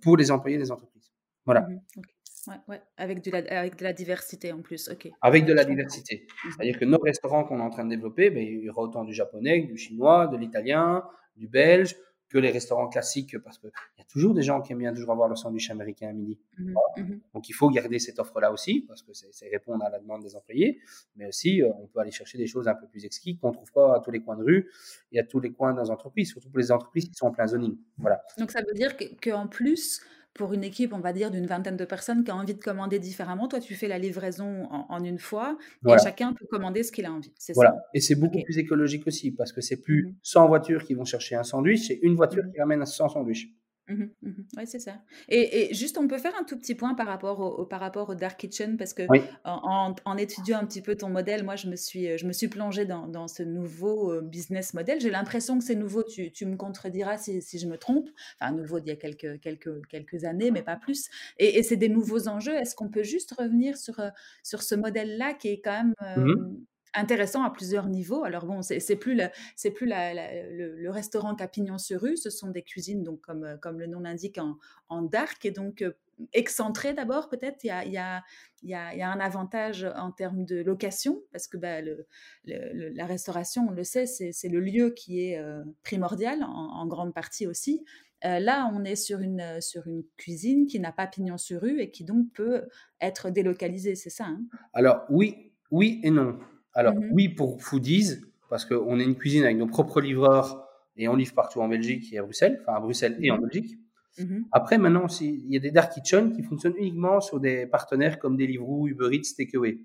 pour 0.00 0.16
les 0.16 0.30
employés 0.30 0.56
des 0.56 0.70
entreprises. 0.70 1.12
Voilà. 1.44 1.62
Mmh 1.62 2.02
Ouais, 2.48 2.56
ouais, 2.68 2.82
avec 2.96 3.22
de, 3.22 3.30
la, 3.30 3.60
avec 3.60 3.76
de 3.76 3.84
la 3.84 3.92
diversité 3.92 4.52
en 4.52 4.62
plus, 4.62 4.88
ok. 4.88 5.08
Avec 5.20 5.44
de 5.44 5.52
la 5.52 5.64
diversité. 5.64 6.26
Mmh 6.26 6.50
C'est-à-dire 6.50 6.78
que 6.78 6.84
nos 6.84 6.98
restaurants 6.98 7.44
qu'on 7.44 7.60
est 7.60 7.62
en 7.62 7.70
train 7.70 7.84
de 7.84 7.90
développer, 7.90 8.30
ben, 8.30 8.42
il 8.42 8.64
y 8.64 8.68
aura 8.68 8.82
autant 8.82 9.04
du 9.04 9.12
japonais, 9.12 9.60
du 9.60 9.76
chinois, 9.76 10.26
de 10.26 10.36
l'italien, 10.36 11.04
du 11.36 11.46
belge, 11.46 11.94
que 12.28 12.38
les 12.38 12.50
restaurants 12.50 12.88
classiques, 12.88 13.38
parce 13.44 13.58
qu'il 13.58 13.70
y 13.98 14.00
a 14.00 14.04
toujours 14.04 14.32
des 14.34 14.42
gens 14.42 14.62
qui 14.62 14.72
aiment 14.72 14.78
bien 14.78 14.94
toujours 14.94 15.12
avoir 15.12 15.28
le 15.28 15.36
sandwich 15.36 15.70
américain 15.70 16.08
à 16.08 16.12
midi. 16.12 16.40
Mmh 16.58 16.74
mmh 16.96 17.20
Donc 17.34 17.48
il 17.48 17.52
faut 17.52 17.68
garder 17.70 17.98
cette 17.98 18.18
offre-là 18.18 18.50
aussi, 18.50 18.86
parce 18.88 19.02
que 19.02 19.12
c'est 19.12 19.48
répondre 19.48 19.84
à 19.84 19.90
la 19.90 20.00
demande 20.00 20.22
des 20.22 20.34
employés, 20.34 20.80
mais 21.14 21.26
aussi 21.26 21.62
euh, 21.62 21.68
on 21.78 21.86
peut 21.86 22.00
aller 22.00 22.10
chercher 22.10 22.38
des 22.38 22.46
choses 22.46 22.66
un 22.66 22.74
peu 22.74 22.88
plus 22.88 23.04
exquises 23.04 23.38
qu'on 23.38 23.50
ne 23.50 23.54
trouve 23.54 23.70
pas 23.72 23.96
à 23.96 24.00
tous 24.00 24.10
les 24.10 24.20
coins 24.20 24.36
de 24.36 24.42
rue 24.42 24.70
et 25.12 25.20
à 25.20 25.24
tous 25.24 25.38
les 25.38 25.52
coins 25.52 25.80
les 25.80 25.90
entreprises, 25.90 26.30
surtout 26.30 26.48
pour 26.48 26.58
les 26.58 26.72
entreprises 26.72 27.08
qui 27.08 27.14
sont 27.14 27.26
en 27.26 27.32
plein 27.32 27.46
zoning. 27.46 27.76
Voilà. 27.98 28.22
Donc 28.38 28.50
ça 28.50 28.62
veut 28.66 28.74
dire 28.74 28.96
qu'en 29.22 29.46
plus, 29.46 30.02
pour 30.34 30.52
une 30.54 30.64
équipe, 30.64 30.92
on 30.92 31.00
va 31.00 31.12
dire, 31.12 31.30
d'une 31.30 31.46
vingtaine 31.46 31.76
de 31.76 31.84
personnes 31.84 32.24
qui 32.24 32.30
a 32.30 32.36
envie 32.36 32.54
de 32.54 32.62
commander 32.62 32.98
différemment, 32.98 33.48
toi, 33.48 33.60
tu 33.60 33.74
fais 33.74 33.88
la 33.88 33.98
livraison 33.98 34.66
en, 34.70 35.04
une 35.04 35.18
fois 35.18 35.58
et 35.86 35.96
chacun 36.02 36.32
peut 36.32 36.46
commander 36.50 36.82
ce 36.82 36.92
qu'il 36.92 37.04
a 37.04 37.12
envie. 37.12 37.32
C'est 37.38 37.52
voilà. 37.54 37.76
Et 37.94 38.00
c'est 38.00 38.14
beaucoup 38.14 38.42
plus 38.42 38.58
écologique 38.58 39.06
aussi 39.06 39.30
parce 39.32 39.52
que 39.52 39.60
c'est 39.60 39.80
plus 39.80 40.14
100 40.22 40.44
mmh 40.44 40.48
voitures 40.48 40.84
qui 40.84 40.94
vont 40.94 41.04
chercher 41.04 41.34
un 41.36 41.42
sandwich, 41.42 41.86
c'est 41.88 41.98
une 42.02 42.14
voiture 42.14 42.44
mmh 42.44 42.52
qui 42.52 42.60
ramène 42.60 42.84
100 42.86 43.08
sandwichs. 43.08 43.48
Mmh 43.92 44.10
mmh 44.22 44.32
oui, 44.56 44.66
c'est 44.66 44.78
ça. 44.78 44.94
Et, 45.28 45.72
juste, 45.74 45.98
on 45.98 46.08
peut 46.08 46.18
faire 46.18 46.32
un 46.38 46.44
tout 46.44 46.58
petit 46.58 46.74
point 46.74 46.94
par 46.94 47.06
rapport 47.06 47.40
au, 47.40 47.64
par 47.64 47.80
rapport 47.80 48.08
au 48.08 48.14
Dark 48.14 48.38
Kitchen, 48.38 48.76
parce 48.76 48.94
que 48.94 49.02
en, 49.44 50.16
étudiant 50.16 50.58
un 50.58 50.66
petit 50.66 50.82
peu 50.82 50.96
ton 50.96 51.08
modèle, 51.08 51.44
moi, 51.44 51.56
je 51.56 51.68
me 51.68 51.76
suis, 51.76 52.16
je 52.18 52.26
me 52.26 52.32
suis 52.32 52.48
plongée 52.48 52.84
dans, 52.84 53.28
ce 53.28 53.42
nouveau 53.42 54.12
euh, 54.12 54.20
business 54.20 54.74
model. 54.74 55.00
J'ai 55.00 55.10
l'impression 55.10 55.58
que 55.58 55.64
c'est 55.64 55.74
nouveau, 55.74 56.02
tu, 56.02 56.32
tu, 56.32 56.46
me 56.46 56.56
contrediras 56.56 57.18
si, 57.18 57.40
si, 57.40 57.58
je 57.58 57.66
me 57.66 57.78
trompe. 57.78 58.08
Enfin, 58.40 58.52
nouveau 58.52 58.80
d'il 58.80 58.88
y 58.88 58.92
a 58.92 58.96
quelques, 58.96 59.40
quelques, 59.40 59.86
quelques 59.86 60.24
années, 60.24 60.50
mais 60.50 60.62
pas 60.62 60.76
plus. 60.76 61.08
Et, 61.38 61.62
c'est 61.62 61.76
des 61.76 61.88
nouveaux 61.88 62.28
enjeux. 62.28 62.54
Est-ce 62.54 62.74
qu'on 62.74 62.88
peut 62.88 63.04
juste 63.04 63.32
revenir 63.38 63.76
sur, 63.76 64.00
euh, 64.00 64.10
sur 64.42 64.62
ce 64.62 64.74
modèle-là 64.74 65.34
qui 65.34 65.48
est 65.48 65.60
quand 65.60 65.72
même 65.72 65.94
mmh 66.16 66.30
euh, 66.30 66.66
intéressant 66.94 67.42
à 67.44 67.50
plusieurs 67.50 67.88
niveaux. 67.88 68.24
Alors 68.24 68.46
bon, 68.46 68.62
c'est 68.62 68.96
plus, 68.96 69.20
c'est 69.56 69.70
plus 69.70 69.86
le, 69.88 70.90
restaurant 70.90 71.34
Capignon 71.34 71.78
sur 71.78 72.00
rue, 72.00 72.16
ce 72.16 72.30
sont 72.30 72.48
des 72.48 72.62
cuisines, 72.62 73.02
donc 73.02 73.20
comme, 73.20 73.44
euh, 73.44 73.56
comme 73.56 73.78
le 73.78 73.86
nom 73.86 74.00
l'indique, 74.00 74.38
en, 74.38 74.58
en, 74.88 75.02
dark, 75.02 75.44
et 75.44 75.50
donc 75.50 75.82
euh, 75.82 75.92
excentré 76.32 76.92
d'abord 76.92 77.28
peut-être. 77.28 77.64
Il 77.64 77.68
y 77.68 77.70
a, 77.70 77.84
y, 77.84 77.96
a, 77.96 78.22
il 78.62 78.68
y, 78.70 78.74
a, 78.74 79.10
un 79.10 79.20
avantage 79.20 79.84
en 79.96 80.10
termes 80.12 80.44
de 80.44 80.62
location, 80.62 81.22
parce 81.32 81.48
que 81.48 81.56
bah, 81.56 81.80
le, 81.80 82.06
la 82.44 83.06
restauration, 83.06 83.66
on 83.68 83.72
le 83.72 83.84
sait, 83.84 84.06
c'est 84.06 84.48
le 84.48 84.60
lieu 84.60 84.90
qui 84.90 85.26
est 85.26 85.38
euh, 85.38 85.62
primordial, 85.82 86.42
en, 86.42 86.86
grande 86.86 87.14
partie 87.14 87.46
aussi. 87.46 87.84
là, 88.22 88.70
on 88.74 88.84
est 88.84 88.96
sur 88.96 89.20
une, 89.20 89.60
sur 89.60 89.86
une 89.86 90.04
cuisine 90.16 90.66
qui 90.66 90.78
n'a 90.78 90.92
pas 90.92 91.06
pignon 91.06 91.38
sur 91.38 91.62
rue 91.62 91.80
et 91.80 91.90
qui 91.90 92.04
donc 92.04 92.30
peut 92.34 92.68
être 93.00 93.30
délocalisée, 93.30 93.94
c'est 93.94 94.10
ça 94.10 94.26
hein? 94.26 94.42
Alors 94.74 95.04
oui, 95.08 95.52
oui 95.70 96.00
et 96.02 96.10
non. 96.10 96.38
Alors, 96.74 96.94
mmh 96.94 97.08
oui, 97.12 97.28
pour 97.28 97.62
foodies, 97.62 98.20
parce 98.48 98.64
qu'on 98.64 98.98
est 98.98 99.04
une 99.04 99.16
cuisine 99.16 99.44
avec 99.44 99.56
nos 99.56 99.66
propres 99.66 100.00
livreurs 100.00 100.66
et 100.96 101.08
on 101.08 101.16
livre 101.16 101.34
partout 101.34 101.60
en 101.60 101.68
Belgique 101.68 102.12
et 102.12 102.18
à 102.18 102.22
Bruxelles, 102.22 102.58
enfin 102.62 102.76
à 102.76 102.80
Bruxelles 102.80 103.16
et 103.20 103.30
en 103.30 103.38
mmh 103.38 103.40
Belgique. 103.40 103.78
Mmh 104.18 104.42
Après, 104.52 104.78
maintenant, 104.78 105.06
il 105.20 105.50
y 105.50 105.56
a 105.56 105.60
des 105.60 105.70
dark 105.70 105.92
kitchen 105.92 106.32
qui 106.34 106.42
fonctionnent 106.42 106.76
uniquement 106.76 107.20
sur 107.20 107.40
des 107.40 107.66
partenaires 107.66 108.18
comme 108.18 108.36
Deliveroo, 108.36 108.88
Uber 108.88 109.08
Eats, 109.12 109.34
Takeaway. 109.36 109.78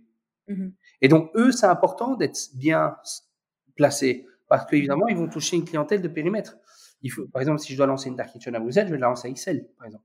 Et 1.01 1.07
donc, 1.09 1.29
eux, 1.35 1.51
c'est 1.51 1.65
important 1.65 2.15
d'être 2.15 2.51
bien 2.55 2.95
placés 3.75 4.25
parce 4.47 4.65
qu'évidemment, 4.65 5.07
ils 5.07 5.17
vont 5.17 5.27
toucher 5.27 5.57
une 5.57 5.65
clientèle 5.65 6.01
de 6.01 6.07
périmètre. 6.07 6.57
Il 7.07 7.09
faut, 7.09 7.25
par 7.25 7.41
exemple, 7.41 7.59
si 7.59 7.71
je 7.71 7.77
dois 7.77 7.85
lancer 7.85 8.09
une 8.09 8.17
dark 8.17 8.33
kitchen 8.33 8.53
à 8.53 8.59
Bruxelles, 8.59 8.87
je 8.87 8.91
vais 8.91 8.99
la 8.99 9.07
lancer 9.07 9.29
à 9.29 9.31
XL, 9.31 9.65
par 9.77 9.85
exemple. 9.85 10.03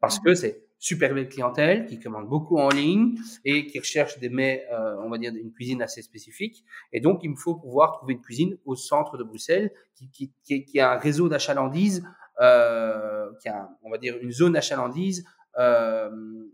Parce 0.00 0.20
que 0.20 0.34
c'est 0.34 0.62
super 0.78 1.12
belle 1.12 1.28
clientèle 1.28 1.86
qui 1.86 1.98
commande 1.98 2.28
beaucoup 2.28 2.58
en 2.58 2.68
ligne 2.68 3.16
et 3.44 3.66
qui 3.66 3.80
recherche 3.80 4.20
des 4.20 4.28
mets, 4.28 4.64
euh, 4.70 4.94
on 5.02 5.10
va 5.10 5.18
dire, 5.18 5.34
une 5.34 5.52
cuisine 5.52 5.82
assez 5.82 6.00
spécifique. 6.00 6.64
Et 6.92 7.00
donc, 7.00 7.24
il 7.24 7.30
me 7.30 7.34
faut 7.34 7.56
pouvoir 7.56 7.90
trouver 7.94 8.12
une 8.14 8.20
cuisine 8.20 8.56
au 8.66 8.76
centre 8.76 9.16
de 9.16 9.24
Bruxelles 9.24 9.72
qui, 9.96 10.08
qui, 10.10 10.32
qui, 10.44 10.64
qui 10.64 10.78
a 10.78 10.92
un 10.92 10.98
réseau 10.98 11.28
d'achalandise, 11.28 12.06
euh, 12.40 13.32
qui 13.42 13.48
a, 13.48 13.68
on 13.82 13.90
va 13.90 13.98
dire, 13.98 14.16
une 14.22 14.30
zone 14.30 14.52
d'achalandise, 14.52 15.24
euh, 15.58 16.08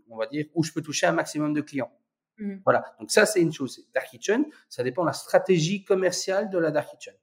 on 0.09 0.17
va 0.17 0.25
dire, 0.25 0.47
où 0.55 0.63
je 0.63 0.71
peux 0.71 0.81
toucher 0.81 1.05
un 1.05 1.11
maximum 1.11 1.53
de 1.53 1.61
clients. 1.61 1.91
Mmh. 2.39 2.55
Voilà. 2.65 2.85
Donc 2.99 3.11
ça, 3.11 3.27
c'est 3.27 3.41
une 3.41 3.53
chose. 3.53 3.85
Dark 3.93 4.07
Kitchen, 4.09 4.45
ça 4.67 4.81
dépend 4.81 5.03
de 5.03 5.07
la 5.09 5.13
stratégie 5.13 5.83
commerciale 5.83 6.49
de 6.49 6.57
la 6.57 6.71
Dark 6.71 6.89
Kitchen. 6.89 7.13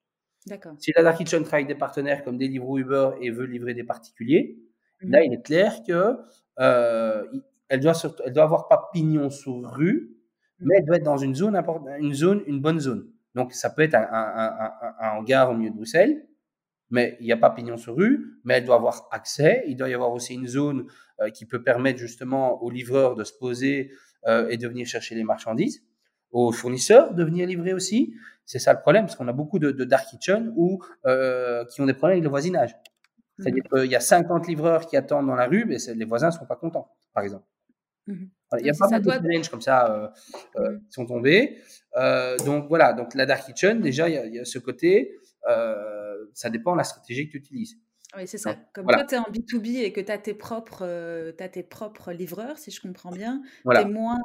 Si 0.78 0.92
la 0.96 1.02
Dark 1.02 1.18
Kitchen 1.18 1.42
travaille 1.42 1.64
avec 1.64 1.74
des 1.74 1.78
partenaires 1.78 2.24
comme 2.24 2.38
Deliveroo, 2.38 2.78
Uber 2.78 3.10
et 3.20 3.30
veut 3.30 3.44
livrer 3.44 3.74
des 3.74 3.84
particuliers, 3.84 4.58
mmh. 5.02 5.10
là, 5.10 5.22
il 5.22 5.32
est 5.32 5.42
clair 5.42 5.82
que 5.86 6.16
euh, 6.60 7.24
elle 7.68 7.80
doit 7.80 7.94
elle 8.24 8.32
doit 8.32 8.44
avoir 8.44 8.68
pas 8.68 8.90
pignon 8.92 9.30
sur 9.30 9.54
rue, 9.70 10.16
mais 10.60 10.76
elle 10.78 10.86
doit 10.86 10.96
être 10.96 11.04
dans 11.04 11.18
une 11.18 11.34
zone, 11.34 11.60
une 11.98 12.14
zone, 12.14 12.42
une 12.46 12.60
bonne 12.60 12.80
zone. 12.80 13.08
Donc 13.34 13.52
ça 13.52 13.70
peut 13.70 13.82
être 13.82 13.94
un, 13.94 14.08
un, 14.10 14.72
un, 15.00 15.10
hangar 15.18 15.50
au 15.50 15.54
milieu 15.54 15.70
de 15.70 15.76
Bruxelles, 15.76 16.26
mais 16.90 17.16
il 17.20 17.26
n'y 17.26 17.32
a 17.32 17.36
pas 17.36 17.50
pignon 17.50 17.76
sur 17.76 17.94
rue, 17.96 18.40
mais 18.44 18.54
elle 18.54 18.64
doit 18.64 18.76
avoir 18.76 19.08
accès. 19.12 19.62
Il 19.66 19.76
doit 19.76 19.88
y 19.88 19.94
avoir 19.94 20.12
aussi 20.12 20.34
une 20.34 20.46
zone 20.46 20.86
euh, 21.20 21.30
qui 21.30 21.46
peut 21.46 21.62
permettre 21.62 21.98
justement 21.98 22.62
aux 22.62 22.70
livreurs 22.70 23.14
de 23.14 23.24
se 23.24 23.32
poser 23.38 23.92
euh, 24.26 24.48
et 24.48 24.56
de 24.56 24.66
venir 24.66 24.86
chercher 24.86 25.14
les 25.14 25.24
marchandises, 25.24 25.84
aux 26.30 26.52
fournisseurs 26.52 27.14
de 27.14 27.24
venir 27.24 27.46
livrer 27.46 27.72
aussi. 27.72 28.14
C'est 28.44 28.58
ça 28.58 28.72
le 28.72 28.80
problème, 28.80 29.04
parce 29.04 29.16
qu'on 29.16 29.28
a 29.28 29.32
beaucoup 29.32 29.58
de, 29.58 29.70
de 29.70 29.84
dark 29.84 30.08
kitchen 30.08 30.52
ou 30.56 30.82
euh, 31.06 31.64
qui 31.66 31.80
ont 31.80 31.86
des 31.86 31.94
problèmes 31.94 32.16
avec 32.16 32.24
le 32.24 32.30
voisinage. 32.30 32.74
C'est-à-dire 33.38 33.62
mmh. 33.70 33.80
qu'il 33.80 33.90
y 33.90 33.96
a 33.96 34.00
50 34.00 34.48
livreurs 34.48 34.86
qui 34.86 34.96
attendent 34.96 35.26
dans 35.26 35.34
la 35.34 35.46
rue, 35.46 35.64
mais 35.64 35.76
les 35.94 36.04
voisins 36.04 36.28
ne 36.28 36.32
sont 36.32 36.46
pas 36.46 36.56
contents, 36.56 36.90
par 37.12 37.22
exemple. 37.22 37.44
Mmh 38.06 38.26
il 38.60 38.64
y 38.64 38.70
a 38.70 38.72
pas 38.72 38.88
mal 38.88 39.02
de 39.02 39.10
challenges 39.10 39.50
comme 39.50 39.60
ça 39.60 39.92
euh, 39.92 40.08
euh, 40.56 40.70
mmh. 40.70 40.78
qui 40.86 40.92
sont 40.92 41.04
tombés. 41.04 41.58
Donc 42.46 42.66
voilà, 42.68 42.94
donc 42.94 43.14
la 43.14 43.26
Dark 43.26 43.44
Kitchen, 43.44 43.82
déjà, 43.82 44.08
il 44.08 44.34
y 44.34 44.38
a, 44.38 44.44
ce 44.46 44.58
côté, 44.58 45.18
ça 46.32 46.48
dépend 46.48 46.72
de 46.72 46.78
la 46.78 46.84
stratégie 46.84 47.26
que 47.26 47.32
tu 47.32 47.38
utilises. 47.38 47.76
Oui, 48.16 48.26
c'est 48.26 48.38
ça. 48.38 48.56
Comme 48.72 48.86
toi, 48.86 49.04
tu 49.04 49.14
es 49.14 49.18
en 49.18 49.24
B2B 49.24 49.82
et 49.82 49.92
que 49.92 50.00
tu 50.00 50.10
as, 50.10 50.18
tes 50.18 50.32
propres, 50.32 50.84
as 51.38 51.48
tes 51.48 51.62
propres 51.62 52.12
livreurs, 52.12 52.56
si 52.56 52.70
je 52.70 52.80
comprends 52.80 53.10
bien, 53.10 53.42
tu 53.70 53.76
es 53.76 53.84
moins 53.84 54.18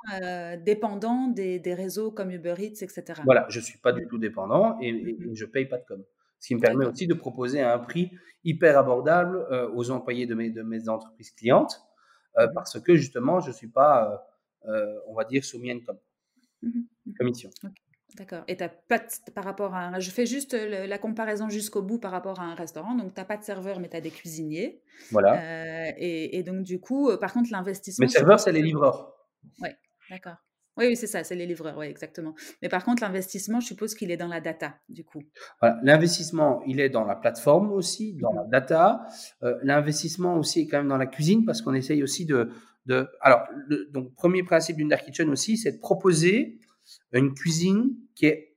dépendant 0.58 1.28
des, 1.28 1.60
des, 1.60 1.74
réseaux 1.74 2.12
comme 2.12 2.32
Uber 2.32 2.56
Eats, 2.60 2.82
etc. 2.82 3.22
Voilà, 3.26 3.46
je 3.50 3.60
ne 3.60 3.64
suis 3.64 3.78
pas 3.80 3.92
du 3.92 4.08
tout 4.08 4.18
dépendant 4.18 4.78
et, 4.82 4.90
et 4.90 5.36
je 5.36 5.46
ne 5.46 5.50
paye 5.50 5.66
pas 5.66 5.78
de 5.78 5.86
com. 5.86 6.04
Ce 6.40 6.48
qui 6.48 6.56
me 6.56 6.62
permet 6.62 6.86
aussi 6.86 7.08
de 7.08 7.14
proposer 7.14 7.62
un 7.62 7.80
prix 7.80 8.12
hyper 8.44 8.78
abordable 8.78 9.46
euh, 9.52 9.70
aux 9.74 9.92
employés 9.92 10.26
de 10.26 10.36
mes, 10.36 10.50
de 10.50 10.62
mes 10.62 10.90
entreprises 10.90 11.32
clientes, 11.32 11.82
mmh 12.38 12.48
parce 12.56 12.80
que 12.80 12.96
justement, 12.96 13.42
je 13.42 13.50
ne 13.50 13.54
suis 13.54 13.68
pas, 13.68 14.26
on 15.08 15.14
va 15.14 15.24
dire, 15.24 15.46
soumis 15.46 15.70
à 15.70 15.74
une 15.74 15.82
mmh 15.82 16.68
mmh. 17.06 17.14
commission. 17.14 17.50
D'accord. 18.18 18.44
Et 18.48 18.56
tu 18.56 18.64
pas 18.88 19.00
par 19.34 19.44
rapport 19.44 19.76
à 19.76 20.00
Je 20.00 20.12
fais 20.12 20.26
juste 20.26 20.54
la 20.54 20.98
comparaison 20.98 21.50
jusqu'au 21.50 21.82
bout 21.82 21.98
par 21.98 22.12
rapport 22.12 22.40
à 22.40 22.44
un 22.44 22.56
restaurant. 22.56 22.96
Donc, 22.96 23.14
tu 23.14 23.20
n'as 23.20 23.26
pas 23.26 23.38
de 23.38 23.44
serveur, 23.44 23.80
mais 23.80 23.90
tu 23.90 23.98
as 23.98 24.02
des 24.02 24.12
cuisiniers. 24.12 24.82
Voilà. 25.12 25.98
Et, 25.98 26.38
et, 26.38 26.44
donc, 26.44 26.64
du 26.64 26.80
coup, 26.80 27.10
par 27.20 27.34
contre, 27.34 27.50
l'investissement. 27.52 28.06
Mes 28.06 28.12
serveurs, 28.12 28.40
c'est 28.40 28.52
les 28.52 28.62
livreurs. 28.62 29.16
Oui, 29.62 29.70
d'accord. 30.10 30.38
Oui, 30.76 30.96
c'est 30.96 31.08
ça, 31.08 31.24
c'est 31.24 31.36
les 31.36 31.46
livreurs, 31.46 31.78
oui, 31.78 31.86
exactement. 31.86 32.34
Mais 32.62 32.70
par 32.70 32.84
contre, 32.84 33.04
l'investissement, 33.04 33.60
je 33.60 33.68
suppose 33.68 33.94
qu'il 33.94 34.10
est 34.10 34.18
dans 34.18 34.28
la 34.28 34.42
data, 34.42 34.76
du 34.90 35.04
coup. 35.04 35.22
Voilà, 35.60 35.80
l'investissement, 35.84 36.64
il 36.66 36.80
est 36.80 36.90
dans 36.90 37.06
la 37.06 37.16
plateforme 37.16 37.72
aussi, 37.72 38.14
dans 38.16 38.34
la 38.34 38.46
data. 38.46 39.06
Euh, 39.44 39.56
l'investissement 39.62 40.36
aussi 40.38 40.62
est 40.62 40.68
quand 40.68 40.78
même 40.78 40.88
dans 40.88 40.98
la 40.98 41.06
cuisine 41.06 41.46
parce 41.46 41.62
qu'on 41.62 41.76
essaye 41.76 42.02
aussi 42.02 42.26
de... 42.26 42.50
de 42.88 43.08
alors, 43.22 43.44
le 43.68 43.88
donc, 43.92 44.16
premier 44.16 44.42
principe 44.42 44.78
d'une 44.78 44.90
Dark 44.90 45.06
Kitchen 45.06 45.30
aussi, 45.30 45.58
c'est 45.58 45.74
de 45.74 45.80
proposer 45.80 46.60
une 47.14 47.34
cuisine 47.34 47.96
qui 48.16 48.26
est, 48.26 48.56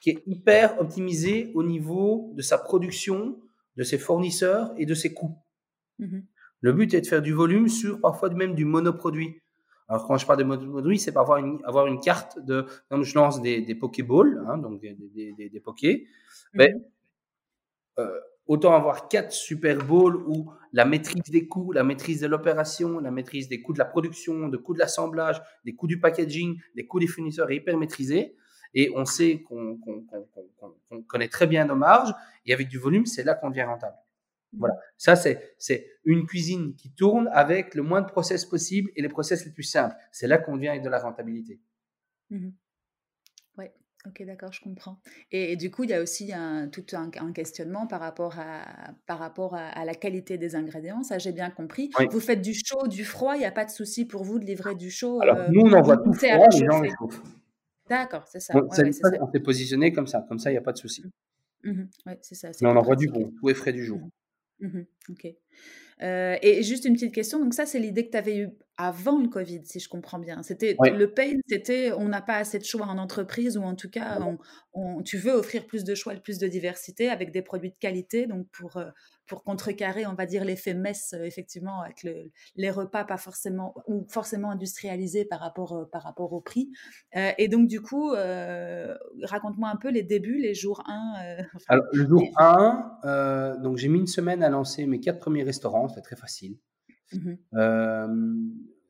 qui 0.00 0.10
est 0.10 0.22
hyper 0.26 0.80
optimisée 0.80 1.50
au 1.54 1.62
niveau 1.62 2.32
de 2.34 2.42
sa 2.42 2.58
production, 2.58 3.40
de 3.76 3.82
ses 3.82 3.98
fournisseurs 3.98 4.72
et 4.76 4.86
de 4.86 4.94
ses 4.94 5.12
coûts. 5.12 5.36
Mmh 5.98 6.20
le 6.60 6.72
but 6.72 6.94
est 6.94 7.02
de 7.02 7.06
faire 7.06 7.22
du 7.22 7.32
volume 7.32 7.68
sur 7.68 8.00
parfois 8.00 8.30
même 8.30 8.54
du 8.54 8.64
monoproduit. 8.64 9.42
Alors 9.88 10.06
quand 10.06 10.16
je 10.16 10.26
parle 10.26 10.40
de 10.40 10.44
mode 10.44 10.96
c'est 10.98 11.12
pas 11.12 11.20
avoir 11.20 11.38
une, 11.38 11.60
avoir 11.64 11.86
une 11.86 12.00
carte 12.00 12.44
de, 12.44 12.66
quand 12.88 13.02
je 13.02 13.14
lance 13.14 13.40
des, 13.40 13.60
des 13.60 13.74
Pokéballs, 13.74 14.42
hein, 14.48 14.58
donc 14.58 14.80
des, 14.80 14.94
des, 14.94 15.32
des, 15.32 15.48
des 15.48 15.60
Pokés, 15.60 16.08
mais 16.54 16.72
mhm. 16.72 16.82
euh, 18.00 18.20
autant 18.46 18.74
avoir 18.74 19.08
quatre 19.08 19.32
Super 19.32 19.84
Bowls 19.84 20.16
où 20.26 20.52
la 20.72 20.84
maîtrise 20.84 21.22
des 21.30 21.48
coûts, 21.48 21.72
la 21.72 21.84
maîtrise 21.84 22.20
de 22.20 22.26
l'opération, 22.26 23.00
la 23.00 23.10
maîtrise 23.10 23.48
des 23.48 23.62
coûts 23.62 23.72
de 23.72 23.78
la 23.78 23.84
production, 23.84 24.48
des 24.48 24.58
coûts 24.58 24.74
de 24.74 24.78
l'assemblage, 24.78 25.40
des 25.64 25.74
coûts 25.74 25.86
du 25.86 26.00
packaging, 26.00 26.60
des 26.74 26.86
coûts 26.86 27.00
des 27.00 27.06
fournisseurs 27.06 27.50
est 27.50 27.56
hyper 27.56 27.76
maîtrisés. 27.76 28.36
Et 28.74 28.90
on 28.94 29.04
sait 29.04 29.42
qu'on 29.42 29.80
connaît 31.06 31.28
très 31.28 31.46
bien 31.46 31.64
nos 31.64 31.76
marges. 31.76 32.12
Et 32.44 32.52
avec 32.52 32.68
du 32.68 32.78
volume, 32.78 33.06
c'est 33.06 33.24
là 33.24 33.34
qu'on 33.34 33.50
devient 33.50 33.62
rentable. 33.62 33.96
Voilà. 34.52 34.74
Ça, 34.96 35.16
c'est 35.16 35.90
une 36.04 36.26
cuisine 36.26 36.74
qui 36.76 36.92
tourne 36.92 37.28
avec 37.32 37.74
le 37.74 37.82
moins 37.82 38.02
de 38.02 38.06
process 38.06 38.44
possible 38.44 38.90
et 38.96 39.02
les 39.02 39.08
process 39.08 39.44
les 39.44 39.52
plus 39.52 39.62
simples. 39.62 39.94
C'est 40.12 40.26
là 40.26 40.38
qu'on 40.38 40.56
vient 40.56 40.72
avec 40.72 40.82
de 40.82 40.88
la 40.88 40.98
rentabilité. 40.98 41.60
Mmh 42.30 42.50
ok, 44.06 44.24
d'accord, 44.24 44.52
je 44.52 44.60
comprends. 44.60 44.98
Et, 45.32 45.56
du 45.56 45.70
coup, 45.70 45.84
il 45.84 45.90
y 45.90 45.94
a 45.94 46.02
aussi 46.02 46.32
un, 46.32 46.68
tout 46.68 46.84
un, 46.92 47.10
questionnement 47.32 47.86
par 47.86 48.00
rapport, 48.00 48.38
à, 48.38 48.64
par 49.06 49.18
rapport 49.18 49.54
à, 49.54 49.84
la 49.84 49.94
qualité 49.94 50.38
des 50.38 50.54
ingrédients. 50.54 51.02
Ça, 51.02 51.18
j'ai 51.18 51.32
bien 51.32 51.50
compris. 51.50 51.90
Vous 52.10 52.20
faites 52.20 52.42
du 52.42 52.54
chaud, 52.54 52.86
du 52.86 53.04
froid. 53.04 53.34
Il 53.36 53.40
n'y 53.40 53.44
a 53.46 53.52
pas 53.52 53.64
de 53.64 53.70
souci 53.70 54.04
pour 54.04 54.24
vous 54.24 54.38
de 54.38 54.44
livrer 54.44 54.74
du 54.74 54.90
chaud. 54.90 55.20
Alors, 55.20 55.38
euh, 55.38 55.48
nous, 55.50 55.62
on 55.62 55.72
envoie 55.72 55.96
tout 55.98 56.12
froid, 56.12 56.46
les 56.52 56.58
gens 56.58 57.08
D'accord, 57.88 58.26
c'est 58.26 58.40
ça. 58.40 58.54
On 58.56 59.30
s'est 59.30 59.40
positionné 59.40 59.92
comme 59.92 60.06
ça. 60.06 60.24
Comme 60.28 60.38
ça, 60.38 60.50
il 60.50 60.54
n'y 60.54 60.58
a 60.58 60.62
pas 60.62 60.72
de 60.72 60.78
souci. 60.78 61.02
Mmh. 61.62 61.70
Mmh 61.70 61.88
ouais, 62.06 62.18
c'est 62.22 62.34
ça. 62.34 62.50
Mais 62.60 62.68
on 62.68 62.76
envoie 62.76 62.96
du 62.96 63.08
bon. 63.08 63.32
Tout 63.38 63.50
est 63.50 63.54
frais 63.54 63.72
du 63.72 63.84
jour. 63.84 64.00
Mmh 64.60 64.80
ok. 65.10 65.26
Et 66.00 66.62
juste 66.62 66.84
une 66.84 66.94
petite 66.94 67.14
question, 67.14 67.38
donc 67.40 67.54
ça 67.54 67.66
c'est 67.66 67.78
l'idée 67.78 68.06
que 68.06 68.10
tu 68.10 68.18
avais 68.18 68.36
eue 68.38 68.50
avant 68.78 69.18
le 69.18 69.28
Covid, 69.28 69.62
si 69.64 69.80
je 69.80 69.88
comprends 69.88 70.18
bien. 70.18 70.42
C'était 70.42 70.76
le 70.80 71.10
pain, 71.10 71.32
c'était 71.48 71.92
on 71.92 72.08
n'a 72.08 72.20
pas 72.20 72.36
assez 72.36 72.58
de 72.58 72.64
choix 72.64 72.86
en 72.86 72.98
entreprise 72.98 73.56
ou 73.56 73.62
en 73.62 73.74
tout 73.74 73.88
cas, 73.88 74.18
on, 74.74 75.02
tu 75.02 75.16
veux 75.16 75.32
offrir 75.32 75.66
plus 75.66 75.84
de 75.84 75.94
choix, 75.94 76.14
plus 76.14 76.38
de 76.38 76.46
diversité 76.46 77.08
avec 77.08 77.32
des 77.32 77.40
produits 77.40 77.70
de 77.70 77.76
qualité. 77.80 78.26
Donc 78.26 78.46
pour 78.52 78.76
euh, 78.76 78.90
pour 79.26 79.42
contrecarrer, 79.42 80.06
on 80.06 80.14
va 80.14 80.24
dire 80.26 80.44
l'effet 80.44 80.74
messe, 80.74 81.12
euh, 81.14 81.24
effectivement, 81.24 81.80
avec 81.80 82.04
le, 82.04 82.30
les 82.54 82.70
repas 82.70 83.04
pas 83.04 83.16
forcément 83.16 83.74
ou 83.88 84.06
forcément 84.08 84.50
industrialisés 84.50 85.24
par 85.24 85.40
rapport 85.40 85.72
euh, 85.72 85.84
par 85.90 86.02
rapport 86.02 86.32
au 86.34 86.42
prix. 86.42 86.70
et 87.14 87.48
donc 87.48 87.68
du 87.68 87.80
coup, 87.80 88.10
raconte-moi 88.10 89.70
un 89.70 89.76
peu 89.76 89.90
les 89.90 90.02
débuts, 90.02 90.38
les 90.38 90.54
jours 90.54 90.82
1. 90.86 91.38
Alors 91.68 91.86
le 91.92 92.06
jour 92.06 92.22
1, 92.36 93.56
donc 93.62 93.78
j'ai 93.78 93.88
mis 93.88 94.00
une 94.00 94.06
semaine 94.06 94.42
à 94.42 94.50
lancer 94.50 94.84
mes 94.84 95.00
quatre 95.00 95.18
premiers 95.18 95.44
restaurants, 95.44 95.85
c'était 95.88 96.02
très 96.02 96.16
facile. 96.16 96.58
Mmh 97.12 97.34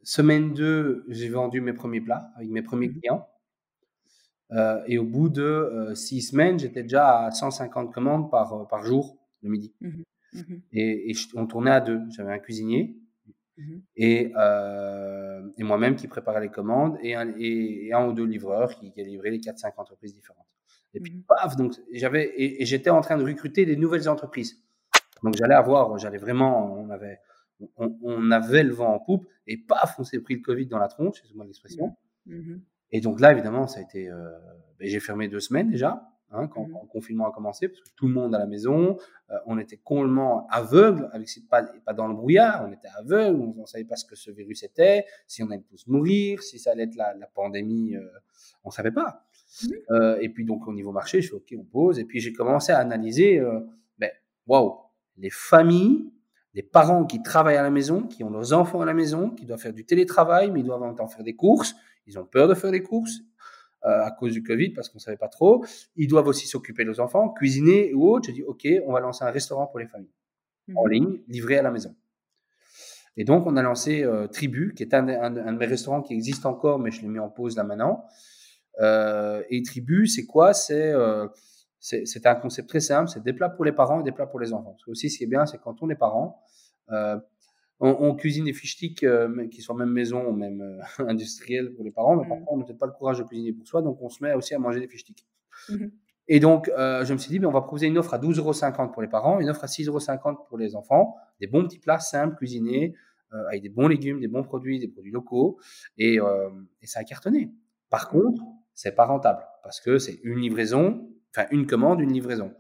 semaine 0.03 0.55
2, 0.55 1.05
j'ai 1.09 1.29
vendu 1.29 1.61
mes 1.61 1.73
premiers 1.73 2.01
plats 2.01 2.31
avec 2.37 2.49
mes 2.49 2.63
premiers 2.63 2.89
mmh 2.89 3.01
clients. 3.01 3.29
et 4.87 4.99
au 4.99 5.05
bout 5.05 5.29
de 5.29 5.93
six 5.95 6.23
semaines, 6.23 6.61
j'étais 6.61 6.85
déjà 6.85 7.27
à 7.27 7.31
150 7.33 7.93
commandes 7.93 8.31
par, 8.31 8.69
par 8.69 8.85
jour 8.85 9.19
le 9.43 9.51
midi. 9.51 9.75
Mmh 9.81 10.03
et, 10.73 11.13
on 11.35 11.47
tournait 11.47 11.73
à 11.73 11.81
deux. 11.81 12.01
J'avais 12.11 12.33
un 12.33 12.39
cuisinier 12.39 12.97
et, 13.97 14.33
et 15.57 15.65
moi-même 15.65 15.97
qui 15.97 16.07
préparait 16.09 16.41
les 16.41 16.51
commandes 16.51 16.99
et 17.03 17.15
un, 17.15 17.33
et, 17.39 17.93
un 17.93 18.07
ou 18.07 18.13
deux 18.13 18.27
livreurs 18.27 18.79
qui, 18.79 18.93
qui 18.93 19.03
livraient 19.03 19.31
les 19.31 19.41
4-5 19.41 19.73
entreprises 19.77 20.15
différentes. 20.15 20.47
Et 20.97 21.01
puis, 21.01 21.13
paf, 21.29 21.57
donc 21.57 21.75
j'avais, 21.93 22.33
et, 22.37 22.65
j'étais 22.65 22.91
en 22.91 23.03
train 23.03 23.19
de 23.19 23.25
recruter 23.25 23.67
des 23.67 23.77
nouvelles 23.77 24.09
entreprises. 24.09 24.63
Donc 25.23 25.35
j'allais 25.37 25.55
avoir, 25.55 25.99
j'allais 25.99 26.19
vraiment, 26.19 26.73
on 26.75 26.91
avait, 26.91 27.21
on, 27.77 28.31
avait 28.31 28.63
le 28.63 28.73
vent 28.73 28.95
en 28.95 28.99
poupe 28.99 29.27
et 29.47 29.57
paf, 29.57 29.99
on 29.99 30.05
s'est 30.05 30.21
pris 30.21 30.35
le 30.35 30.41
Covid 30.41 30.67
dans 30.67 30.79
la 30.79 30.89
tronche, 30.89 31.23
c'est 31.23 31.35
moi 31.35 31.45
l'expression. 31.45 31.97
Mmh. 32.27 32.35
Mmh 32.35 32.61
et 32.93 33.01
donc 33.01 33.19
là, 33.21 33.33
évidemment, 33.33 33.67
ça 33.67 33.81
a 33.81 33.83
été. 33.83 34.09
Euh, 34.09 34.31
ben, 34.79 34.89
j'ai 34.89 35.01
fermé 35.01 35.27
deux 35.27 35.41
semaines 35.41 35.69
déjà, 35.69 36.09
hein, 36.31 36.47
quand, 36.47 36.69
mmh 36.69 36.79
le 36.83 36.89
confinement 36.89 37.29
a 37.29 37.33
commencé, 37.33 37.67
parce 37.67 37.81
que 37.81 37.89
tout 37.97 38.07
le 38.07 38.15
monde 38.15 38.33
à 38.33 38.39
la 38.39 38.47
maison, 38.47 38.97
euh, 39.31 39.35
on 39.47 39.59
était 39.59 39.77
complètement 39.77 40.47
aveugle, 40.51 41.11
avec 41.13 41.29
pas, 41.51 41.65
pas 41.65 41.93
dans 41.95 42.07
le 42.07 42.15
brouillard, 42.15 42.65
on 42.65 42.73
était 42.73 42.89
aveugle, 42.97 43.41
on 43.41 43.63
ne 43.63 43.67
savait 43.67 43.85
pas 43.85 43.97
ce 43.97 44.05
que 44.05 44.15
ce 44.15 44.31
virus 44.31 44.63
était, 44.63 45.05
si 45.27 45.43
on 45.43 45.51
allait 45.51 45.65
tous 45.69 45.89
mourir, 45.89 46.45
si 46.45 46.61
ça 46.61 46.71
allait 46.71 46.85
être 46.85 46.95
la, 46.95 47.15
pandémie, 47.35 47.97
euh, 47.97 48.07
on 48.63 48.69
ne 48.69 48.73
savait 48.73 48.93
pas. 48.93 49.25
et 50.21 50.29
puis 50.29 50.45
donc 50.45 50.69
au 50.69 50.73
niveau 50.73 50.93
marché, 50.93 51.21
je 51.21 51.27
suis 51.27 51.35
ok, 51.35 51.55
on 51.59 51.65
pose, 51.65 51.99
et 51.99 52.05
puis 52.05 52.21
j'ai 52.21 52.33
commencé 52.33 52.71
à 52.71 52.79
analyser, 52.79 53.43
ben 53.99 54.11
waouh, 54.47 54.86
les 55.19 55.31
familles 55.31 56.11
des 56.55 56.63
parents 56.63 57.05
qui 57.05 57.23
travaillent 57.23 57.59
à 57.59 57.63
la 57.63 57.71
maison, 57.71 58.05
qui 58.05 58.25
ont 58.25 58.31
leurs 58.31 58.55
enfants 58.55 58.81
à 58.81 58.87
la 58.87 58.95
maison, 58.95 59.29
qui 59.31 59.45
doivent 59.45 59.61
faire 59.61 59.75
du 59.75 59.85
télétravail, 59.85 60.51
mais 60.51 60.61
ils 60.61 60.65
doivent 60.65 60.83
en 60.83 60.87
même 60.87 60.97
temps 60.97 61.07
faire 61.07 61.23
des 61.23 61.37
courses. 61.37 61.75
Ils 62.07 62.19
ont 62.19 62.25
peur 62.25 62.49
de 62.49 62.55
faire 62.55 62.71
des 62.71 62.83
courses 62.83 63.21
euh, 63.85 64.05
à 64.05 64.11
cause 64.11 64.33
du 64.33 64.43
Covid 64.43 64.71
parce 64.71 64.89
qu'on 64.89 64.97
ne 64.97 65.03
savait 65.03 65.19
pas 65.19 65.29
trop. 65.29 65.67
Ils 65.97 66.09
doivent 66.09 66.29
aussi 66.29 66.49
s'occuper 66.49 66.85
de 66.85 66.89
leurs 66.89 67.01
enfants, 67.01 67.29
cuisiner 67.29 67.93
ou 67.93 68.09
autre. 68.09 68.29
J'ai 68.29 68.33
dit, 68.33 68.43
OK, 68.43 68.67
on 68.87 68.93
va 68.93 69.01
lancer 69.01 69.23
un 69.25 69.31
restaurant 69.31 69.67
pour 69.67 69.81
les 69.81 69.87
familles 69.87 70.15
en 70.75 70.87
mmh. 70.87 70.91
ligne, 70.91 71.21
livré 71.29 71.59
à 71.59 71.63
la 71.63 71.71
maison. 71.71 71.95
Et 73.19 73.25
donc, 73.25 73.47
on 73.47 73.57
a 73.57 73.63
lancé 73.63 74.03
euh, 74.03 74.27
Tribu, 74.27 74.73
qui 74.75 74.83
est 74.83 74.95
un, 74.95 75.03
de 75.03 75.51
mes 75.59 75.67
restaurants 75.67 76.01
qui 76.01 76.15
existe 76.15 76.47
encore, 76.47 76.79
mais 76.79 76.91
je 76.91 77.03
l'ai 77.03 77.09
mis 77.09 77.19
en 77.19 77.29
pause 77.29 77.55
là 77.57 77.65
maintenant. 77.65 78.07
Euh, 78.81 79.43
et 79.51 79.63
Tribu, 79.63 80.07
c'est 80.07 80.25
quoi? 80.25 80.55
C'est 80.55 80.93
c'est 81.79 82.27
un 82.27 82.35
concept 82.35 82.69
très 82.69 82.81
simple, 82.81 83.09
c'est 83.09 83.23
des 83.23 83.33
plats 83.33 83.49
pour 83.49 83.65
les 83.65 83.73
parents 83.73 84.01
et 84.01 84.03
des 84.03 84.13
plats 84.13 84.27
pour 84.27 84.41
les 84.41 84.53
enfants. 84.53 84.73
Parce 84.73 84.85
que 84.85 84.91
aussi, 84.91 85.11
ce 85.11 85.19
qui 85.19 85.25
est 85.25 85.29
bien, 85.29 85.47
c'est 85.47 85.59
quand 85.59 85.83
on 85.83 85.91
est 85.91 85.97
parent, 85.97 86.43
euh, 86.91 87.19
on, 87.79 88.15
cuisine 88.15 88.47
des 88.47 88.55
fiches 88.55 88.79
euh, 89.03 89.49
qui 89.49 89.61
sont 89.61 89.75
même 89.75 89.91
maison 89.91 90.27
ou 90.27 90.33
même 90.33 90.63
euh, 90.63 90.81
industriels 91.07 91.75
pour 91.75 91.85
les 91.85 91.91
parents, 91.91 92.17
mais 92.17 92.25
mmh. 92.25 92.29
parfois 92.29 92.47
on 92.53 92.57
n'a 92.57 92.65
peut-être 92.65 92.79
pas 92.79 92.87
le 92.87 92.93
courage 92.93 93.19
de 93.19 93.25
cuisiner 93.25 93.53
pour 93.53 93.67
soi, 93.67 93.83
donc 93.83 94.01
on 94.01 94.09
se 94.09 94.23
met 94.23 94.33
aussi 94.33 94.55
à 94.55 94.59
manger 94.59 94.81
des 94.81 94.89
fiches 94.89 95.05
mmh 95.69 95.87
Et 96.29 96.41
donc, 96.41 96.71
je 96.77 97.13
me 97.13 97.19
suis 97.19 97.31
dit, 97.31 97.39
mais 97.39 97.47
on 97.47 97.53
va 97.53 97.61
proposer 97.61 97.87
une 97.87 97.99
offre 97.99 98.15
à 98.15 98.19
12,50 98.19 98.39
euros 98.39 98.93
pour 98.93 99.03
les 99.03 99.09
parents, 99.09 99.39
une 99.41 99.51
offre 99.51 99.65
à 99.65 99.69
6,50 99.69 99.89
euros 99.89 100.45
pour 100.49 100.59
les 100.59 100.75
enfants, 100.75 101.15
des 101.41 101.47
bons 101.47 101.65
petits 101.65 101.79
plats 101.79 102.01
simples, 102.01 102.37
cuisinés, 102.37 102.95
avec 103.49 103.63
des 103.63 103.69
bons 103.69 103.87
légumes, 103.87 104.21
des 104.21 104.29
bons 104.29 104.43
produits, 104.43 104.81
des 104.81 104.89
produits 104.89 105.13
locaux, 105.13 105.59
et, 105.99 106.19
et 106.83 106.87
ça 106.87 107.01
a 107.01 107.05
cartonné. 107.05 107.53
Par 107.91 108.09
contre, 108.09 108.43
c'est 108.75 108.95
pas 108.95 109.07
rentable, 109.07 109.47
parce 109.63 109.81
que 109.81 109.99
c'est 109.99 110.19
une 110.25 110.41
livraison, 110.41 111.09
enfin 111.37 111.47
une 111.51 111.67
commande, 111.67 112.01
une 112.01 112.13
livraison. 112.13 112.53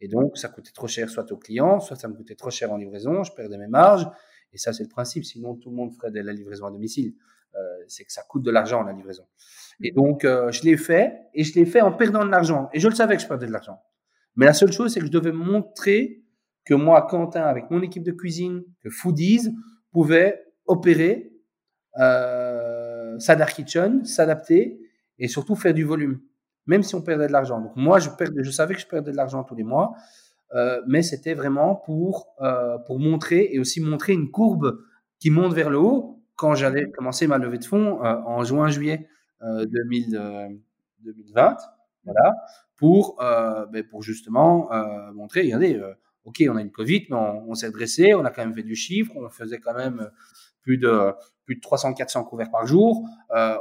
Et 0.00 0.08
donc, 0.08 0.38
ça 0.38 0.48
coûtait 0.48 0.72
trop 0.72 0.86
cher 0.86 1.10
soit 1.10 1.30
au 1.30 1.36
client, 1.36 1.80
soit 1.80 1.96
ça 1.96 2.08
me 2.08 2.14
coûtait 2.14 2.34
trop 2.34 2.50
cher 2.50 2.72
en 2.72 2.76
livraison, 2.76 3.22
je 3.22 3.32
perdais 3.32 3.58
mes 3.58 3.66
marges. 3.66 4.06
Et 4.52 4.58
ça, 4.58 4.72
c'est 4.72 4.82
le 4.82 4.88
principe. 4.88 5.24
Sinon, 5.24 5.54
tout 5.54 5.70
le 5.70 5.76
monde 5.76 5.92
ferait 5.94 6.10
de 6.10 6.20
la 6.20 6.32
livraison 6.32 6.66
à 6.66 6.70
domicile. 6.70 7.14
Euh, 7.54 7.58
c'est 7.86 8.04
que 8.04 8.12
ça 8.12 8.22
coûte 8.22 8.42
de 8.42 8.50
l'argent, 8.50 8.82
la 8.82 8.92
livraison. 8.92 9.24
Et 9.82 9.92
donc, 9.92 10.24
euh, 10.24 10.50
je 10.50 10.62
l'ai 10.62 10.76
fait, 10.76 11.20
et 11.34 11.44
je 11.44 11.54
l'ai 11.54 11.66
fait 11.66 11.80
en 11.80 11.92
perdant 11.92 12.24
de 12.24 12.30
l'argent. 12.30 12.68
Et 12.72 12.80
je 12.80 12.88
le 12.88 12.94
savais 12.94 13.16
que 13.16 13.22
je 13.22 13.28
perdais 13.28 13.46
de 13.46 13.52
l'argent. 13.52 13.80
Mais 14.36 14.46
la 14.46 14.54
seule 14.54 14.72
chose, 14.72 14.92
c'est 14.92 15.00
que 15.00 15.06
je 15.06 15.10
devais 15.10 15.32
montrer 15.32 16.22
que 16.64 16.74
moi, 16.74 17.06
Quentin, 17.08 17.42
avec 17.42 17.70
mon 17.70 17.82
équipe 17.82 18.02
de 18.02 18.12
cuisine, 18.12 18.62
que 18.82 18.90
Foodies, 18.90 19.48
pouvait 19.92 20.44
opérer 20.66 21.32
euh, 21.98 23.18
kitchen, 23.54 24.04
s'adapter 24.04 24.80
et 25.18 25.28
surtout 25.28 25.56
faire 25.56 25.74
du 25.74 25.84
volume 25.84 26.20
même 26.70 26.84
si 26.84 26.94
on 26.94 27.02
perdait 27.02 27.26
de 27.26 27.32
l'argent. 27.32 27.60
Donc 27.60 27.74
moi, 27.74 27.98
je, 27.98 28.08
savais 28.52 28.74
que 28.74 28.80
je 28.80 28.86
perdais 28.86 29.10
de 29.10 29.16
l'argent 29.16 29.42
tous 29.42 29.56
les 29.56 29.64
mois, 29.64 29.92
euh, 30.54 30.80
mais 30.86 31.02
c'était 31.02 31.34
vraiment 31.34 31.74
pour, 31.74 32.28
euh, 32.40 32.78
pour 32.86 33.00
montrer 33.00 33.48
et 33.50 33.58
aussi 33.58 33.80
montrer 33.80 34.12
une 34.12 34.30
courbe 34.30 34.78
qui 35.18 35.30
monte 35.30 35.52
vers 35.52 35.68
le 35.68 35.78
haut 35.78 36.22
quand 36.36 36.54
j'allais 36.54 36.88
commencer 36.92 37.26
ma 37.26 37.38
levée 37.38 37.58
de 37.58 37.64
fonds 37.64 38.04
euh, 38.04 38.14
en 38.24 38.44
juin-juillet 38.44 39.08
2020, 39.42 41.56
voilà, 42.04 42.36
pour, 42.76 43.16
ben, 43.72 43.82
pour 43.90 44.02
justement 44.02 44.68
montrer, 45.14 45.42
regardez, 45.42 45.80
ok, 46.24 46.44
on 46.50 46.56
a 46.56 46.60
une 46.60 46.70
Covid, 46.70 47.06
mais 47.08 47.16
on, 47.16 47.54
s'est 47.54 47.70
dressé, 47.70 48.14
on 48.14 48.26
a 48.26 48.30
quand 48.30 48.44
même 48.44 48.54
fait 48.54 48.62
du 48.62 48.76
chiffre, 48.76 49.12
on 49.16 49.30
faisait 49.30 49.58
quand 49.58 49.72
même 49.72 50.10
plus 50.60 50.76
de, 50.76 51.14
plus 51.46 51.56
de 51.56 51.60
300-400 51.62 52.28
couverts 52.28 52.50
par 52.50 52.66
jour, 52.66 53.08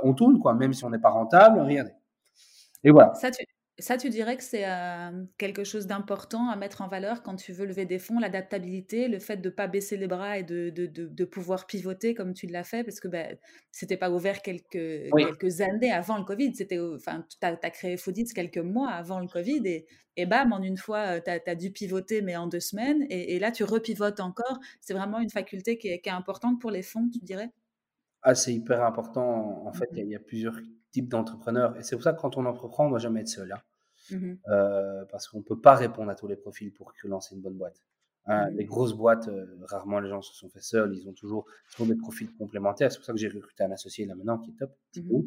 on 0.03 0.13
tourne, 0.13 0.37
quoi, 0.37 0.53
même 0.53 0.73
si 0.73 0.83
on 0.83 0.89
n'est 0.89 0.99
pas 0.99 1.11
rentable, 1.11 1.61
regardez. 1.61 1.93
Et 2.83 2.91
voilà. 2.91 3.13
Ça, 3.13 3.31
tu, 3.31 3.43
ça, 3.79 3.97
tu 3.97 4.09
dirais 4.09 4.35
que 4.35 4.43
c'est 4.43 4.65
quelque 5.37 5.63
chose 5.63 5.87
d'important 5.87 6.49
à 6.49 6.55
mettre 6.55 6.81
en 6.81 6.87
valeur 6.87 7.23
quand 7.23 7.35
tu 7.35 7.53
veux 7.53 7.65
lever 7.65 7.85
des 7.85 7.99
fonds, 7.99 8.19
l'adaptabilité, 8.19 9.07
le 9.07 9.19
fait 9.19 9.37
de 9.37 9.49
ne 9.49 9.53
pas 9.53 9.67
baisser 9.67 9.95
les 9.97 10.07
bras 10.07 10.37
et 10.37 10.43
de, 10.43 10.69
de, 10.69 10.85
de, 10.87 11.25
pouvoir 11.25 11.65
pivoter 11.65 12.13
comme 12.13 12.33
tu 12.33 12.47
l'as 12.47 12.63
fait, 12.63 12.83
parce 12.83 12.99
que 12.99 13.07
ben, 13.07 13.37
ce 13.71 13.85
n'était 13.85 13.97
pas 13.97 14.11
ouvert 14.11 14.41
quelques, 14.41 15.09
quelques 15.15 15.61
années 15.61 15.91
avant 15.91 16.17
le 16.17 16.25
Covid. 16.25 16.53
Enfin, 16.95 17.25
tu 17.29 17.37
as, 17.41 17.69
créé 17.69 17.95
Foodits 17.95 18.33
quelques 18.33 18.57
mois 18.57 18.89
avant 18.89 19.19
le 19.19 19.27
Covid 19.27 19.61
et, 19.65 19.85
et 20.17 20.25
bam, 20.25 20.51
en 20.51 20.61
une 20.61 20.77
fois, 20.77 21.21
tu 21.21 21.29
as, 21.31 21.55
dû 21.55 21.71
pivoter, 21.71 22.21
mais 22.21 22.35
en 22.35 22.47
deux 22.47 22.59
semaines. 22.59 23.05
Et, 23.09 23.39
là, 23.39 23.51
tu 23.51 23.63
repivotes 23.63 24.19
encore. 24.19 24.59
C'est 24.81 24.93
vraiment 24.93 25.19
une 25.19 25.29
faculté 25.29 25.77
qui 25.77 25.87
est, 25.87 25.99
qui 25.99 26.09
est 26.09 26.13
importante 26.13 26.59
pour 26.59 26.71
les 26.71 26.83
fonds, 26.83 27.07
tu 27.09 27.19
dirais? 27.19 27.49
Ah, 28.21 28.35
c'est 28.35 28.53
hyper 28.53 28.83
important. 28.83 29.65
En 29.65 29.71
fait, 29.71 29.89
mmh 29.93 29.97
il 29.99 30.09
y, 30.09 30.15
a 30.15 30.19
plusieurs 30.19 30.59
type 30.91 31.09
d'entrepreneur. 31.09 31.77
Et 31.77 31.83
c'est 31.83 31.95
pour 31.95 32.03
ça 32.03 32.13
que 32.13 32.19
quand 32.19 32.37
on 32.37 32.45
entreprend, 32.45 32.83
on 32.83 32.87
ne 32.87 32.91
doit 32.91 32.99
jamais 32.99 33.21
être 33.21 33.27
seul. 33.27 33.51
Hein. 33.51 33.61
Mmh 34.11 34.33
euh, 34.47 35.05
parce 35.11 35.27
qu'on 35.27 35.39
ne 35.39 35.43
peut 35.43 35.59
pas 35.59 35.75
répondre 35.75 36.09
à 36.09 36.15
tous 36.15 36.27
les 36.27 36.35
profils 36.35 36.73
pour 36.73 36.93
que 36.93 37.07
lancer 37.07 37.35
une 37.35 37.41
bonne 37.41 37.57
boîte. 37.57 37.83
Hein, 38.25 38.49
mmh 38.49 38.55
les 38.55 38.65
grosses 38.65 38.93
boîtes, 38.93 39.27
euh, 39.27 39.45
rarement 39.67 39.99
les 39.99 40.09
gens 40.09 40.21
se 40.21 40.33
sont 40.33 40.49
fait 40.49 40.61
seuls. 40.61 40.95
Ils 40.95 41.07
ont 41.07 41.13
toujours, 41.13 41.45
des 41.79 41.95
profils 41.95 42.31
complémentaires. 42.35 42.91
C'est 42.91 42.97
pour 42.97 43.05
ça 43.05 43.13
que 43.13 43.19
j'ai 43.19 43.29
recruté 43.29 43.63
un 43.63 43.71
associé 43.71 44.05
là 44.05 44.15
maintenant 44.15 44.39
qui 44.39 44.51
est 44.51 44.55
top, 44.57 44.71
mmh 44.95 45.21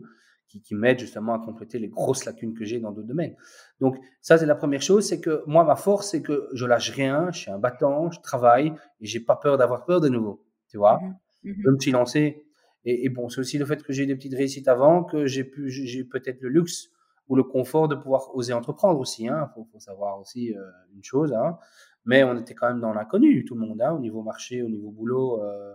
qui, 0.48 0.60
qui 0.60 0.74
m'aide 0.74 0.98
justement 0.98 1.32
à 1.32 1.38
compléter 1.38 1.78
les 1.78 1.88
grosses 1.88 2.26
lacunes 2.26 2.52
que 2.52 2.64
j'ai 2.64 2.78
dans 2.78 2.92
d'autres 2.92 3.08
domaines. 3.08 3.34
Donc 3.80 3.96
ça, 4.20 4.36
c'est 4.36 4.44
la 4.44 4.54
première 4.54 4.82
chose. 4.82 5.06
C'est 5.06 5.20
que 5.20 5.42
moi, 5.46 5.64
ma 5.64 5.76
force, 5.76 6.10
c'est 6.10 6.20
que 6.20 6.50
je 6.52 6.66
lâche 6.66 6.90
rien. 6.90 7.30
Je 7.32 7.38
suis 7.38 7.50
un 7.50 7.58
battant, 7.58 8.10
je 8.10 8.20
travaille 8.20 8.74
et 9.00 9.06
j'ai 9.06 9.20
pas 9.20 9.36
peur 9.36 9.56
d'avoir 9.56 9.86
peur 9.86 10.02
de 10.02 10.10
nouveau. 10.10 10.44
Tu 10.68 10.76
vois, 10.76 11.00
je 11.42 11.70
me 11.70 11.78
suis 11.78 11.90
lancé 11.90 12.44
et, 12.84 13.08
bon, 13.08 13.28
c'est 13.28 13.40
aussi 13.40 13.58
le 13.58 13.64
fait 13.64 13.82
que 13.82 13.92
j'ai 13.92 14.06
des 14.06 14.16
petites 14.16 14.34
réussites 14.34 14.66
avant, 14.66 15.04
que 15.04 15.26
j'ai 15.26 15.44
pu, 15.44 15.70
j'ai 15.70 16.04
peut-être 16.04 16.40
le 16.40 16.48
luxe 16.48 16.90
ou 17.28 17.36
le 17.36 17.44
confort 17.44 17.86
de 17.86 17.94
pouvoir 17.94 18.34
oser 18.34 18.52
entreprendre 18.52 18.98
aussi. 18.98 19.24
Il 19.24 19.28
hein. 19.28 19.50
faut, 19.54 19.64
faut, 19.70 19.78
savoir 19.78 20.18
aussi 20.18 20.52
euh, 20.52 20.62
une 20.92 21.04
chose. 21.04 21.32
Hein. 21.32 21.58
Mais 22.04 22.24
on 22.24 22.36
était 22.38 22.54
quand 22.54 22.68
même 22.68 22.80
dans 22.80 22.92
l'inconnu, 22.92 23.44
tout 23.44 23.54
le 23.54 23.60
monde, 23.60 23.80
hein, 23.80 23.92
au 23.92 24.00
niveau 24.00 24.22
marché, 24.22 24.62
au 24.62 24.68
niveau 24.68 24.90
boulot, 24.90 25.42
euh, 25.42 25.74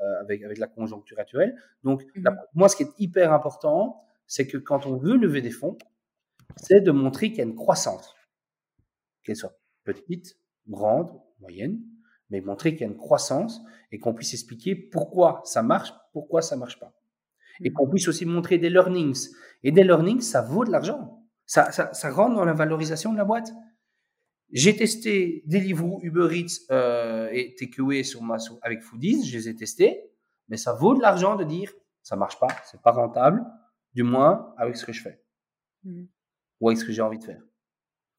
euh, 0.00 0.20
avec, 0.20 0.42
avec 0.42 0.58
la 0.58 0.68
conjoncture 0.68 1.18
actuelle. 1.18 1.54
Donc, 1.84 2.04
mmh 2.16 2.28
moi, 2.54 2.68
ce 2.68 2.76
qui 2.76 2.84
est 2.84 2.92
hyper 2.98 3.32
important, 3.32 4.00
c'est 4.26 4.46
que 4.46 4.56
quand 4.56 4.86
on 4.86 4.96
veut 4.96 5.16
lever 5.16 5.42
des 5.42 5.50
fonds, 5.50 5.76
c'est 6.56 6.80
de 6.80 6.90
montrer 6.90 7.28
qu'il 7.28 7.38
y 7.38 7.42
a 7.42 7.44
une 7.44 7.54
croissance, 7.54 8.14
qu'elle 9.22 9.36
soit 9.36 9.58
petite, 9.84 10.38
grande, 10.66 11.12
moyenne, 11.40 11.80
mais 12.30 12.40
montrer 12.40 12.72
qu'il 12.72 12.82
y 12.82 12.84
a 12.84 12.92
une 12.92 12.96
croissance 12.96 13.60
et 13.90 13.98
qu'on 13.98 14.14
puisse 14.14 14.34
expliquer 14.34 14.74
pourquoi 14.74 15.40
ça 15.44 15.62
marche, 15.62 15.92
pourquoi 16.18 16.42
ça 16.42 16.56
marche 16.56 16.80
pas. 16.80 16.92
Et 17.60 17.72
qu'on 17.72 17.88
puisse 17.88 18.08
aussi 18.08 18.26
montrer 18.26 18.58
des 18.58 18.70
learnings. 18.70 19.28
Et 19.62 19.70
des 19.72 19.84
learnings, 19.84 20.20
ça 20.20 20.42
vaut 20.42 20.64
de 20.64 20.70
l'argent. 20.70 21.24
Ça, 21.46 21.70
ça, 21.70 21.92
ça, 21.92 22.10
rentre 22.10 22.34
dans 22.34 22.44
la 22.44 22.52
valorisation 22.52 23.12
de 23.12 23.18
la 23.18 23.24
boîte. 23.24 23.52
J'ai 24.50 24.76
testé 24.76 25.42
Deliveroo, 25.46 26.00
Uber 26.02 26.28
Eats 26.32 26.66
euh, 26.70 27.28
et 27.32 27.54
Takeaway 27.54 28.02
sur 28.02 28.22
ma, 28.22 28.38
avec 28.62 28.82
Foodies, 28.82 29.26
je 29.26 29.36
les 29.36 29.48
ai 29.48 29.54
testés. 29.54 30.10
mais 30.48 30.56
ça 30.56 30.72
vaut 30.72 30.94
de 30.94 31.00
l'argent 31.00 31.36
de 31.36 31.44
dire 31.44 31.72
ça 32.02 32.16
marche 32.16 32.38
pas, 32.40 32.48
c'est 32.64 32.80
pas 32.80 32.92
rentable, 32.92 33.44
du 33.92 34.02
moins 34.02 34.54
avec 34.56 34.76
ce 34.76 34.86
que 34.86 34.92
je 34.92 35.02
fais 35.02 35.22
mmh. 35.84 36.04
ou 36.60 36.68
avec 36.68 36.78
ce 36.80 36.86
que 36.86 36.92
j'ai 36.92 37.02
envie 37.02 37.18
de 37.18 37.24
faire. 37.24 37.42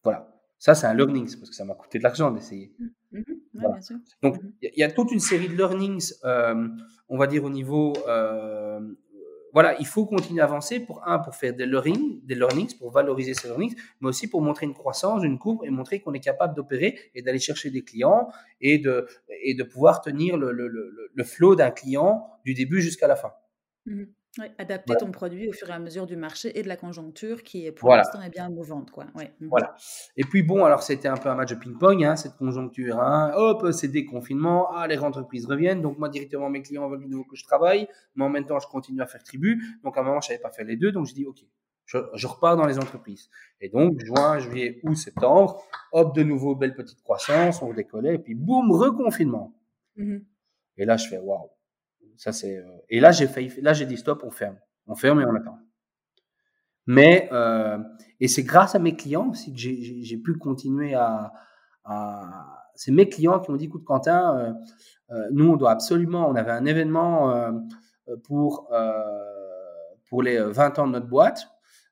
Voilà. 0.03 0.28
Ça, 0.60 0.76
c'est 0.76 0.88
un 0.88 0.93
learning, 0.93 1.26
parce 1.38 1.49
que 1.49 1.55
ça 1.55 1.66
m'a 1.66 1.74
coûté 1.74 1.97
de 1.97 2.03
l'argent 2.03 2.32
d'essayer. 2.32 2.74
Mmh. 2.78 3.20
Mmh. 3.53 3.64
Donc, 4.22 4.38
il 4.62 4.72
y, 4.78 4.84
a 4.84 4.91
toute 4.91 5.12
une 5.12 5.20
série 5.20 5.49
de 5.49 5.55
learnings, 5.55 6.14
euh, 6.26 6.68
on 7.07 7.18
va 7.18 7.28
dire 7.28 7.43
au 7.43 7.49
niveau 7.49 7.93
euh, 8.07 8.80
voilà, 9.53 9.80
il 9.80 9.88
faut 9.88 10.05
continuer 10.05 10.41
à 10.41 10.45
avancer 10.45 10.80
pour 10.80 11.07
un, 11.07 11.20
pour 11.20 11.36
faire 11.36 11.53
des 11.53 11.66
learnings, 11.66 12.24
des 12.24 12.36
learnings, 12.36 12.78
pour 12.78 12.91
valoriser 12.91 13.34
ces 13.34 13.47
learnings, 13.47 13.76
mais 13.99 14.10
aussi 14.10 14.30
pour 14.30 14.41
montrer 14.41 14.66
une 14.66 14.74
croissance, 14.74 15.24
une 15.24 15.39
courbe 15.39 15.64
et 15.66 15.70
montrer 15.70 16.01
qu'on 16.01 16.14
est 16.14 16.20
capable 16.20 16.55
d'opérer 16.55 16.99
et 17.16 17.22
d'aller 17.22 17.39
chercher 17.39 17.72
des 17.72 17.84
clients 17.84 18.30
et 18.62 18.78
de, 18.78 19.07
et 19.43 19.55
de 19.55 19.64
pouvoir 19.64 20.01
tenir 20.01 20.38
le, 20.38 20.51
le, 20.51 20.68
le, 20.68 21.12
le 21.14 21.24
flow 21.24 21.55
d'un 21.55 21.72
client 21.72 22.30
du 22.45 22.53
début 22.53 22.82
jusqu'à 22.82 23.07
la 23.07 23.16
fin. 23.16 23.32
Adapter 24.57 24.95
ton 24.99 25.11
produit 25.11 25.49
au 25.49 25.53
fur 25.53 25.69
et 25.69 25.73
à 25.73 25.79
mesure 25.79 26.05
du 26.05 26.15
marché 26.15 26.57
et 26.57 26.63
de 26.63 26.67
la 26.67 26.75
conjoncture 26.75 27.43
qui 27.43 27.65
est 27.65 27.71
pour 27.71 27.95
l'instant 27.95 28.21
est 28.21 28.29
bien 28.29 28.49
mouvante. 28.49 28.91
Quoi. 28.91 29.05
Ouais. 29.15 29.33
Mmh 29.39 29.47
voilà. 29.47 29.75
Et 30.17 30.23
puis 30.23 30.43
bon, 30.43 30.65
alors 30.65 30.83
c'était 30.83 31.07
un 31.07 31.17
peu 31.17 31.29
un 31.29 31.35
match 31.35 31.49
de 31.49 31.55
ping-pong, 31.55 32.03
hein, 32.03 32.15
cette 32.15 32.35
conjoncture. 32.35 32.99
Hein. 32.99 33.31
Hop, 33.35 33.71
c'est 33.71 33.87
déconfinement, 33.87 34.69
ah, 34.71 34.87
les 34.87 34.99
entreprises 34.99 35.45
reviennent. 35.45 35.81
Donc 35.81 35.97
moi, 35.97 36.09
directement, 36.09 36.49
mes 36.49 36.61
clients 36.61 36.89
veulent 36.89 37.03
de 37.03 37.07
nouveau 37.07 37.25
que 37.25 37.35
je 37.35 37.43
travaille, 37.43 37.87
mais 38.15 38.25
en 38.25 38.29
même 38.29 38.45
temps, 38.45 38.59
je 38.59 38.67
continue 38.67 39.01
à 39.01 39.07
faire 39.07 39.23
tribu. 39.23 39.63
Donc 39.83 39.97
à 39.97 40.01
un 40.01 40.03
moment, 40.03 40.21
je 40.21 40.27
savais 40.27 40.39
pas 40.39 40.51
faire 40.51 40.65
les 40.65 40.77
deux. 40.77 40.91
Donc 40.91 41.07
je 41.07 41.13
dis, 41.13 41.25
OK, 41.25 41.39
je, 41.85 41.97
je, 42.13 42.27
repars 42.27 42.55
dans 42.55 42.67
les 42.67 42.77
entreprises. 42.77 43.29
Et 43.61 43.69
donc, 43.69 43.99
juin, 43.99 44.39
juillet, 44.39 44.79
août, 44.83 44.95
septembre, 44.95 45.63
hop, 45.91 46.15
de 46.15 46.23
nouveau, 46.23 46.55
belle 46.55 46.75
petite 46.75 47.01
croissance, 47.01 47.61
on 47.61 47.73
décollait, 47.73 48.15
et 48.15 48.19
puis 48.19 48.35
boum, 48.35 48.71
reconfinement. 48.71 49.55
Mmh 49.95 50.19
et 50.81 50.85
là, 50.85 50.95
je 50.95 51.09
fais, 51.09 51.17
waouh 51.17 51.49
ça 52.20 52.34
c'est. 52.34 52.57
Euh, 52.57 52.63
et 52.89 52.99
là 52.99 53.11
j'ai 53.11 53.28
failli, 53.28 53.49
là 53.61 53.72
j'ai 53.74 53.86
dit 53.86 53.95
stop, 53.95 54.24
on 54.26 54.30
ferme, 54.30 54.57
on 54.88 54.95
ferme 54.95 55.22
et 55.22 55.26
on 55.26 55.34
attend. 55.36 55.57
Mais 56.86 57.30
euh, 57.32 57.78
et 58.20 58.28
c'est 58.28 58.43
grâce 58.43 58.76
à 58.76 58.80
mes 58.80 58.95
clients 58.95 59.30
aussi 59.30 59.53
que 59.53 59.57
j'ai 59.57 60.17
pu 60.17 60.34
continuer 60.34 60.93
à. 60.93 61.32
C'est 62.76 62.91
mes 62.91 63.09
clients 63.09 63.39
qui 63.39 63.51
m'ont 63.51 63.57
dit, 63.57 63.65
écoute 63.65 63.84
Quentin, 63.84 64.55
euh, 65.11 65.28
nous 65.32 65.49
on 65.49 65.55
doit 65.55 65.72
absolument, 65.72 66.30
on 66.30 66.36
avait 66.36 66.51
un 66.51 66.65
événement 66.65 67.51
pour 68.26 68.70
pour 70.09 70.22
les 70.22 70.39
20 70.39 70.80
ans 70.80 70.88
de 70.88 70.91
notre 70.91 71.07
boîte. 71.07 71.47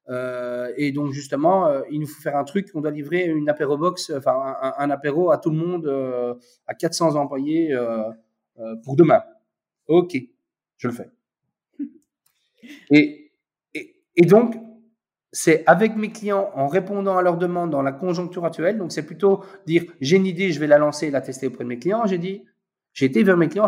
Et 0.09 0.91
donc 0.91 1.13
justement, 1.13 1.84
il 1.89 2.01
nous 2.01 2.07
faut 2.07 2.21
faire 2.21 2.36
un 2.36 2.43
truc. 2.43 2.69
On 2.75 2.82
doit 2.82 2.91
livrer 2.91 3.25
une 3.25 3.49
apéro 3.49 3.78
box, 3.78 4.11
enfin 4.15 4.57
un, 4.61 4.73
un, 4.78 4.89
apéro 4.89 5.32
à 5.32 5.38
tout 5.38 5.51
le 5.51 5.57
monde, 5.57 5.86
euh, 5.88 6.34
à 6.67 6.73
400 6.73 7.15
employés 7.15 7.78
pour 8.84 8.97
demain. 8.97 9.21
Ok, 9.88 10.17
je 10.77 10.88
le 10.88 10.93
fais. 10.93 11.09
Et, 12.89 13.31
et, 13.73 14.25
donc, 14.25 14.55
c'est 15.31 15.63
avec 15.67 15.95
mes 15.95 16.11
clients 16.11 16.49
en 16.55 16.67
répondant 16.67 17.17
à 17.17 17.21
leurs 17.21 17.38
demandes 17.38 17.71
dans 17.71 17.81
la 17.81 17.91
conjoncture 17.91 18.45
actuelle. 18.45 18.77
Donc, 18.77 18.91
c'est 18.91 19.05
plutôt 19.05 19.43
dire 19.65 19.83
j'ai 20.01 20.17
une 20.17 20.25
idée, 20.25 20.51
je 20.51 20.59
vais 20.59 20.67
la 20.67 20.77
lancer 20.77 21.07
et 21.07 21.11
la 21.11 21.21
tester 21.21 21.47
auprès 21.47 21.63
de 21.63 21.69
mes 21.69 21.79
clients. 21.79 22.05
J'ai 22.05 22.17
dit, 22.17 22.43
j'ai 22.93 23.05
été 23.05 23.23
vers 23.23 23.38
mes 23.38 23.47
clients, 23.47 23.67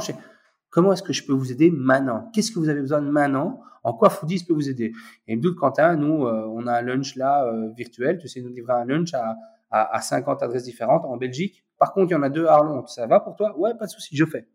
comment 0.70 0.94
est-ce 0.94 1.04
que 1.04 1.14
je 1.14 1.26
peux 1.26 1.34
vous 1.34 1.52
aider 1.52 1.72
maintenant? 1.72 2.30
Qu'est-ce 2.34 2.52
que 2.52 2.60
vous 2.60 2.70
avez 2.70 2.82
besoin 2.82 3.02
maintenant? 3.02 3.62
En 3.84 3.94
quoi 3.94 4.10
Foodies 4.10 4.44
peut 4.44 4.54
vous 4.54 4.70
aider? 4.70 4.92
Et 5.28 5.36
me 5.36 5.42
dit 5.42 5.56
Quentin, 5.56 5.96
nous, 5.96 6.26
euh, 6.26 6.46
on 6.50 6.68
a 6.68 6.74
un 6.74 6.82
lunch 6.82 7.16
là 7.16 7.46
euh, 7.46 7.70
virtuel. 7.70 8.18
Tu 8.18 8.28
sais 8.28 8.42
nous 8.42 8.50
livrer 8.50 8.74
un 8.74 8.86
lunch 8.86 9.14
à, 9.14 9.38
à, 9.72 9.96
à 9.96 10.02
50 10.02 10.44
adresses 10.44 10.64
différentes 10.64 11.06
en 11.06 11.16
Belgique. 11.16 11.64
Par 11.78 11.94
contre, 11.94 12.12
il 12.12 12.14
y 12.14 12.18
en 12.18 12.24
a 12.24 12.30
deux 12.30 12.46
à 12.46 12.56
Arlon. 12.56 12.86
Ça 12.88 13.08
va 13.08 13.22
pour 13.22 13.36
toi? 13.36 13.58
Ouais, 13.58 13.72
pas 13.80 13.86
de 13.86 13.92
souci, 13.92 14.16
je 14.18 14.26
fais. 14.26 14.46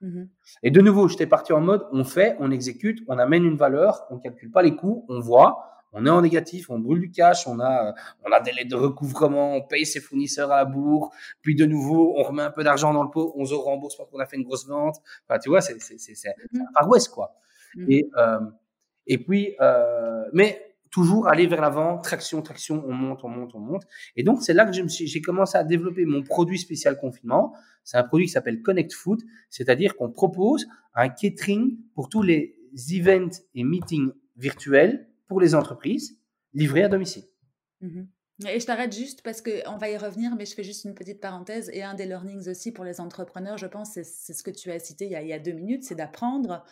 Mmh 0.00 0.24
et 0.62 0.70
de 0.70 0.80
nouveau, 0.80 1.08
j'étais 1.08 1.26
parti 1.26 1.52
en 1.52 1.60
mode, 1.60 1.86
on 1.92 2.04
fait, 2.04 2.36
on 2.40 2.50
exécute, 2.50 3.00
on 3.08 3.18
amène 3.18 3.44
une 3.44 3.56
valeur, 3.56 4.06
on 4.10 4.18
calcule 4.18 4.50
pas 4.50 4.62
les 4.62 4.76
coûts, 4.76 5.04
on 5.08 5.20
voit, 5.20 5.68
on 5.92 6.06
est 6.06 6.10
en 6.10 6.22
négatif, 6.22 6.70
on 6.70 6.78
brûle 6.78 7.00
du 7.00 7.10
cash, 7.10 7.46
on 7.46 7.58
a, 7.60 7.94
on 8.24 8.30
a 8.32 8.40
des 8.40 8.52
lettres 8.52 8.70
de 8.70 8.76
recouvrement, 8.76 9.54
on 9.56 9.62
paye 9.62 9.86
ses 9.86 10.00
fournisseurs 10.00 10.52
à 10.52 10.58
la 10.58 10.64
bourre, 10.64 11.10
puis 11.42 11.54
de 11.56 11.64
nouveau, 11.64 12.14
on 12.16 12.22
remet 12.22 12.42
un 12.42 12.50
peu 12.50 12.62
d'argent 12.62 12.92
dans 12.92 13.02
le 13.02 13.10
pot, 13.10 13.32
on 13.36 13.44
se 13.44 13.54
rembourse 13.54 13.96
parce 13.96 14.08
qu'on 14.10 14.20
a 14.20 14.26
fait 14.26 14.36
une 14.36 14.44
grosse 14.44 14.66
vente. 14.68 14.96
Enfin, 15.28 15.38
tu 15.38 15.48
vois, 15.48 15.60
c'est, 15.60 15.80
c'est, 15.80 15.98
c'est, 15.98 16.14
c'est 16.14 16.34
mmh 16.52 16.60
un 16.80 16.86
ouest, 16.86 17.08
quoi. 17.08 17.34
Mmh 17.74 17.86
et, 17.90 18.10
euh, 18.16 18.40
et 19.06 19.18
puis, 19.18 19.56
euh, 19.60 20.24
mais 20.32 20.67
toujours 20.90 21.28
aller 21.28 21.46
vers 21.46 21.60
l'avant, 21.60 21.98
traction, 21.98 22.42
traction, 22.42 22.84
on 22.86 22.92
monte, 22.92 23.24
on 23.24 23.28
monte, 23.28 23.54
on 23.54 23.60
monte. 23.60 23.82
Et 24.16 24.22
donc, 24.22 24.42
c'est 24.42 24.54
là 24.54 24.64
que 24.64 24.72
j'ai 24.72 25.22
commencé 25.22 25.56
à 25.58 25.64
développer 25.64 26.04
mon 26.04 26.22
produit 26.22 26.58
spécial 26.58 26.96
confinement. 26.96 27.54
C'est 27.84 27.96
un 27.96 28.04
produit 28.04 28.26
qui 28.26 28.32
s'appelle 28.32 28.62
Connect 28.62 28.92
Food, 28.92 29.22
c'est-à-dire 29.50 29.96
qu'on 29.96 30.10
propose 30.10 30.66
un 30.94 31.08
catering 31.08 31.78
pour 31.94 32.08
tous 32.08 32.22
les 32.22 32.56
events 32.90 33.42
et 33.54 33.64
meetings 33.64 34.12
virtuels 34.36 35.08
pour 35.26 35.40
les 35.40 35.54
entreprises 35.54 36.18
livrés 36.54 36.84
à 36.84 36.88
domicile. 36.88 37.24
Mmh 37.80 38.02
et 38.46 38.60
je 38.60 38.66
t'arrête 38.66 38.94
juste 38.94 39.22
parce 39.22 39.42
qu'on 39.42 39.78
va 39.78 39.90
y 39.90 39.96
revenir, 39.96 40.36
mais 40.36 40.46
je 40.46 40.54
fais 40.54 40.62
juste 40.62 40.84
une 40.84 40.94
petite 40.94 41.20
parenthèse. 41.20 41.70
Et 41.72 41.82
un 41.82 41.94
des 41.94 42.06
learnings 42.06 42.48
aussi 42.48 42.70
pour 42.70 42.84
les 42.84 43.00
entrepreneurs, 43.00 43.58
je 43.58 43.66
pense, 43.66 43.94
c'est 43.94 44.04
ce 44.04 44.42
que 44.44 44.50
tu 44.52 44.70
as 44.70 44.78
cité 44.78 45.06
il 45.06 45.26
y 45.26 45.32
a 45.32 45.38
deux 45.40 45.52
minutes, 45.52 45.82
c'est 45.82 45.96
d'apprendre 45.96 46.64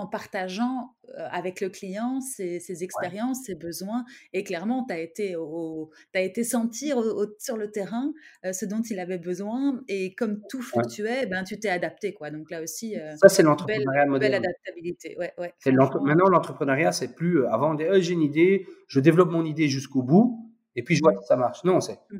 en 0.00 0.06
partageant 0.06 0.96
avec 1.16 1.60
le 1.60 1.68
client 1.68 2.20
ses, 2.20 2.84
expériences, 2.84 3.44
ses 3.44 3.54
besoins. 3.54 4.04
Et 4.32 4.44
clairement, 4.44 4.84
tu 4.86 4.94
as 4.94 5.00
été, 5.00 5.36
au, 5.36 5.90
as 6.14 6.20
été 6.20 6.44
sentir 6.44 7.02
sur 7.38 7.56
le 7.56 7.70
terrain 7.70 8.12
ce 8.52 8.64
dont 8.64 8.82
il 8.82 8.98
avait 8.98 9.18
besoin. 9.18 9.80
Et 9.88 10.14
comme 10.14 10.40
tout 10.48 10.62
fluctuait, 10.62 11.26
ben, 11.26 11.44
tu 11.44 11.58
t'es 11.58 11.68
adapté. 11.68 12.14
Quoi. 12.14 12.30
Donc 12.30 12.50
là 12.50 12.62
aussi, 12.62 12.96
ça, 13.16 13.28
c'est 13.28 13.42
l'entrepreneuriat 13.42 14.06
moderne. 14.06 14.32
Belle 14.32 14.44
adaptabilité. 14.44 15.16
Ouais, 15.18 15.32
ouais, 15.38 15.54
maintenant, 16.02 16.28
l'entrepreneuriat, 16.28 16.92
c'est 16.92 17.14
plus 17.14 17.46
avant, 17.46 17.76
j'ai 17.76 18.12
une 18.12 18.22
idée, 18.22 18.66
je 18.86 19.00
développe 19.00 19.30
mon 19.30 19.44
idée 19.44 19.68
jusqu'au 19.68 20.02
bout, 20.02 20.50
et 20.76 20.82
puis 20.82 20.96
je 20.96 21.02
vois 21.02 21.12
mmh. 21.12 21.20
si 21.20 21.26
ça 21.26 21.36
marche. 21.36 21.64
Non, 21.64 21.80
c'est 21.80 21.98
mmh 22.10 22.18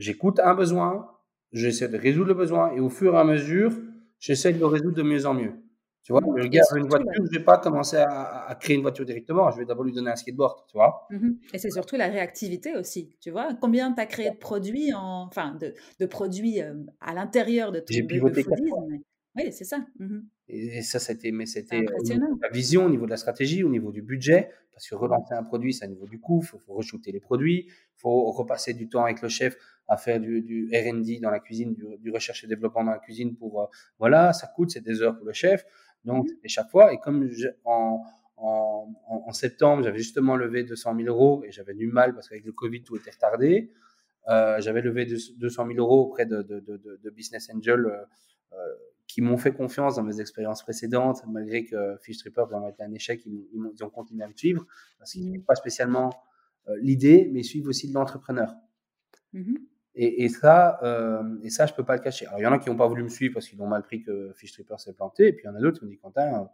j'écoute 0.00 0.40
un 0.40 0.54
besoin, 0.54 1.08
j'essaie 1.52 1.88
de 1.88 1.96
résoudre 1.96 2.28
le 2.28 2.34
besoin, 2.34 2.72
et 2.72 2.80
au 2.80 2.88
fur 2.88 3.14
et 3.14 3.18
à 3.18 3.24
mesure, 3.24 3.70
j'essaie 4.18 4.52
de 4.52 4.58
le 4.58 4.66
résoudre 4.66 4.96
de 4.96 5.02
mieux 5.02 5.26
en 5.26 5.34
mieux. 5.34 5.52
Tu 6.02 6.12
vois, 6.12 6.22
le 6.34 6.48
gars 6.48 6.62
une 6.76 6.88
voiture, 6.88 7.10
je 7.14 7.22
ne 7.22 7.28
vais 7.28 7.44
pas 7.44 7.58
commencer 7.58 7.98
à, 7.98 8.56
créer 8.58 8.76
une 8.76 8.82
voiture 8.82 9.04
directement, 9.04 9.50
je 9.50 9.58
vais 9.58 9.66
d'abord 9.66 9.84
lui 9.84 9.92
donner 9.92 10.10
un 10.10 10.16
skateboard, 10.16 10.66
tu 10.66 10.76
vois. 10.76 11.06
Mmh 11.10 11.30
et 11.52 11.58
c'est 11.58 11.70
surtout 11.70 11.96
la 11.96 12.08
réactivité 12.08 12.74
aussi, 12.74 13.14
tu 13.20 13.30
vois. 13.30 13.54
Combien 13.60 13.92
tu 13.92 14.00
as 14.00 14.06
créé 14.06 14.30
de 14.30 14.36
produits, 14.36 14.94
en, 14.94 15.26
enfin, 15.26 15.54
de, 15.60 15.74
de 15.98 16.06
produits 16.06 16.62
euh, 16.62 16.74
à 17.00 17.12
l'intérieur 17.12 17.70
de 17.70 17.80
ton 17.80 17.92
J'ai 17.92 18.02
pivoté 18.02 18.44
Oui, 19.36 19.52
c'est 19.52 19.64
ça. 19.64 19.84
Mmh 19.98 20.20
et, 20.52 20.82
ça, 20.82 20.98
c'était, 20.98 21.30
mais 21.30 21.46
c'était 21.46 21.84
la 22.40 22.48
vision, 22.48 22.86
au 22.86 22.90
niveau 22.90 23.04
de 23.04 23.10
la 23.10 23.16
stratégie, 23.16 23.62
au 23.62 23.68
niveau 23.68 23.92
du 23.92 24.02
budget, 24.02 24.50
parce 24.72 24.88
que 24.88 24.94
relancer 24.94 25.34
un 25.34 25.44
produit, 25.44 25.72
c'est 25.72 25.86
au 25.86 25.90
niveau 25.90 26.06
du 26.06 26.18
coût, 26.18 26.40
il 26.42 26.46
faut, 26.46 26.58
faut 26.58 26.74
re-shooter 26.74 27.12
les 27.12 27.20
produits, 27.20 27.66
il 27.68 28.00
faut 28.00 28.32
repasser 28.32 28.74
du 28.74 28.88
temps 28.88 29.04
avec 29.04 29.22
le 29.22 29.28
chef 29.28 29.54
à 29.90 29.96
faire 29.96 30.20
du, 30.20 30.40
du 30.40 30.70
R&D 30.72 31.18
dans 31.20 31.30
la 31.30 31.40
cuisine, 31.40 31.74
du, 31.74 31.84
du, 31.98 32.10
recherche 32.10 32.44
et 32.44 32.46
développement 32.46 32.84
dans 32.84 32.92
la 32.92 32.98
cuisine 32.98 33.36
pour, 33.36 33.60
euh, 33.60 33.66
voilà, 33.98 34.32
ça 34.32 34.46
coûte, 34.46 34.70
c'est 34.70 34.82
des 34.82 35.02
heures 35.02 35.16
pour 35.16 35.26
le 35.26 35.32
chef. 35.32 35.64
Donc, 36.04 36.28
et 36.42 36.48
chaque 36.48 36.70
fois, 36.70 36.92
et 36.92 36.98
comme 36.98 37.28
en, 37.64 38.02
en, 38.36 38.94
en, 39.06 39.32
septembre, 39.32 39.82
j'avais 39.82 39.98
justement 39.98 40.36
levé 40.36 40.64
200 40.64 40.96
000 40.96 41.08
euros 41.08 41.42
et 41.44 41.52
j'avais 41.52 41.74
du 41.74 41.86
mal 41.86 42.14
parce 42.14 42.28
qu'avec 42.28 42.44
le 42.44 42.52
Covid, 42.52 42.82
tout 42.82 42.96
était 42.96 43.10
retardé. 43.10 43.70
Euh, 44.28 44.60
j'avais 44.60 44.82
levé 44.82 45.06
200 45.06 45.66
000 45.66 45.78
euros 45.78 46.02
auprès 46.06 46.26
de, 46.26 46.42
de, 46.42 46.60
de, 46.60 47.00
de 47.02 47.10
Business 47.10 47.50
Angel 47.54 47.86
euh, 47.86 48.04
euh, 48.52 48.56
qui 49.06 49.22
m'ont 49.22 49.38
fait 49.38 49.52
confiance 49.52 49.96
dans 49.96 50.04
mes 50.04 50.20
expériences 50.20 50.62
précédentes, 50.62 51.22
malgré 51.26 51.64
que 51.64 51.96
Fish 52.00 52.18
Tripper 52.18 52.44
ont 52.52 52.68
été 52.68 52.84
un 52.84 52.92
échec, 52.92 53.20
ils, 53.26 53.48
ils, 53.52 53.84
ont 53.84 53.90
continué 53.90 54.22
à 54.22 54.28
me 54.28 54.34
suivre 54.34 54.64
parce 54.98 55.12
qu'ils 55.12 55.26
n'avaient 55.26 55.42
pas 55.42 55.56
spécialement 55.56 56.10
euh, 56.68 56.76
l'idée, 56.80 57.28
mais 57.32 57.40
ils 57.40 57.44
suivent 57.44 57.66
aussi 57.66 57.88
de 57.88 57.94
l'entrepreneur. 57.94 58.54
Mmh 59.32 59.54
et, 59.94 60.24
et, 60.24 60.28
ça, 60.28 60.78
euh, 60.82 61.22
et 61.42 61.50
ça, 61.50 61.66
je 61.66 61.74
peux 61.74 61.84
pas 61.84 61.96
le 61.96 62.02
cacher. 62.02 62.26
Alors, 62.26 62.40
il 62.40 62.42
y 62.42 62.46
en 62.46 62.52
a 62.52 62.58
qui 62.58 62.70
n'ont 62.70 62.76
pas 62.76 62.86
voulu 62.86 63.02
me 63.02 63.08
suivre 63.08 63.34
parce 63.34 63.48
qu'ils 63.48 63.60
ont 63.60 63.66
mal 63.66 63.82
pris 63.82 64.02
que 64.02 64.32
Fish 64.34 64.52
Tripper 64.52 64.76
s'est 64.78 64.92
planté. 64.92 65.28
Et 65.28 65.32
puis, 65.32 65.44
il 65.44 65.48
y 65.48 65.50
en 65.50 65.56
a 65.56 65.60
d'autres 65.60 65.78
qui 65.78 65.84
m'ont 65.84 65.90
dit, 65.90 65.98
Quentin, 65.98 66.48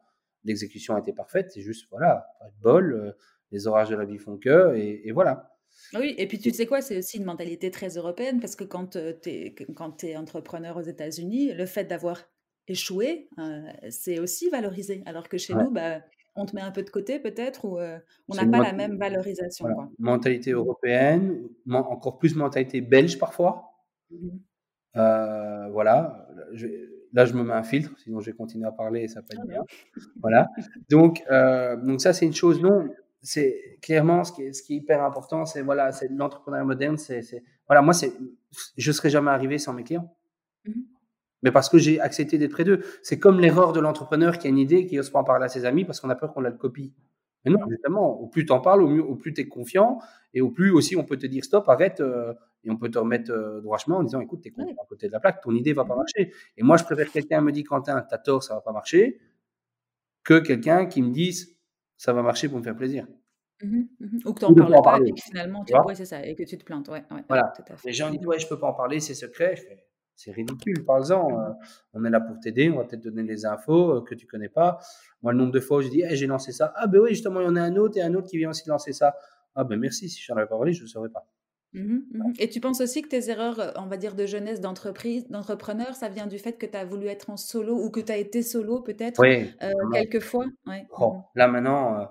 l'exécution 0.44 0.94
a 0.94 1.00
été 1.00 1.12
parfaite. 1.12 1.50
C'est 1.52 1.60
juste, 1.60 1.86
voilà, 1.90 2.28
pas 2.40 2.46
de 2.46 2.62
bol. 2.62 2.92
Euh, 2.92 3.12
les 3.52 3.66
orages 3.66 3.90
de 3.90 3.96
la 3.96 4.04
vie 4.04 4.18
font 4.18 4.38
que. 4.38 4.74
Et, 4.76 5.08
et 5.08 5.12
voilà. 5.12 5.56
Oui, 5.94 6.14
et 6.18 6.26
puis 6.26 6.38
tu 6.38 6.50
sais 6.50 6.66
quoi, 6.66 6.80
c'est 6.80 6.98
aussi 6.98 7.18
une 7.18 7.24
mentalité 7.24 7.70
très 7.70 7.90
européenne 7.90 8.40
parce 8.40 8.56
que 8.56 8.64
quand 8.64 8.96
euh, 8.96 9.12
tu 9.22 9.30
es, 9.30 9.54
quand 9.74 10.02
es 10.04 10.16
entrepreneur 10.16 10.76
aux 10.76 10.82
États-Unis, 10.82 11.52
le 11.52 11.66
fait 11.66 11.84
d'avoir 11.84 12.22
échoué, 12.66 13.28
euh, 13.38 13.70
c'est 13.90 14.18
aussi 14.18 14.48
valorisé. 14.50 15.02
Alors 15.06 15.28
que 15.28 15.38
chez 15.38 15.54
nous, 15.54 15.70
bah, 15.70 16.00
on 16.36 16.46
te 16.46 16.54
met 16.54 16.60
un 16.62 16.70
peu 16.70 16.82
de 16.82 16.90
côté 16.90 17.18
peut-être 17.18 17.64
ou 17.64 17.78
euh, 17.78 17.98
on 18.28 18.34
n'a 18.34 18.46
pas 18.46 18.62
la 18.62 18.72
même 18.72 18.96
valorisation. 18.96 19.66
Mentalité 19.98 20.52
mmh. 20.52 20.56
européenne, 20.56 21.48
encore 21.70 22.18
plus 22.18 22.36
mentalité 22.36 22.80
belge 22.80 23.18
parfois. 23.18 23.72
Mmh 24.10 24.28
euh, 24.96 25.68
voilà. 25.72 26.26
là, 27.12 27.26
je 27.26 27.34
me 27.34 27.42
mets 27.42 27.52
un 27.52 27.62
filtre, 27.62 27.90
sinon 27.98 28.20
je 28.20 28.30
vais 28.30 28.32
continuer 28.34 28.66
à 28.66 28.72
parler 28.72 29.02
et 29.02 29.08
ça 29.08 29.20
peut 29.20 29.34
être 29.34 29.42
ah 29.42 29.46
bien. 29.46 29.62
Voilà. 30.22 30.48
Donc, 30.88 31.22
euh, 31.30 31.76
donc 31.76 32.00
ça, 32.00 32.14
c'est 32.14 32.24
une 32.24 32.32
chose. 32.32 32.62
Non, 32.62 32.88
c'est 33.20 33.78
clairement 33.82 34.24
ce 34.24 34.32
qui 34.32 34.44
est, 34.44 34.54
ce 34.54 34.62
qui 34.62 34.72
est 34.72 34.76
hyper 34.78 35.04
important. 35.04 35.44
C'est 35.44 35.60
voilà, 35.60 35.92
c'est 35.92 36.08
l'entrepreneuriat 36.08 36.64
moderne. 36.64 36.96
C'est 36.96 37.20
voilà, 37.68 37.82
moi, 37.82 37.92
c'est, 37.92 38.10
je 38.78 38.90
serais 38.90 39.10
jamais 39.10 39.30
arrivé 39.30 39.58
sans 39.58 39.74
mes 39.74 39.84
clients. 39.84 40.16
Mmh 40.64 40.72
Mais 41.42 41.52
parce 41.52 41.68
que 41.68 41.78
j'ai 41.78 42.00
accepté 42.00 42.38
d'être 42.38 42.52
près 42.52 42.64
d'eux. 42.64 42.82
C'est 43.02 43.18
comme 43.18 43.40
l'erreur 43.40 43.72
de 43.72 43.80
l'entrepreneur 43.80 44.38
qui 44.38 44.46
a 44.46 44.50
une 44.50 44.58
idée, 44.58 44.86
qui 44.86 44.96
n'ose 44.96 45.10
pas 45.10 45.20
en 45.20 45.24
parler 45.24 45.44
à 45.44 45.48
ses 45.48 45.64
amis 45.64 45.84
parce 45.84 46.00
qu'on 46.00 46.10
a 46.10 46.14
peur 46.14 46.32
qu'on 46.32 46.40
la 46.40 46.50
copie. 46.50 46.94
Mais 47.44 47.52
non, 47.52 47.60
justement, 47.70 48.20
au 48.20 48.26
plus 48.26 48.44
t'en 48.44 48.60
parles, 48.60 48.82
au, 48.82 48.88
mieux, 48.88 49.04
au 49.04 49.14
plus 49.14 49.32
tu 49.32 49.42
es 49.42 49.46
confiant 49.46 50.00
et 50.34 50.40
au 50.40 50.50
plus 50.50 50.70
aussi 50.70 50.96
on 50.96 51.04
peut 51.04 51.16
te 51.16 51.26
dire 51.26 51.44
stop, 51.44 51.68
arrête 51.68 52.00
euh, 52.00 52.34
et 52.64 52.70
on 52.70 52.76
peut 52.76 52.90
te 52.90 52.98
remettre 52.98 53.30
euh, 53.30 53.60
droit 53.60 53.78
chemin 53.78 53.98
en 53.98 54.02
disant 54.02 54.20
écoute, 54.20 54.40
tu 54.42 54.48
es 54.48 54.52
à 54.52 54.84
côté 54.88 55.06
de 55.06 55.12
la 55.12 55.20
plaque, 55.20 55.40
ton 55.42 55.52
idée 55.52 55.72
va 55.72 55.84
pas 55.84 55.94
marcher. 55.94 56.32
Et 56.56 56.64
moi, 56.64 56.76
je 56.76 56.84
préfère 56.84 57.10
quelqu'un 57.10 57.40
me 57.40 57.52
dit 57.52 57.62
Quentin, 57.62 58.04
t'as 58.08 58.18
tort, 58.18 58.42
ça 58.42 58.54
va 58.54 58.60
pas 58.60 58.72
marcher, 58.72 59.20
que 60.24 60.40
quelqu'un 60.40 60.86
qui 60.86 61.02
me 61.02 61.12
dise 61.12 61.56
ça 61.96 62.12
va 62.12 62.22
marcher 62.22 62.48
pour 62.48 62.58
me 62.58 62.64
faire 62.64 62.76
plaisir. 62.76 63.06
Mmh 63.62 63.84
mmh 64.00 64.18
Ou 64.26 64.32
que 64.34 64.40
tu 64.40 64.52
n'en 64.52 64.54
parles 64.54 64.82
pas 64.82 65.06
et 65.06 65.12
que 65.12 65.22
finalement, 65.22 65.64
tu... 65.64 65.74
Ouais, 65.74 65.94
c'est 65.94 66.04
ça, 66.04 66.26
et 66.26 66.34
que 66.34 66.42
tu 66.42 66.58
te 66.58 66.64
plantes. 66.64 66.88
Ouais, 66.88 67.04
ouais, 67.10 67.24
voilà. 67.28 67.52
Les 67.84 67.92
gens 67.92 68.10
disent 68.10 68.26
ouais, 68.26 68.38
je 68.38 68.46
peux 68.48 68.58
pas 68.58 68.66
en 68.66 68.74
parler, 68.74 69.00
c'est 69.00 69.14
secret. 69.14 69.56
Je 69.56 69.62
fais 69.62 69.85
c'est 70.16 70.32
ridicule, 70.32 70.84
parle-en. 70.84 71.38
Euh, 71.38 71.52
on 71.92 72.04
est 72.04 72.10
là 72.10 72.20
pour 72.20 72.40
t'aider, 72.40 72.70
on 72.70 72.78
va 72.78 72.84
peut-être 72.84 73.02
donner 73.02 73.22
des 73.22 73.44
infos 73.44 73.98
euh, 73.98 74.00
que 74.00 74.14
tu 74.14 74.26
connais 74.26 74.48
pas. 74.48 74.78
Moi, 75.22 75.32
le 75.32 75.38
nombre 75.38 75.52
de 75.52 75.60
fois 75.60 75.78
où 75.78 75.82
je 75.82 75.88
dis, 75.88 76.02
j'ai 76.10 76.26
lancé 76.26 76.52
ça. 76.52 76.72
Ah, 76.76 76.86
ben 76.86 77.00
oui, 77.00 77.10
justement, 77.10 77.40
il 77.40 77.44
y 77.44 77.48
en 77.48 77.56
a 77.56 77.60
un 77.60 77.76
autre 77.76 77.98
et 77.98 78.02
un 78.02 78.14
autre 78.14 78.28
qui 78.28 78.38
vient 78.38 78.50
aussi 78.50 78.66
lancer 78.68 78.92
ça. 78.92 79.14
Ah, 79.54 79.64
ben 79.64 79.78
merci, 79.78 80.08
si 80.08 80.20
je 80.20 80.32
n'en 80.32 80.38
avais 80.38 80.48
pas 80.48 80.56
parlé, 80.56 80.72
je 80.72 80.80
ne 80.80 80.84
le 80.84 80.88
saurais 80.88 81.10
pas. 81.10 81.26
Mmh 81.74 81.78
mmh 81.78 82.32
et 82.38 82.48
tu 82.48 82.60
penses 82.60 82.80
aussi 82.80 83.02
que 83.02 83.08
tes 83.08 83.28
erreurs, 83.28 83.60
euh, 83.60 83.70
on 83.76 83.86
va 83.86 83.98
dire, 83.98 84.14
de 84.14 84.24
jeunesse, 84.24 84.60
d'entreprise, 84.60 85.28
d'entrepreneur, 85.28 85.94
ça 85.94 86.08
vient 86.08 86.26
du 86.26 86.38
fait 86.38 86.54
que 86.54 86.64
tu 86.64 86.76
as 86.76 86.86
voulu 86.86 87.06
être 87.08 87.28
en 87.28 87.36
solo 87.36 87.76
ou 87.76 87.90
que 87.90 88.00
tu 88.00 88.10
as 88.10 88.16
été 88.16 88.42
solo 88.42 88.80
peut-être 88.80 89.20
oui, 89.20 89.52
quelques 89.92 90.20
fois 90.20 90.46
ouais. 90.66 90.86
Oh, 90.98 91.16
là 91.34 91.48
maintenant, 91.48 92.08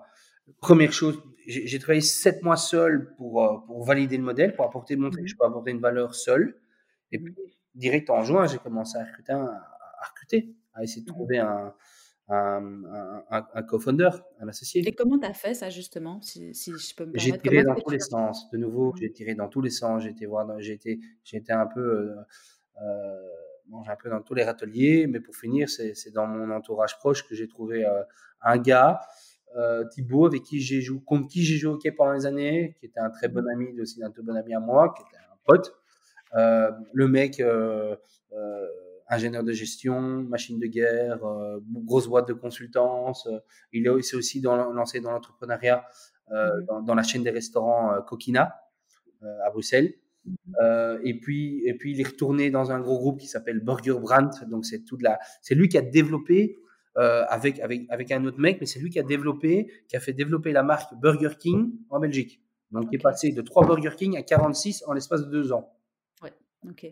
première 0.62 0.91
chose, 0.91 1.20
j'ai 1.47 1.80
travaillé 1.80 2.01
sept 2.01 2.43
mois 2.43 2.58
seul 2.58 3.16
pour, 3.18 3.64
pour 3.66 3.84
valider 3.86 4.18
le 4.18 4.24
modèle, 4.24 4.53
pour 4.53 4.66
apporter, 4.66 4.95
montrer 4.97 5.24
que 5.24 5.28
je 5.28 5.36
peux 5.36 5.45
apporter 5.45 5.72
une 5.72 5.82
valeur 5.82 6.14
seule. 6.14 6.60
Et 7.12 7.18
puis, 7.18 7.34
direct 7.76 8.10
en 8.10 8.24
juin, 8.24 8.48
j'ai 8.48 8.58
commencé 8.58 8.98
à 8.98 9.04
recruter, 9.04 9.34
à, 9.34 10.08
recruter, 10.10 10.56
à 10.74 10.84
essayer 10.84 11.02
de 11.02 11.12
mmh 11.12 11.14
trouver 11.14 11.38
un, 11.40 11.74
un, 12.30 13.24
un, 13.30 13.64
co-founder, 13.64 14.10
un 14.40 14.48
associé. 14.48 14.88
Et 14.88 14.94
comment 14.94 15.20
tu 15.20 15.28
as 15.28 15.34
fait 15.34 15.54
ça 15.54 15.70
justement, 15.70 16.22
si, 16.22 16.54
je 16.54 16.96
peux 16.96 17.06
me 17.06 17.18
J'ai 17.18 17.38
tiré 17.38 17.64
dans 17.64 17.76
tous 17.76 17.90
les 17.90 18.00
sens. 18.00 18.50
De 18.52 18.58
nouveau, 18.58 18.94
j'ai 19.00 19.12
tiré 19.12 19.36
dans 19.36 19.48
tous 19.48 19.62
les 19.62 19.70
sens. 19.70 20.04
J'ai 20.04 20.10
été 20.10 20.26
voir, 20.26 20.60
j'ai 20.60 20.74
été, 20.74 21.00
été 21.32 21.54
un 21.54 21.68
peu, 21.68 21.82
euh, 21.82 22.16
euh 22.82 23.32
un 23.88 23.96
peu 23.96 24.12
dans 24.12 24.22
tous 24.22 24.36
les 24.36 24.44
râteliers. 24.44 25.08
Mais 25.08 25.20
pour 25.20 25.36
finir, 25.36 25.70
c'est 25.70 26.12
dans 26.14 26.28
mon 26.28 26.52
entourage 26.52 26.98
proche 26.98 27.28
que 27.28 27.36
j'ai 27.36 27.48
trouvé 27.48 27.86
euh, 27.86 28.04
un 28.42 28.58
gars. 28.58 29.02
Euh, 29.58 29.86
Thibaut, 29.86 30.26
avec 30.26 30.44
qui 30.44 30.60
j'ai 30.60 30.82
joué, 30.82 31.00
contre 31.06 31.30
qui 31.30 31.44
j'ai 31.44 31.56
joué 31.56 31.72
au 31.72 31.76
hockey 31.76 31.92
pendant 31.92 32.12
les 32.12 32.26
années, 32.26 32.76
qui 32.78 32.88
était 32.88 33.00
un 33.00 33.10
très 33.10 33.30
bon 33.30 33.42
mmh 33.42 33.50
ami, 33.54 33.80
aussi 33.80 34.04
un 34.04 34.12
très 34.12 34.22
bon 34.22 34.36
ami 34.36 34.54
à 34.54 34.60
moi, 34.60 34.94
qui 34.94 35.04
était 35.04 35.24
un 35.24 35.38
pote, 35.46 35.74
le 36.34 37.08
mec, 37.08 37.40
euh, 37.40 37.96
euh, 38.34 38.68
ingénieur 39.10 39.44
de 39.44 39.52
gestion, 39.52 40.02
machine 40.24 40.60
de 40.60 40.66
guerre, 40.66 41.20
grosse 41.86 42.08
boîte 42.08 42.28
de 42.28 42.34
consultance. 42.34 43.28
il 43.72 43.86
est 43.86 43.90
aussi 43.90 44.42
dans, 44.42 44.72
lancé 44.72 45.00
dans 45.00 45.12
l'entrepreneuriat 45.12 45.86
mmh 46.32 46.82
dans, 46.88 46.96
la 46.96 47.04
chaîne 47.04 47.22
des 47.22 47.30
restaurants 47.30 48.02
Coquina 48.02 48.56
à 49.22 49.52
Bruxelles. 49.52 49.94
Mmh 50.26 50.32
et 51.04 51.20
puis, 51.20 51.62
et 51.66 51.76
puis 51.76 51.92
il 51.92 52.02
est 52.02 52.08
retourné 52.08 52.50
dans 52.50 52.72
un 52.72 52.80
gros 52.80 52.98
groupe 52.98 53.20
qui 53.20 53.28
s'appelle 53.28 53.60
Burger 53.60 54.00
Brand. 54.02 54.32
Donc 54.50 54.66
c'est 54.66 54.84
toute 54.84 55.04
la, 55.04 55.20
c'est 55.44 55.54
lui 55.54 55.70
qui 55.70 55.78
a 55.78 55.84
développé 55.84 56.58
avec 56.96 57.60
avec 57.60 57.86
avec 57.90 58.12
un 58.12 58.26
autre 58.26 58.40
mec, 58.40 58.58
mais 58.60 58.66
c'est 58.66 58.80
lui 58.80 58.90
qui 58.90 59.00
a 59.00 59.04
développé, 59.04 59.72
qui 59.88 59.96
a 59.96 60.00
fait 60.00 60.14
développer 60.14 60.52
la 60.52 60.64
marque 60.64 60.96
Burger 61.00 61.36
King 61.38 61.74
en 61.92 62.00
Belgique. 62.00 62.42
Donc 62.72 62.86
il 62.92 62.96
est 62.96 63.02
passé 63.02 63.32
de 63.32 63.42
3 63.42 63.68
Burger 63.68 63.92
King 63.96 64.18
à 64.18 64.24
46 64.24 64.84
en 64.88 64.94
l'espace 64.94 65.26
de 65.26 65.30
deux 65.30 65.52
ans. 65.54 65.75
OK. 66.70 66.88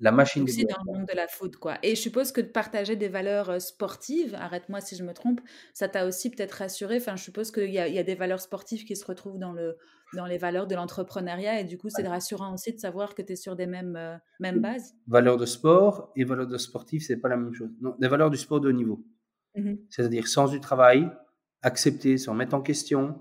La 0.00 0.12
machine 0.12 0.44
Aussi 0.44 0.64
dans 0.64 0.76
le 0.86 0.98
monde 0.98 1.08
de 1.08 1.14
la 1.14 1.26
foot, 1.26 1.56
quoi. 1.56 1.78
Et 1.82 1.96
je 1.96 2.00
suppose 2.00 2.30
que 2.30 2.40
de 2.40 2.46
partager 2.46 2.94
des 2.94 3.08
valeurs 3.08 3.60
sportives, 3.60 4.34
arrête-moi 4.36 4.80
si 4.80 4.94
je 4.94 5.02
me 5.02 5.12
trompe, 5.12 5.40
ça 5.74 5.88
t'a 5.88 6.06
aussi 6.06 6.30
peut-être 6.30 6.52
rassuré. 6.52 6.98
Enfin, 6.98 7.16
je 7.16 7.24
suppose 7.24 7.50
qu'il 7.50 7.70
y, 7.70 7.72
y, 7.72 7.98
a 7.98 8.02
des 8.04 8.14
valeurs 8.14 8.40
sportives 8.40 8.84
qui 8.84 8.94
se 8.94 9.04
retrouvent 9.04 9.38
dans, 9.38 9.52
le, 9.52 9.76
dans 10.14 10.26
les 10.26 10.38
valeurs 10.38 10.68
de 10.68 10.76
l'entrepreneuriat. 10.76 11.60
Et 11.60 11.64
du 11.64 11.78
coup, 11.78 11.88
c'est 11.90 12.06
rassurant 12.06 12.54
aussi 12.54 12.72
de 12.72 12.78
savoir 12.78 13.16
que 13.16 13.22
tu 13.22 13.32
es 13.32 13.36
sur 13.36 13.56
des 13.56 13.66
mêmes, 13.66 14.20
mêmes 14.38 14.60
bases. 14.60 14.94
Valeurs 15.08 15.36
de 15.36 15.46
sport 15.46 16.12
et 16.14 16.24
valeurs 16.24 16.46
de 16.46 16.58
sportif, 16.58 17.04
c'est 17.04 17.16
pas 17.16 17.28
la 17.28 17.36
même 17.36 17.54
chose. 17.54 17.70
Non, 17.80 17.96
des 17.98 18.08
valeurs 18.08 18.30
du 18.30 18.36
sport 18.36 18.60
de 18.60 18.68
haut 18.68 18.72
niveau. 18.72 19.04
Mmh 19.56 19.74
C'est-à-dire 19.88 20.28
sens 20.28 20.52
du 20.52 20.60
travail, 20.60 21.10
accepter, 21.62 22.18
se 22.18 22.30
remettre 22.30 22.54
en 22.54 22.62
question, 22.62 23.18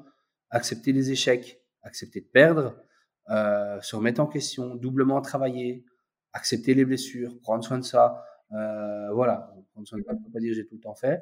accepter 0.52 0.92
les 0.92 1.12
échecs, 1.12 1.60
accepter 1.82 2.22
de 2.22 2.28
perdre, 2.28 2.76
euh, 3.30 3.82
se 3.82 3.96
remettre 3.96 4.22
en 4.22 4.28
question, 4.28 4.76
doublement 4.76 5.22
travailler, 5.22 5.84
accepter 6.34 6.74
les 6.74 6.86
blessures, 6.86 7.38
prendre 7.42 7.64
soin 7.64 7.78
de 7.78 7.84
ça. 7.84 8.24
Euh, 8.54 9.12
voilà, 9.12 9.54
prendre 9.74 9.88
soin 9.88 10.00
de 10.00 10.04
ça, 10.04 10.14
ne 10.14 10.20
peut 10.20 10.32
pas 10.32 10.40
dire 10.40 10.52
que 10.52 10.56
j'ai 10.56 10.66
tout 10.66 10.76
le 10.76 10.82
temps 10.82 10.96
fait, 10.96 11.22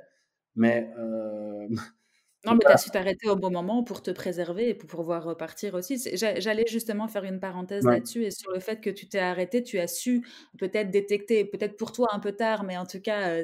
mais. 0.55 0.91
Euh, 0.99 1.67
non, 2.45 2.53
mais 2.53 2.59
tu 2.59 2.67
as 2.67 2.77
su 2.77 2.91
t'arrêter 2.91 3.27
au 3.27 3.35
bon 3.35 3.49
moment 3.49 3.83
pour 3.83 4.03
te 4.03 4.11
préserver 4.11 4.69
et 4.69 4.73
pour 4.75 4.87
pouvoir 4.87 5.23
repartir 5.23 5.73
aussi. 5.73 5.97
J'allais 6.15 6.67
justement 6.67 7.07
faire 7.07 7.23
une 7.23 7.39
parenthèse 7.39 7.83
là-dessus 7.83 8.23
et 8.23 8.29
sur 8.29 8.51
le 8.51 8.59
fait 8.59 8.81
que 8.81 8.91
tu 8.91 9.09
t'es 9.09 9.17
arrêté, 9.17 9.63
tu 9.63 9.79
as 9.79 9.87
su 9.87 10.23
peut-être 10.59 10.91
détecter, 10.91 11.43
peut-être 11.43 11.75
pour 11.75 11.91
toi 11.91 12.09
un 12.11 12.19
peu 12.19 12.33
tard, 12.33 12.63
mais 12.63 12.77
en 12.77 12.85
tout 12.85 13.01
cas, 13.01 13.41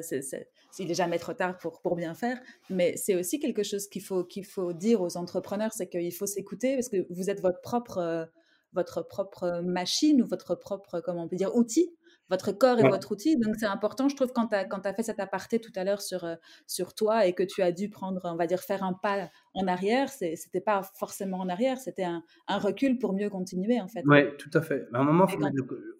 il 0.78 0.86
n'est 0.86 0.94
jamais 0.94 1.18
trop 1.18 1.32
tard 1.32 1.58
pour, 1.58 1.80
pour 1.82 1.96
bien 1.96 2.14
faire. 2.14 2.40
Mais 2.70 2.96
c'est 2.96 3.16
aussi 3.16 3.40
quelque 3.40 3.64
chose 3.64 3.88
qu'il 3.88 4.02
faut, 4.02 4.22
qu'il 4.22 4.46
faut 4.46 4.72
dire 4.72 5.00
aux 5.00 5.16
entrepreneurs, 5.16 5.72
c'est 5.72 5.88
qu'il 5.88 6.14
faut 6.14 6.26
s'écouter 6.26 6.74
parce 6.76 6.88
que 6.88 7.04
vous 7.10 7.28
êtes 7.28 7.40
votre 7.40 7.60
propre 7.60 8.30
votre 8.72 9.02
propre 9.02 9.60
machine 9.64 10.22
ou 10.22 10.26
votre 10.26 10.54
propre, 10.54 11.00
comment 11.00 11.24
on 11.24 11.28
peut 11.28 11.36
dire, 11.36 11.54
outil. 11.54 11.94
Votre 12.32 12.52
corps 12.52 12.78
est 12.78 12.88
votre 12.88 13.12
outil. 13.12 13.36
Donc, 13.36 13.56
c'est 13.58 13.66
important, 13.66 14.08
je 14.08 14.16
trouve, 14.16 14.32
quand 14.32 14.46
tu 14.46 14.54
as, 14.54 14.66
as, 14.66 14.94
fait 14.94 15.02
cet 15.02 15.20
aparté 15.20 15.60
tout 15.60 15.72
à 15.76 15.84
l'heure 15.84 16.00
sur, 16.00 16.26
sur 16.66 16.94
toi 16.94 17.26
et 17.26 17.34
que 17.34 17.42
tu 17.42 17.60
as 17.60 17.72
dû 17.72 17.90
prendre, 17.90 18.22
on 18.24 18.36
va 18.36 18.46
dire, 18.46 18.60
faire 18.60 18.82
un 18.82 18.94
pas 18.94 19.28
en 19.52 19.66
arrière, 19.66 20.08
c'était 20.08 20.62
pas 20.62 20.82
forcément 20.94 21.40
en 21.40 21.48
arrière, 21.50 21.78
c'était 21.78 22.04
un, 22.04 22.22
un, 22.48 22.58
recul 22.58 22.98
pour 22.98 23.12
mieux 23.12 23.28
continuer, 23.28 23.82
en 23.82 23.88
fait. 23.88 24.02
Oui, 24.06 24.34
tout 24.38 24.50
à 24.54 24.62
fait. 24.62 24.88
À 24.94 25.00
un 25.00 25.04
moment, 25.04 25.26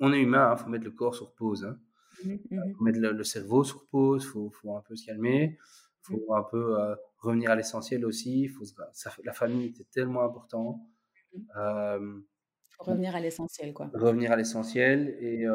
on 0.00 0.12
est 0.14 0.20
humain, 0.20 0.48
il 0.48 0.52
hein, 0.52 0.56
faut 0.56 0.70
mettre 0.70 0.84
le 0.84 0.92
corps 0.92 1.14
sur 1.14 1.34
pause. 1.34 1.64
Hein. 1.64 1.78
Mmh 2.24 2.36
il 2.50 2.56
mmh 2.56 2.74
faut 2.78 2.84
mettre 2.84 3.00
le, 3.00 3.24
cerveau 3.24 3.64
sur 3.64 3.86
pause, 3.88 4.22
il 4.24 4.28
faut, 4.28 4.50
faut, 4.50 4.74
un 4.74 4.80
peu 4.80 4.96
se 4.96 5.04
calmer, 5.04 5.58
il 6.08 6.16
mmh. 6.16 6.18
faut 6.18 6.34
un 6.34 6.44
peu 6.44 6.76
revenir 7.18 7.50
à 7.50 7.56
l'essentiel 7.56 8.06
aussi. 8.06 8.48
Faut, 8.48 8.64
la 9.24 9.32
famille 9.32 9.66
était 9.66 9.86
tellement 9.92 10.22
important. 10.22 10.86
Revenir 12.78 13.14
à 13.14 13.20
l'essentiel, 13.20 13.72
quoi. 13.72 13.90
Revenir 13.94 14.32
à 14.32 14.36
l'essentiel. 14.36 15.16
Et, 15.20 15.46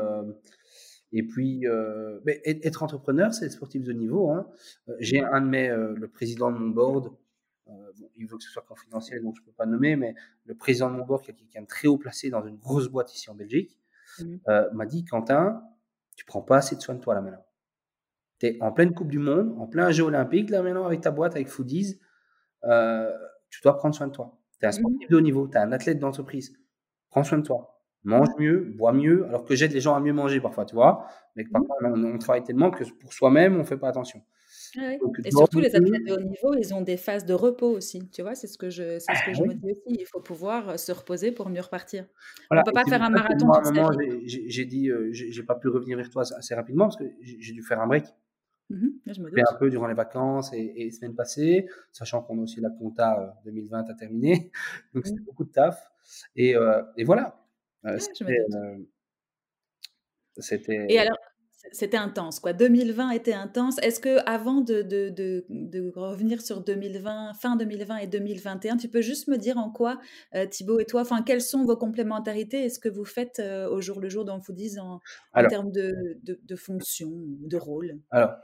et 1.14 1.24
puis, 1.24 1.66
euh, 1.68 2.20
être 2.46 2.84
entrepreneur, 2.84 3.34
c'est 3.34 3.50
sportif 3.50 3.84
de 3.84 3.94
niveau. 3.94 4.30
Hein. 4.32 4.50
J'ai 5.00 5.22
un 5.22 5.42
de 5.42 5.48
mes, 5.48 5.70
le 5.70 6.08
président 6.08 6.52
de 6.52 6.58
mon 6.58 6.70
board, 6.70 7.12
il 8.16 8.28
veut 8.28 8.38
que 8.38 8.44
ce 8.44 8.50
soit 8.50 8.64
confidentiel, 8.64 9.22
donc 9.22 9.36
je 9.36 9.42
ne 9.42 9.46
peux 9.46 9.52
pas 9.52 9.66
nommer, 9.66 9.96
mais 9.96 10.16
le 10.46 10.56
président 10.56 10.90
de 10.90 10.96
mon 10.96 11.06
board, 11.06 11.24
qui 11.24 11.32
est 11.32 11.34
quelqu'un 11.34 11.62
de 11.62 11.68
très 11.68 11.88
haut 11.88 11.98
placé 11.98 12.30
dans 12.30 12.46
une 12.46 12.58
grosse 12.58 12.88
boîte 12.88 13.14
ici 13.14 13.30
en 13.30 13.36
Belgique, 13.36 13.78
mmh. 14.20 14.36
m'a 14.74 14.86
dit 14.86 15.06
Quentin, 15.06 15.64
tu 16.16 16.26
prends 16.26 16.42
pas 16.42 16.58
assez 16.58 16.76
de 16.76 16.82
soin 16.82 16.96
de 16.96 17.00
toi 17.00 17.14
là 17.14 17.22
maintenant. 17.22 17.46
Tu 18.40 18.48
es 18.48 18.58
en 18.62 18.72
pleine 18.72 18.94
Coupe 18.94 19.10
du 19.10 19.20
Monde, 19.20 19.56
en 19.58 19.68
plein 19.68 19.92
jeu 19.92 20.04
olympique 20.04 20.50
là 20.50 20.62
maintenant 20.62 20.86
avec 20.86 21.02
ta 21.02 21.12
boîte, 21.12 21.36
avec 21.36 21.48
Foodies. 21.48 22.00
tu 22.64 23.62
dois 23.64 23.78
prendre 23.78 23.96
soin 23.96 24.08
de 24.08 24.14
toi. 24.14 24.38
Tu 24.60 24.66
es 24.66 24.68
un 24.68 24.70
mmh 24.70 24.74
sportif 24.74 25.10
de 25.10 25.16
haut 25.16 25.22
niveau, 25.22 25.48
tu 25.48 25.58
es 25.58 25.60
un 25.60 25.72
athlète 25.72 26.00
d'entreprise 26.00 26.54
prends 27.18 27.24
soin 27.24 27.38
de 27.40 27.44
toi. 27.44 27.74
Mange 28.04 28.30
mieux, 28.38 28.74
bois 28.78 28.94
mieux, 28.94 29.26
alors 29.26 29.44
que 29.44 29.56
j'aide 29.56 29.74
les 29.74 29.82
gens 29.82 29.96
à 29.96 30.00
mieux 30.00 30.14
manger 30.14 30.40
parfois, 30.40 30.66
tu 30.66 30.76
vois. 30.76 31.08
Mais 31.36 31.44
mmh. 31.44 31.52
parfois, 31.52 31.76
on, 31.84 32.18
travaille 32.20 32.44
tellement 32.44 32.72
que 32.72 32.84
pour 33.00 33.12
soi-même, 33.12 33.56
on 33.56 33.60
ne 33.60 33.64
fait 33.64 33.78
pas 33.78 33.90
attention. 33.90 34.22
et 34.78 35.32
surtout, 35.32 35.60
les 35.60 35.76
athlètes 35.76 36.06
de 36.06 36.14
haut 36.14 36.22
niveau, 36.22 36.54
ils 36.58 36.74
ont 36.74 36.82
des 36.82 36.96
phases 36.96 37.26
de 37.26 37.34
repos 37.34 37.70
aussi. 37.70 38.08
Tu 38.10 38.22
vois, 38.22 38.36
c'est 38.36 38.48
ce 38.48 38.58
que 38.58 38.70
je, 38.70 39.00
c'est 39.00 39.14
ce 39.14 39.26
que 39.26 39.34
je 39.34 39.42
ah 39.44 39.48
me 39.48 39.54
dis 39.56 39.72
aussi. 39.72 40.00
Il 40.00 40.06
faut 40.06 40.22
pouvoir 40.22 40.70
euh, 40.70 40.78
se 40.78 40.92
reposer 40.92 41.32
pour 41.32 41.50
mieux 41.50 41.60
repartir. 41.60 42.06
on 42.52 42.56
ne 42.56 42.62
peut 42.64 42.72
pas 42.72 42.86
faire 42.86 43.02
un 43.02 43.10
marathon. 43.10 43.52
à 43.52 43.68
un 43.68 43.72
moment, 43.72 43.92
j'ai 44.26 44.66
dit, 44.66 44.90
euh, 44.90 45.10
j'ai 45.12 45.44
pas 45.44 45.56
pu 45.56 45.68
revenir 45.68 45.98
vers 45.98 46.10
toi 46.10 46.24
assez 46.38 46.56
rapidement 46.56 46.86
parce 46.86 46.98
que 46.98 47.06
j'ai 47.22 47.54
dû 47.54 47.64
faire 47.64 47.82
un 47.82 47.88
break. 47.88 48.06
Mmh 48.70 48.88
je 49.06 49.22
me 49.22 49.30
un 49.30 49.58
peu 49.58 49.70
durant 49.70 49.88
les 49.88 49.94
vacances 49.94 50.52
et, 50.54 50.74
et 50.76 50.92
semaines 50.92 51.16
passées, 51.16 51.70
sachant 51.94 52.22
qu'on 52.22 52.38
a 52.40 52.42
aussi 52.42 52.60
la 52.60 52.70
compta 52.70 53.40
2020 53.46 53.78
euh, 53.80 53.92
à 53.92 53.96
terminer. 53.96 54.52
Donc, 54.94 55.06
mmh. 55.06 55.08
c'était 55.08 55.22
beaucoup 55.22 55.46
de 55.46 55.52
taf. 55.52 55.90
Et, 56.36 56.56
euh, 56.56 56.82
et 56.98 57.04
voilà. 57.04 57.40
Euh, 57.86 57.98
euh, 58.22 58.78
c'était. 60.38 60.86
Et 60.90 61.00
alors, 61.00 61.18
c'était 61.72 61.98
intense, 61.98 62.40
quoi. 62.40 62.54
2020 62.54 63.12
était 63.12 63.34
intense. 63.34 63.78
Est-ce 63.82 64.00
que 64.00 64.20
avant 64.30 64.62
de, 64.62 64.82
de, 64.84 65.10
de, 65.10 65.46
de, 65.50 65.92
revenir 65.96 66.42
sur 66.42 66.64
2020, 66.64 67.34
fin 67.34 67.56
2020 67.56 67.98
et 67.98 68.08
2021, 68.08 68.78
tu 68.78 68.88
peux 68.88 69.02
juste 69.02 69.28
me 69.28 69.38
dire 69.38 69.58
en 69.58 69.72
quoi 69.72 70.00
Thibaut 70.52 70.80
et 70.80 70.86
toi, 70.86 71.02
enfin, 71.02 71.24
quelles 71.24 71.42
sont 71.42 71.66
vos 71.66 71.76
complémentarités 71.76 72.64
et 72.64 72.70
ce 72.70 72.80
que 72.80 72.90
vous 72.90 73.06
faites 73.06 73.42
au 73.42 73.82
jour 73.82 74.00
le 74.00 74.08
jour 74.08 74.24
dans 74.24 74.40
Foodies 74.40 74.80
en, 74.80 75.02
en 75.34 75.48
termes 75.48 75.72
de, 75.72 76.20
de, 76.24 76.56
fonction, 76.56 77.12
de 77.12 77.58
rôle? 77.58 78.00
Alors, 78.12 78.36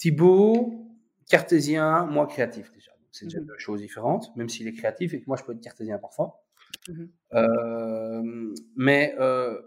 Thibaut, 0.00 0.88
cartésien, 1.28 2.06
moi 2.06 2.26
créatif 2.26 2.72
déjà. 2.72 2.90
C'est 3.12 3.26
déjà 3.26 3.40
mmh 3.40 3.44
deux 3.44 3.58
choses 3.58 3.80
différentes, 3.80 4.34
même 4.36 4.48
s'il 4.48 4.66
est 4.66 4.72
créatif 4.72 5.12
et 5.14 5.20
que 5.20 5.26
moi 5.26 5.36
je 5.36 5.44
peux 5.44 5.52
être 5.52 5.60
cartésien 5.60 5.98
parfois. 5.98 6.42
Mmh 6.88 7.04
euh, 7.34 8.54
mais 8.76 9.14
euh, 9.20 9.60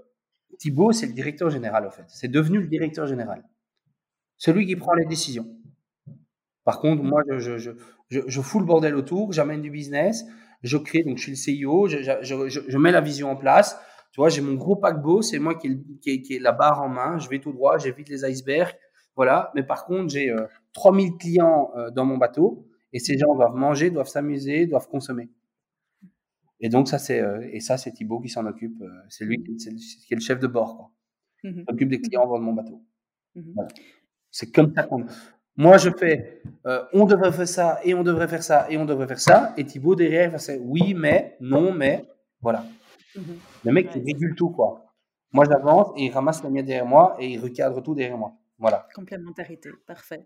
Thibaut, 0.57 0.91
c'est 0.91 1.07
le 1.07 1.13
directeur 1.13 1.49
général, 1.49 1.85
en 1.85 1.91
fait. 1.91 2.05
C'est 2.07 2.27
devenu 2.27 2.59
le 2.59 2.67
directeur 2.67 3.07
général. 3.07 3.43
celui 4.37 4.65
qui 4.65 4.75
prend 4.75 4.93
les 4.93 5.05
décisions. 5.05 5.47
Par 6.63 6.79
contre, 6.79 7.03
moi, 7.03 7.21
je, 7.29 7.57
je, 7.57 7.71
je, 8.09 8.19
je, 8.25 8.41
fous 8.41 8.59
le 8.59 8.65
bordel 8.65 8.95
autour, 8.95 9.31
j'amène 9.31 9.61
du 9.61 9.69
business, 9.69 10.25
je 10.61 10.77
crée, 10.77 11.03
donc 11.03 11.17
je 11.17 11.23
suis 11.23 11.57
le 11.57 11.71
CEO, 11.71 11.87
je, 11.87 12.77
mets 12.77 12.91
la 12.91 13.01
vision 13.01 13.29
en 13.29 13.35
place. 13.35 13.77
Tu 14.11 14.21
vois, 14.21 14.29
j'ai 14.29 14.41
mon 14.41 14.53
gros 14.53 14.75
paquebot, 14.75 15.21
c'est 15.21 15.39
moi 15.39 15.55
qui 15.55 15.83
ai, 16.05 16.21
qui, 16.21 16.39
la 16.39 16.51
barre 16.51 16.81
en 16.81 16.89
main, 16.89 17.17
je 17.19 17.27
vais 17.29 17.39
tout 17.39 17.51
droit, 17.51 17.77
j'évite 17.77 18.09
les 18.09 18.23
icebergs, 18.25 18.75
voilà. 19.15 19.51
Mais 19.55 19.63
par 19.63 19.85
contre, 19.85 20.09
j'ai 20.09 20.35
3000 20.73 21.11
euh, 21.11 21.17
clients 21.17 21.71
euh, 21.75 21.91
dans 21.91 22.05
mon 22.05 22.17
bateau 22.17 22.67
et 22.91 22.99
ces 22.99 23.17
gens 23.17 23.33
doivent 23.35 23.55
manger, 23.55 23.89
doivent 23.89 24.07
s'amuser, 24.07 24.65
doivent 24.65 24.87
consommer. 24.87 25.29
Et 26.59 26.69
donc 26.69 26.87
ça 26.87 26.97
c'est 26.97 27.19
euh, 27.19 27.47
et 27.51 27.59
ça 27.59 27.77
c'est 27.77 27.91
Thibaut 27.91 28.19
qui 28.19 28.29
s'en 28.29 28.45
occupe, 28.45 28.83
c'est 29.09 29.25
lui 29.25 29.43
qui 29.43 30.13
est 30.13 30.15
le 30.15 30.21
chef 30.21 30.39
de 30.39 30.47
bord 30.47 30.77
quoi. 30.77 30.91
Mmh 31.43 31.63
s'occupe 31.67 31.89
des 31.89 31.99
clients 31.99 32.25
dans 32.25 32.39
mon 32.39 32.53
bateau. 32.53 32.81
Mmh 33.35 33.61
c'est 34.31 34.51
comme 34.51 34.73
ça 34.73 34.83
qu'on 34.83 35.05
moi, 35.55 35.77
je 35.77 35.91
fais, 35.91 36.41
on 36.93 37.05
devrait 37.05 37.31
faire 37.31 37.47
ça, 37.47 37.79
et 37.83 37.93
on 37.93 38.03
devrait 38.03 38.27
faire 38.27 38.41
ça, 38.41 38.65
et 38.71 38.77
on 38.77 38.85
devrait 38.85 39.05
faire 39.05 39.19
ça. 39.19 39.53
Et 39.55 39.63
Thibaut, 39.63 39.93
derrière, 39.95 40.39
c'est 40.39 40.57
oui, 40.57 40.95
mais, 40.95 41.37
non, 41.39 41.71
mais, 41.71 42.05
voilà. 42.41 42.65
Mhm. 43.15 43.37
Le 43.63 43.71
mec, 43.71 43.89
il 43.95 44.03
régule 44.03 44.35
tout, 44.35 44.49
quoi. 44.49 44.85
Moi, 45.31 45.45
j'avance, 45.45 45.93
et 45.95 46.05
il 46.05 46.11
ramasse 46.11 46.43
la 46.43 46.49
mienne 46.49 46.65
derrière 46.65 46.85
moi, 46.87 47.15
et 47.19 47.27
il 47.27 47.39
recadre 47.39 47.83
tout 47.83 47.93
derrière 47.93 48.17
moi. 48.17 48.33
Voilà. 48.63 48.87
Complémentarité, 48.95 49.71
parfait. 49.87 50.25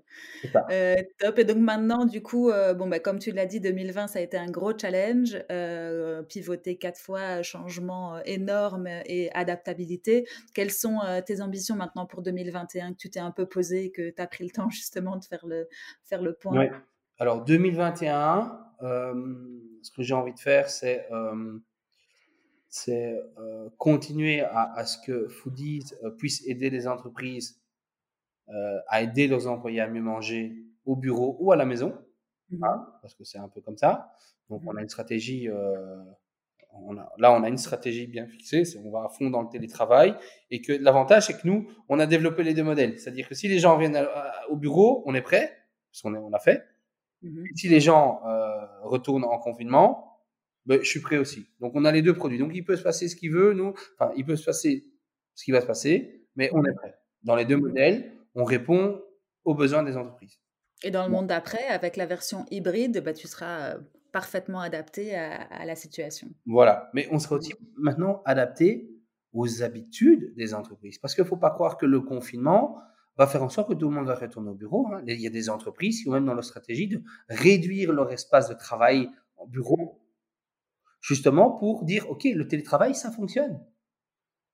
Euh, 0.70 0.96
top. 1.18 1.40
Et 1.40 1.44
donc 1.44 1.58
maintenant, 1.58 2.06
du 2.06 2.22
coup, 2.22 2.52
euh, 2.52 2.76
bon, 2.76 2.88
bah, 2.88 3.00
comme 3.00 3.18
tu 3.18 3.32
l'as 3.32 3.48
dit, 3.48 3.60
2020, 3.60 4.06
ça 4.06 4.20
a 4.20 4.22
été 4.22 4.38
un 4.38 4.52
gros 4.52 4.78
challenge. 4.78 5.44
Euh, 5.52 6.22
pivoter 6.22 6.78
quatre 6.78 7.00
fois, 7.00 7.42
changement 7.42 8.22
énorme 8.26 8.86
et 9.08 9.32
adaptabilité. 9.34 10.28
Quelles 10.54 10.70
sont 10.70 11.00
tes 11.26 11.42
ambitions 11.42 11.76
maintenant 11.76 12.06
pour 12.06 12.22
2021 12.22 12.92
que 12.92 12.98
tu 12.98 13.10
t'es 13.10 13.20
un 13.20 13.32
peu 13.32 13.48
posé 13.48 13.86
et 13.86 13.92
que 13.92 14.12
tu 14.12 14.22
as 14.22 14.28
pris 14.28 14.44
le 14.44 14.52
temps 14.52 14.70
justement 14.70 15.16
de 15.16 15.26
faire 15.26 15.48
le, 15.48 15.68
faire 16.04 16.22
le 16.22 16.34
point? 16.34 16.60
Ouais. 16.60 16.72
Alors 17.18 17.44
2021, 17.44 18.56
ce 19.82 19.92
que 19.96 20.04
j'ai 20.04 20.14
envie 20.14 20.34
de 20.34 20.40
faire, 20.40 20.70
c'est 20.70 21.08
c'est 22.70 23.20
continuer 23.80 24.42
à, 24.42 24.74
à, 24.76 24.86
ce 24.86 25.00
que 25.04 25.28
Foodies 25.28 25.94
puisse 26.20 26.46
aider 26.46 26.70
les 26.70 26.88
entreprises 26.88 27.60
euh, 28.50 28.80
à 28.88 29.02
aider 29.02 29.28
leurs 29.28 29.48
employés 29.48 29.82
à 29.82 29.88
mieux 29.88 30.02
manger 30.02 30.56
au 30.86 30.96
bureau 30.96 31.38
ou 31.40 31.52
à 31.52 31.56
la 31.56 31.66
maison, 31.66 31.94
hein, 32.62 32.88
parce 33.02 33.14
que 33.14 33.24
c'est 33.24 33.38
un 33.38 33.50
peu 33.50 33.62
comme 33.62 33.78
ça. 33.78 34.14
Donc 34.50 34.62
on 34.66 34.76
a 34.78 34.82
une 34.82 34.90
stratégie, 34.90 35.50
euh, 35.50 35.98
on 36.72 36.98
a, 36.98 37.12
là 37.18 37.34
on 37.34 37.44
a 37.44 37.50
une 37.50 37.58
stratégie 37.58 38.08
bien 38.08 38.26
fixée, 38.26 38.64
c'est 38.64 38.80
on 38.80 38.90
va 38.90 39.06
à 39.06 39.10
fond 39.10 39.30
dans 39.30 39.42
le 39.42 39.50
télétravail 39.50 40.16
et 40.50 40.62
que 40.62 40.72
l'avantage 40.72 41.28
c'est 41.28 41.34
que 41.34 41.46
nous 41.46 41.68
on 41.90 42.00
a 42.00 42.06
développé 42.06 42.44
les 42.44 42.54
deux 42.54 42.64
modèles, 42.64 42.98
c'est-à-dire 43.00 43.28
que 43.28 43.36
si 43.36 43.48
les 43.48 43.60
gens 43.60 43.78
viennent 43.78 44.02
au 44.50 44.56
bureau, 44.56 45.04
on 45.06 45.14
est 45.14 45.22
prêt, 45.22 45.52
parce 45.92 46.02
qu'on 46.02 46.16
on 46.16 46.30
l'a 46.30 46.40
fait. 46.40 46.64
Mmh 47.24 47.46
si 47.56 47.68
les 47.68 47.80
gens 47.80 48.22
euh, 48.28 48.66
retournent 48.84 49.26
en 49.26 49.40
confinement, 49.40 50.22
ben, 50.68 50.80
je 50.82 50.88
suis 50.88 51.02
prêt 51.02 51.18
aussi. 51.18 51.48
Donc 51.60 51.74
on 51.76 51.84
a 51.86 51.92
les 51.92 52.02
deux 52.02 52.14
produits. 52.14 52.38
Donc 52.38 52.52
il 52.54 52.64
peut 52.64 52.76
se 52.76 52.84
passer 52.84 53.08
ce 53.08 53.16
qu'il 53.16 53.32
veut, 53.32 53.54
nous, 53.54 53.74
enfin 53.98 54.12
il 54.16 54.24
peut 54.24 54.36
se 54.36 54.46
passer 54.46 54.86
ce 55.34 55.44
qui 55.44 55.52
va 55.52 55.62
se 55.62 55.66
passer, 55.66 56.26
mais 56.36 56.50
on 56.54 56.64
est 56.64 56.74
prêt. 56.74 56.96
Dans 57.24 57.36
les 57.36 57.46
deux 57.46 57.58
modèles, 57.58 58.17
on 58.38 58.44
répond 58.44 59.02
aux 59.44 59.56
besoins 59.56 59.84
des 59.84 59.98
entreprises. 59.98 60.40
Et 60.84 60.92
dans 60.92 61.04
le 61.04 61.12
monde 61.12 61.28
d'après, 61.28 61.66
avec 61.66 61.98
la 61.98 62.06
version 62.06 62.46
hybride, 62.52 63.04
bah, 63.04 63.12
tu 63.12 63.28
seras 63.28 63.74
euh, 63.74 63.80
parfaitement 64.12 64.62
adapté 64.62 65.16
à, 65.16 65.66
la 65.66 65.76
situation. 65.76 66.30
Voilà, 66.46 66.90
mais 66.94 67.08
on 67.12 67.18
sera 67.20 67.36
aussi 67.36 67.54
maintenant 67.78 68.22
adapté 68.26 68.90
aux 69.34 69.64
habitudes 69.64 70.36
des 70.36 70.54
entreprises. 70.54 71.00
Parce 71.00 71.16
qu'il 71.16 71.24
ne 71.24 71.28
faut 71.28 71.38
pas 71.38 71.50
croire 71.50 71.78
que 71.78 71.88
le 71.88 72.00
confinement 72.00 72.78
va 73.18 73.26
faire 73.26 73.42
en 73.42 73.50
sorte 73.50 73.70
que 73.70 73.74
tout 73.74 73.90
le 73.90 73.96
monde 73.96 74.06
va 74.06 74.14
retourner 74.14 74.52
au 74.52 74.54
bureau. 74.54 74.88
Hein. 74.94 75.02
Il 75.08 75.20
y 75.20 75.26
a 75.26 75.32
des 75.32 75.50
entreprises 75.50 76.04
qui 76.04 76.10
ont 76.10 76.14
même 76.14 76.26
dans 76.26 76.36
leur 76.36 76.44
stratégie 76.44 76.88
de 76.88 77.02
réduire 77.30 77.92
leur 77.92 78.12
espace 78.12 78.50
de 78.50 78.54
travail 78.54 79.10
en 79.38 79.48
bureau, 79.48 80.00
justement 81.02 81.52
pour 81.52 81.86
dire, 81.86 82.08
OK, 82.10 82.26
le 82.26 82.48
télétravail, 82.48 82.94
ça 82.94 83.12
fonctionne. 83.12 83.60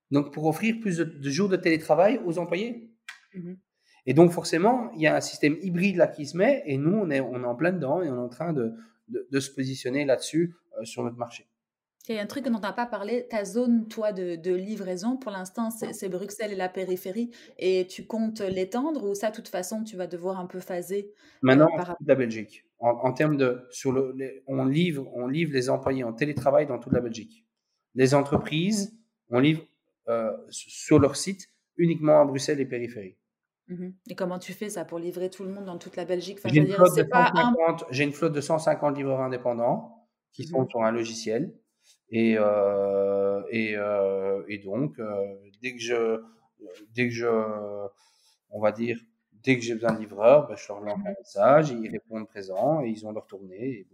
Donc 0.10 0.34
pour 0.34 0.46
offrir 0.46 0.80
plus 0.80 0.98
de, 0.98 1.30
jours 1.30 1.50
de 1.50 1.58
télétravail 1.58 2.22
aux 2.26 2.40
employés. 2.40 2.90
Mmh 3.34 3.56
et 4.06 4.14
donc, 4.14 4.32
forcément, 4.32 4.92
il 4.96 5.02
y 5.02 5.08
a 5.08 5.16
un 5.16 5.22
système 5.22 5.58
hybride 5.62 5.96
là 5.96 6.08
qui 6.08 6.26
se 6.26 6.36
met 6.36 6.64
et 6.66 6.78
nous, 6.78 6.98
on 6.98 7.10
est, 7.10 7.22
on 7.22 7.42
est 7.42 7.46
en 7.46 7.56
plein 7.56 7.72
dedans 7.72 8.02
et 8.02 8.10
on 8.10 8.16
est 8.16 8.26
en 8.26 8.30
train 8.30 8.54
de, 8.54 8.74
de, 9.08 9.40
se 9.40 9.52
positionner 9.52 10.06
là-dessus 10.06 10.56
euh, 10.78 10.84
sur 10.84 11.04
notre 11.04 11.18
marché. 11.18 11.48
Il 12.10 12.16
y 12.16 12.20
a 12.20 12.22
un 12.22 12.26
truc 12.26 12.44
dont 12.44 12.56
on 12.56 12.60
n'a 12.60 12.74
pas 12.74 12.86
parlé, 12.86 13.28
ta 13.30 13.46
zone, 13.46 13.88
toi, 13.88 14.12
de, 14.12 14.36
de 14.36 14.54
livraison, 14.54 15.16
pour 15.16 15.32
l'instant, 15.32 15.70
c'est 15.70 16.10
Bruxelles 16.10 16.52
et 16.52 16.56
la 16.58 16.68
périphérie, 16.68 17.32
et 17.58 17.88
tu 17.88 18.06
comptes 18.06 18.42
l'étendre 18.42 19.10
ou 19.10 19.16
ça, 19.16 19.30
de 19.30 19.36
toute 19.38 19.48
façon, 19.48 19.86
tu 19.86 19.96
vas 19.96 20.06
devoir 20.06 20.38
un 20.38 20.46
peu 20.46 20.60
phaser 20.60 21.14
euh, 21.14 21.20
Maintenant, 21.44 21.70
par 21.78 21.96
toute 21.96 22.06
la 22.06 22.16
Belgique. 22.16 22.66
En, 22.80 23.14
termes 23.14 23.38
de, 23.38 23.66
sur 23.72 23.94
le, 23.94 24.14
on 24.48 24.66
livre, 24.66 25.10
on 25.14 25.28
livre 25.28 25.54
les 25.54 25.70
employés 25.70 26.04
en 26.04 26.12
télétravail 26.12 26.68
dans 26.68 26.78
toute 26.78 26.92
la 26.92 27.00
Belgique. 27.00 27.46
Les 27.96 28.14
entreprises, 28.14 29.00
on 29.30 29.40
livre 29.40 29.66
euh, 30.10 30.36
sur 30.50 31.00
leur 31.00 31.16
site 31.16 31.48
uniquement 31.78 32.20
à 32.20 32.26
Bruxelles 32.26 32.60
et 32.60 32.66
périphérie. 32.66 33.16
Mmh 33.70 33.90
et 34.10 34.16
comment 34.16 34.40
tu 34.40 34.52
fais 34.52 34.70
ça 34.70 34.84
pour 34.84 35.00
livrer 35.00 35.30
tout 35.30 35.44
le 35.44 35.50
monde 35.50 35.66
dans 35.66 35.78
toute 35.78 35.96
la 35.96 36.06
Belgique? 36.06 36.40
J'ai 36.44 36.60
une, 36.60 36.66
une, 36.66 38.12
flotte 38.12 38.34
de 38.34 38.42
150 38.42 38.98
livreurs 38.98 39.22
indépendants 39.22 40.06
qui 40.34 40.46
sont 40.46 40.64
mmh 40.64 40.70
sur 40.70 40.84
un 40.84 40.92
logiciel. 40.92 41.54
Et, 42.10 42.36
euh, 42.38 43.42
et, 43.50 43.76
euh, 43.76 44.44
et, 44.48 44.60
donc, 44.60 45.00
euh, 45.00 45.36
dès 45.62 45.74
que 45.74 45.82
je, 45.82 46.22
dès 46.94 47.08
que 47.08 47.14
je, 47.14 47.28
on 48.52 48.60
va 48.60 48.72
dire, 48.72 49.00
dès 49.32 49.58
que 49.58 49.64
j'ai 49.64 49.74
besoin 49.74 49.94
de 49.94 50.00
livreurs, 50.00 50.48
ben, 50.48 50.56
je 50.56 50.68
leur 50.68 50.82
lance 50.82 51.00
un 51.06 51.14
message, 51.18 51.72
ils 51.72 51.90
répondent 51.90 52.28
présent 52.28 52.82
et 52.84 52.90
ils 52.90 53.06
ont 53.06 53.12
leur 53.12 53.26
tournée. 53.26 53.80
Et 53.80 53.88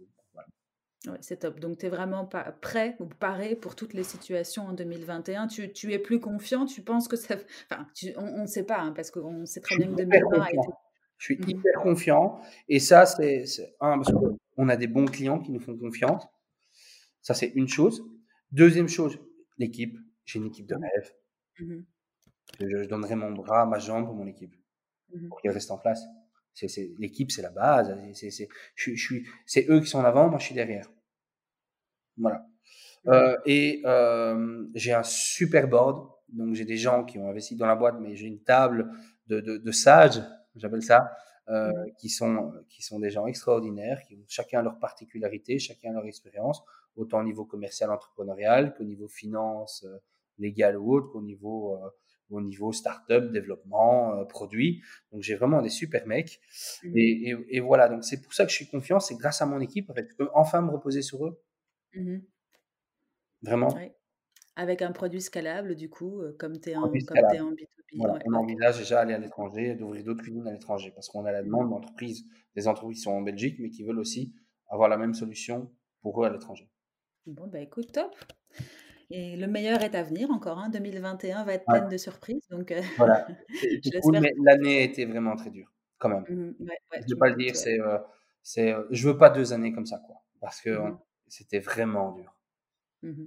Ouais, 1.06 1.16
c'est 1.20 1.38
top. 1.38 1.60
Donc, 1.60 1.78
tu 1.78 1.86
es 1.86 1.88
vraiment 1.88 2.26
pas 2.26 2.52
prêt 2.60 2.96
ou 3.00 3.06
paré 3.06 3.56
pour 3.56 3.74
toutes 3.74 3.94
les 3.94 4.02
situations 4.02 4.66
en 4.66 4.72
2021. 4.74 5.46
Tu, 5.46 5.72
tu 5.72 5.92
es 5.92 5.98
plus 5.98 6.20
confiant? 6.20 6.66
Tu 6.66 6.82
penses 6.82 7.08
que 7.08 7.16
ça. 7.16 7.36
Enfin, 7.70 7.86
on 8.16 8.42
ne 8.42 8.46
sait 8.46 8.64
pas, 8.64 8.80
hein, 8.80 8.92
parce 8.92 9.10
qu'on 9.10 9.46
sait 9.46 9.60
très 9.60 9.76
bien 9.76 9.88
que 9.88 9.96
2020 9.96 10.40
a 10.40 10.50
été. 10.50 10.58
Je 11.16 11.24
suis 11.24 11.38
mmh 11.38 11.50
hyper 11.50 11.82
confiant. 11.82 12.40
Et 12.68 12.80
ça, 12.80 13.06
c'est 13.06 13.44
un, 13.80 13.98
parce 13.98 14.12
qu'on 14.12 14.68
a 14.68 14.76
des 14.76 14.86
bons 14.86 15.06
clients 15.06 15.38
qui 15.38 15.52
nous 15.52 15.60
font 15.60 15.76
confiance. 15.76 16.26
Ça, 17.22 17.34
c'est 17.34 17.48
une 17.54 17.68
chose. 17.68 18.04
Deuxième 18.52 18.88
chose, 18.88 19.18
l'équipe. 19.58 19.98
J'ai 20.24 20.38
une 20.38 20.46
équipe 20.46 20.66
de 20.66 20.74
mmh 20.74 20.82
rêve. 20.82 21.12
Mmh 21.60 21.80
je, 22.58 22.86
donnerai 22.86 23.14
mon 23.14 23.32
bras, 23.32 23.64
ma 23.64 23.78
jambe 23.78 24.06
pour 24.06 24.14
mon 24.14 24.26
équipe, 24.26 24.54
pour 25.28 25.40
qu'elle 25.40 25.52
reste 25.52 25.70
en 25.70 25.78
place. 25.78 26.02
C'est, 26.68 26.90
l'équipe, 26.98 27.30
c'est 27.30 27.42
la 27.42 27.50
base. 27.50 27.96
C'est, 28.14 28.30
c'est, 28.30 28.48
je, 28.74 28.94
je 28.94 29.04
suis, 29.04 29.26
c'est 29.46 29.66
eux 29.68 29.80
qui 29.80 29.86
sont 29.86 29.98
en 29.98 30.04
avant, 30.04 30.28
moi 30.28 30.38
je 30.38 30.46
suis 30.46 30.54
derrière. 30.54 30.86
Voilà. 32.16 32.46
Euh, 33.06 33.36
et 33.46 33.82
euh, 33.84 34.66
j'ai 34.74 34.92
un 34.92 35.02
super 35.02 35.68
board. 35.68 36.08
Donc 36.28 36.54
j'ai 36.54 36.64
des 36.64 36.76
gens 36.76 37.04
qui 37.04 37.18
ont 37.18 37.28
investi 37.28 37.56
dans 37.56 37.66
la 37.66 37.74
boîte, 37.74 37.96
mais 38.00 38.14
j'ai 38.14 38.26
une 38.26 38.42
table 38.42 38.90
de, 39.26 39.40
de, 39.40 39.56
de 39.56 39.72
sages, 39.72 40.22
j'appelle 40.54 40.82
ça, 40.82 41.10
euh, 41.48 41.70
mmh. 41.70 41.92
qui 41.98 42.08
sont 42.08 42.52
qui 42.68 42.82
sont 42.82 43.00
des 43.00 43.10
gens 43.10 43.26
extraordinaires, 43.26 44.02
qui 44.06 44.14
ont 44.14 44.24
chacun 44.28 44.62
leur 44.62 44.78
particularité, 44.78 45.58
chacun 45.58 45.92
leur 45.92 46.04
expérience, 46.04 46.62
autant 46.94 47.20
au 47.20 47.24
niveau 47.24 47.44
commercial, 47.44 47.90
entrepreneurial 47.90 48.74
qu'au 48.74 48.84
niveau 48.84 49.08
finance, 49.08 49.84
légal 50.38 50.76
ou 50.76 50.94
autre, 50.94 51.08
qu'au 51.08 51.22
niveau 51.22 51.80
au 52.30 52.40
niveau 52.40 52.72
startup, 52.72 53.32
développement, 53.32 54.14
euh, 54.14 54.24
produit. 54.24 54.82
Donc 55.12 55.22
j'ai 55.22 55.34
vraiment 55.34 55.62
des 55.62 55.68
super 55.68 56.06
mecs. 56.06 56.40
Mmh. 56.82 56.96
Et, 56.96 57.36
et, 57.48 57.60
voilà, 57.60 57.88
donc 57.88 58.04
c'est 58.04 58.20
pour 58.22 58.32
ça 58.34 58.44
que 58.44 58.50
je 58.50 58.56
suis 58.56 58.68
confiant, 58.68 59.00
c'est 59.00 59.16
grâce 59.16 59.42
à 59.42 59.46
mon 59.46 59.60
équipe, 59.60 59.90
en 59.90 59.94
fait, 59.94 60.06
je 60.10 60.16
peux 60.16 60.28
enfin 60.34 60.62
me 60.62 60.70
reposer 60.70 61.02
sur 61.02 61.26
eux. 61.26 61.42
Mmh 61.94 62.18
vraiment. 63.42 63.74
Avec 64.56 64.82
un 64.82 64.92
produit 64.92 65.20
scalable, 65.20 65.74
du 65.74 65.88
coup, 65.88 66.20
euh, 66.20 66.36
comme 66.38 66.60
tu 66.60 66.70
es, 66.70 66.76
en 66.76 66.88
B2B. 66.88 67.56
Voilà, 67.96 68.18
on 68.26 68.34
envisage 68.34 68.78
déjà 68.78 69.00
aller 69.00 69.14
à 69.14 69.18
l'étranger, 69.18 69.74
d'ouvrir 69.74 70.04
d'autres 70.04 70.22
cuisines 70.22 70.46
à 70.46 70.52
l'étranger, 70.52 70.92
parce 70.94 71.08
qu'on 71.08 71.24
a 71.24 71.32
la 71.32 71.42
demande 71.42 71.70
d'entreprises, 71.70 72.24
des 72.54 72.68
entreprises 72.68 72.98
qui 72.98 73.02
sont 73.02 73.12
en 73.12 73.22
Belgique, 73.22 73.56
mais 73.58 73.70
qui 73.70 73.82
veulent 73.82 73.98
aussi 73.98 74.34
avoir 74.68 74.88
la 74.88 74.96
même 74.96 75.14
solution 75.14 75.72
pour 76.02 76.22
eux 76.22 76.26
à 76.26 76.30
l'étranger. 76.30 76.70
Bon, 77.26 77.46
bah 77.48 77.60
écoute, 77.60 77.92
top. 77.92 78.14
Et 79.10 79.36
le 79.36 79.46
meilleur 79.48 79.82
est 79.82 79.94
à 79.94 80.02
venir 80.02 80.30
encore. 80.30 80.58
Hein. 80.58 80.68
2021 80.70 81.44
va 81.44 81.54
être 81.54 81.64
pleine 81.66 81.88
de 81.88 81.96
surprises. 81.96 82.46
Donc, 82.50 82.70
euh, 82.70 82.80
voilà. 82.96 83.26
mais 84.20 84.32
l'année 84.44 84.78
a 84.78 84.82
été 84.82 85.04
vraiment 85.04 85.34
très 85.34 85.50
dure, 85.50 85.72
quand 85.98 86.08
même. 86.08 86.24
Mmh 86.28 86.54
je 86.92 86.98
ne 86.98 87.10
veux 87.10 87.18
pas 87.18 87.28
le 87.28 87.34
dire. 87.34 87.56
C'est, 87.56 87.80
euh, 87.80 87.98
c'est, 88.42 88.72
euh, 88.72 88.84
je 88.90 89.08
veux 89.08 89.18
pas 89.18 89.30
deux 89.30 89.52
années 89.52 89.72
comme 89.72 89.86
ça, 89.86 89.98
quoi. 89.98 90.16
Parce 90.40 90.60
que 90.60 90.70
mmh 90.70 90.98
c'était 91.28 91.60
vraiment 91.60 92.12
dur. 92.12 92.36
Mmh 93.02 93.26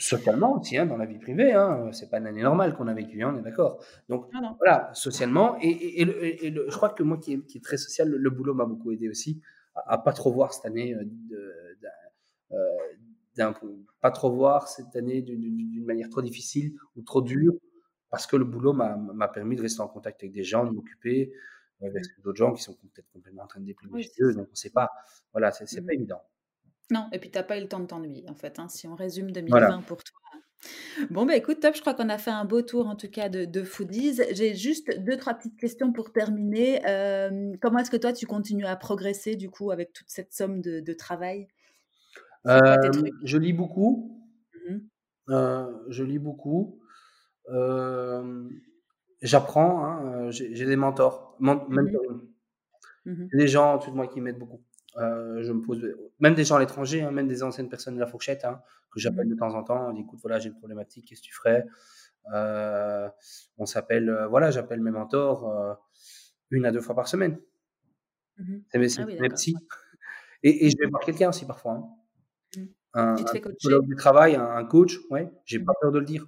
socialement 0.00 0.56
aussi, 0.56 0.78
hein, 0.78 0.86
dans 0.86 0.96
la 0.96 1.06
vie 1.06 1.18
privée. 1.18 1.52
Hein, 1.52 1.90
c'est 1.90 2.08
pas 2.08 2.18
une 2.18 2.28
année 2.28 2.42
normale 2.42 2.76
qu'on 2.76 2.86
a 2.86 2.94
vécue, 2.94 3.20
hein, 3.20 3.34
on 3.34 3.38
est 3.40 3.42
d'accord. 3.42 3.82
Donc 4.08 4.28
ah 4.32 4.54
voilà, 4.56 4.90
socialement. 4.94 5.56
Et, 5.60 6.02
et, 6.02 6.54
je 6.54 6.76
crois 6.76 6.90
que 6.90 7.02
moi 7.02 7.18
qui 7.18 7.32
est, 7.32 7.46
qui 7.46 7.58
est 7.58 7.60
très 7.60 7.78
social, 7.78 8.08
le, 8.08 8.30
boulot 8.30 8.54
m'a 8.54 8.64
beaucoup 8.64 8.92
aidé 8.92 9.08
aussi 9.08 9.42
à, 9.74 9.94
à, 9.94 9.98
pas 9.98 10.12
trop 10.12 10.30
voir 10.32 10.52
cette 10.52 10.66
année 10.66 10.94
de, 10.94 11.54
pas 14.00 14.10
trop 14.10 14.30
voir 14.30 14.68
cette 14.68 14.94
année 14.96 15.22
d'une 15.22 15.84
manière 15.84 16.08
trop 16.08 16.22
difficile 16.22 16.74
ou 16.96 17.02
trop 17.02 17.22
dure, 17.22 17.54
parce 18.10 18.26
que 18.26 18.36
le 18.36 18.44
boulot 18.44 18.72
m'a 18.72 19.28
permis 19.28 19.56
de 19.56 19.62
rester 19.62 19.80
en 19.80 19.88
contact 19.88 20.22
avec 20.22 20.32
des 20.32 20.44
gens, 20.44 20.64
de 20.64 20.70
m'occuper. 20.70 21.32
avec 21.82 22.04
d'autres 22.24 22.38
gens 22.38 22.52
qui 22.52 22.62
sont 22.62 22.74
peut-être 22.74 23.10
complètement 23.12 23.44
en 23.44 23.46
train 23.46 23.60
de 23.60 23.66
déprimer 23.66 24.02
chez 24.02 24.10
eux. 24.20 24.34
Donc, 24.34 24.48
on 24.48 24.52
ne 24.52 24.56
sait 24.56 24.70
pas. 24.70 24.90
Voilà, 25.32 25.52
c'est 25.52 25.70
n'est 25.72 25.86
pas 25.86 25.94
évident. 25.94 26.22
Non, 26.90 27.06
et 27.12 27.18
puis 27.18 27.30
tu 27.30 27.38
n'as 27.38 27.44
pas 27.44 27.58
eu 27.58 27.60
le 27.60 27.68
temps 27.68 27.80
de 27.80 27.86
t'ennuyer, 27.86 28.28
en 28.30 28.34
fait, 28.34 28.58
hein, 28.58 28.68
si 28.68 28.88
on 28.88 28.94
résume 28.94 29.30
2020 29.30 29.82
pour 29.82 30.02
toi. 30.02 30.18
Bon, 31.10 31.24
bah 31.24 31.36
écoute, 31.36 31.60
top, 31.60 31.76
je 31.76 31.80
crois 31.80 31.94
qu'on 31.94 32.08
a 32.08 32.18
fait 32.18 32.32
un 32.32 32.44
beau 32.44 32.62
tour 32.62 32.88
en 32.88 32.96
tout 32.96 33.08
cas 33.08 33.28
de, 33.28 33.44
de 33.44 33.62
foodies. 33.62 34.20
J'ai 34.32 34.54
juste 34.54 34.98
deux, 34.98 35.16
trois 35.16 35.34
petites 35.34 35.56
questions 35.56 35.92
pour 35.92 36.12
terminer. 36.12 36.80
comment 37.60 37.78
est-ce 37.78 37.90
que 37.90 37.96
toi, 37.96 38.12
tu 38.12 38.26
continues 38.26 38.66
à 38.66 38.76
progresser 38.76 39.36
du 39.36 39.50
coup 39.50 39.70
avec 39.70 39.92
toute 39.92 40.10
cette 40.10 40.32
somme 40.32 40.60
de, 40.60 40.92
travail? 40.92 41.46
Je 43.24 43.36
lis 43.38 43.52
beaucoup. 43.52 44.14
Mmh 44.68 44.78
je 45.88 46.02
lis 46.04 46.18
beaucoup. 46.18 46.80
J'apprends, 49.22 49.84
hein, 49.84 50.30
j'ai 50.30 50.64
des 50.64 50.76
mentors, 50.76 51.36
mmh. 51.40 51.52
Mmh 53.04 53.28
des 53.32 53.48
gens 53.48 53.74
au-dessus 53.74 53.90
de 53.90 53.96
moi 53.96 54.06
qui 54.06 54.20
m'aident 54.20 54.38
beaucoup. 54.38 54.62
Euh, 54.96 55.42
je 55.42 55.52
me 55.52 55.62
pose, 55.62 55.84
même 56.20 56.34
des 56.34 56.44
gens 56.44 56.56
à 56.56 56.60
l'étranger, 56.60 57.02
hein, 57.02 57.10
même 57.10 57.28
des 57.28 57.42
anciennes 57.42 57.68
personnes 57.68 57.94
de 57.94 58.00
la 58.00 58.06
fourchette, 58.06 58.44
hein, 58.44 58.60
que 58.92 59.00
j'appelle 59.00 59.26
mmh 59.26 59.30
de 59.30 59.36
temps 59.36 59.54
en 59.54 59.62
temps, 59.64 59.88
on 59.88 59.92
dit 59.92 60.02
écoute, 60.02 60.18
voilà, 60.22 60.38
j'ai 60.38 60.48
une 60.48 60.56
problématique, 60.56 61.06
qu'est-ce 61.08 61.20
que 61.20 61.26
tu 61.26 61.34
ferais? 61.34 61.66
Euh, 62.34 63.08
On 63.58 63.66
s'appelle, 63.66 64.08
euh, 64.08 64.26
voilà, 64.28 64.50
j'appelle 64.50 64.80
mes 64.80 64.90
mentors 64.90 65.78
une 66.50 66.64
à 66.66 66.72
deux 66.72 66.80
fois 66.80 66.94
par 66.94 67.08
semaine. 67.08 67.38
Mmh 68.38 68.58
c'est 68.70 68.78
mes, 68.78 68.88
ah. 68.98 69.58
Et, 70.44 70.70
je 70.70 70.76
vais 70.78 70.86
voir 70.86 71.02
quelqu'un 71.02 71.28
aussi 71.30 71.44
parfois. 71.44 71.72
Hein. 71.72 71.84
Mmh. 72.94 72.98
Un, 72.98 73.14
psychologue 73.14 73.86
du 73.86 73.96
travail, 73.96 74.36
un, 74.36 74.64
coach, 74.64 74.98
ouais, 75.10 75.30
j'ai 75.44 75.58
pas 75.58 75.72
peur 75.80 75.92
de 75.92 75.98
le 75.98 76.04
dire. 76.04 76.26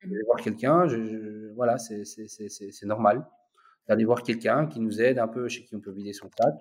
Je 0.00 0.08
vais 0.10 0.22
voir 0.26 0.40
quelqu'un, 0.40 0.86
je, 0.86 1.52
voilà, 1.54 1.78
c'est 1.78 2.86
normal 2.86 3.26
d'aller 3.88 4.04
voir 4.04 4.22
quelqu'un 4.22 4.66
qui 4.66 4.80
nous 4.80 5.00
aide 5.00 5.18
un 5.18 5.28
peu, 5.28 5.48
chez 5.48 5.64
qui 5.64 5.74
on 5.74 5.80
peut 5.80 5.92
vider 5.92 6.12
son 6.12 6.30
sac. 6.38 6.54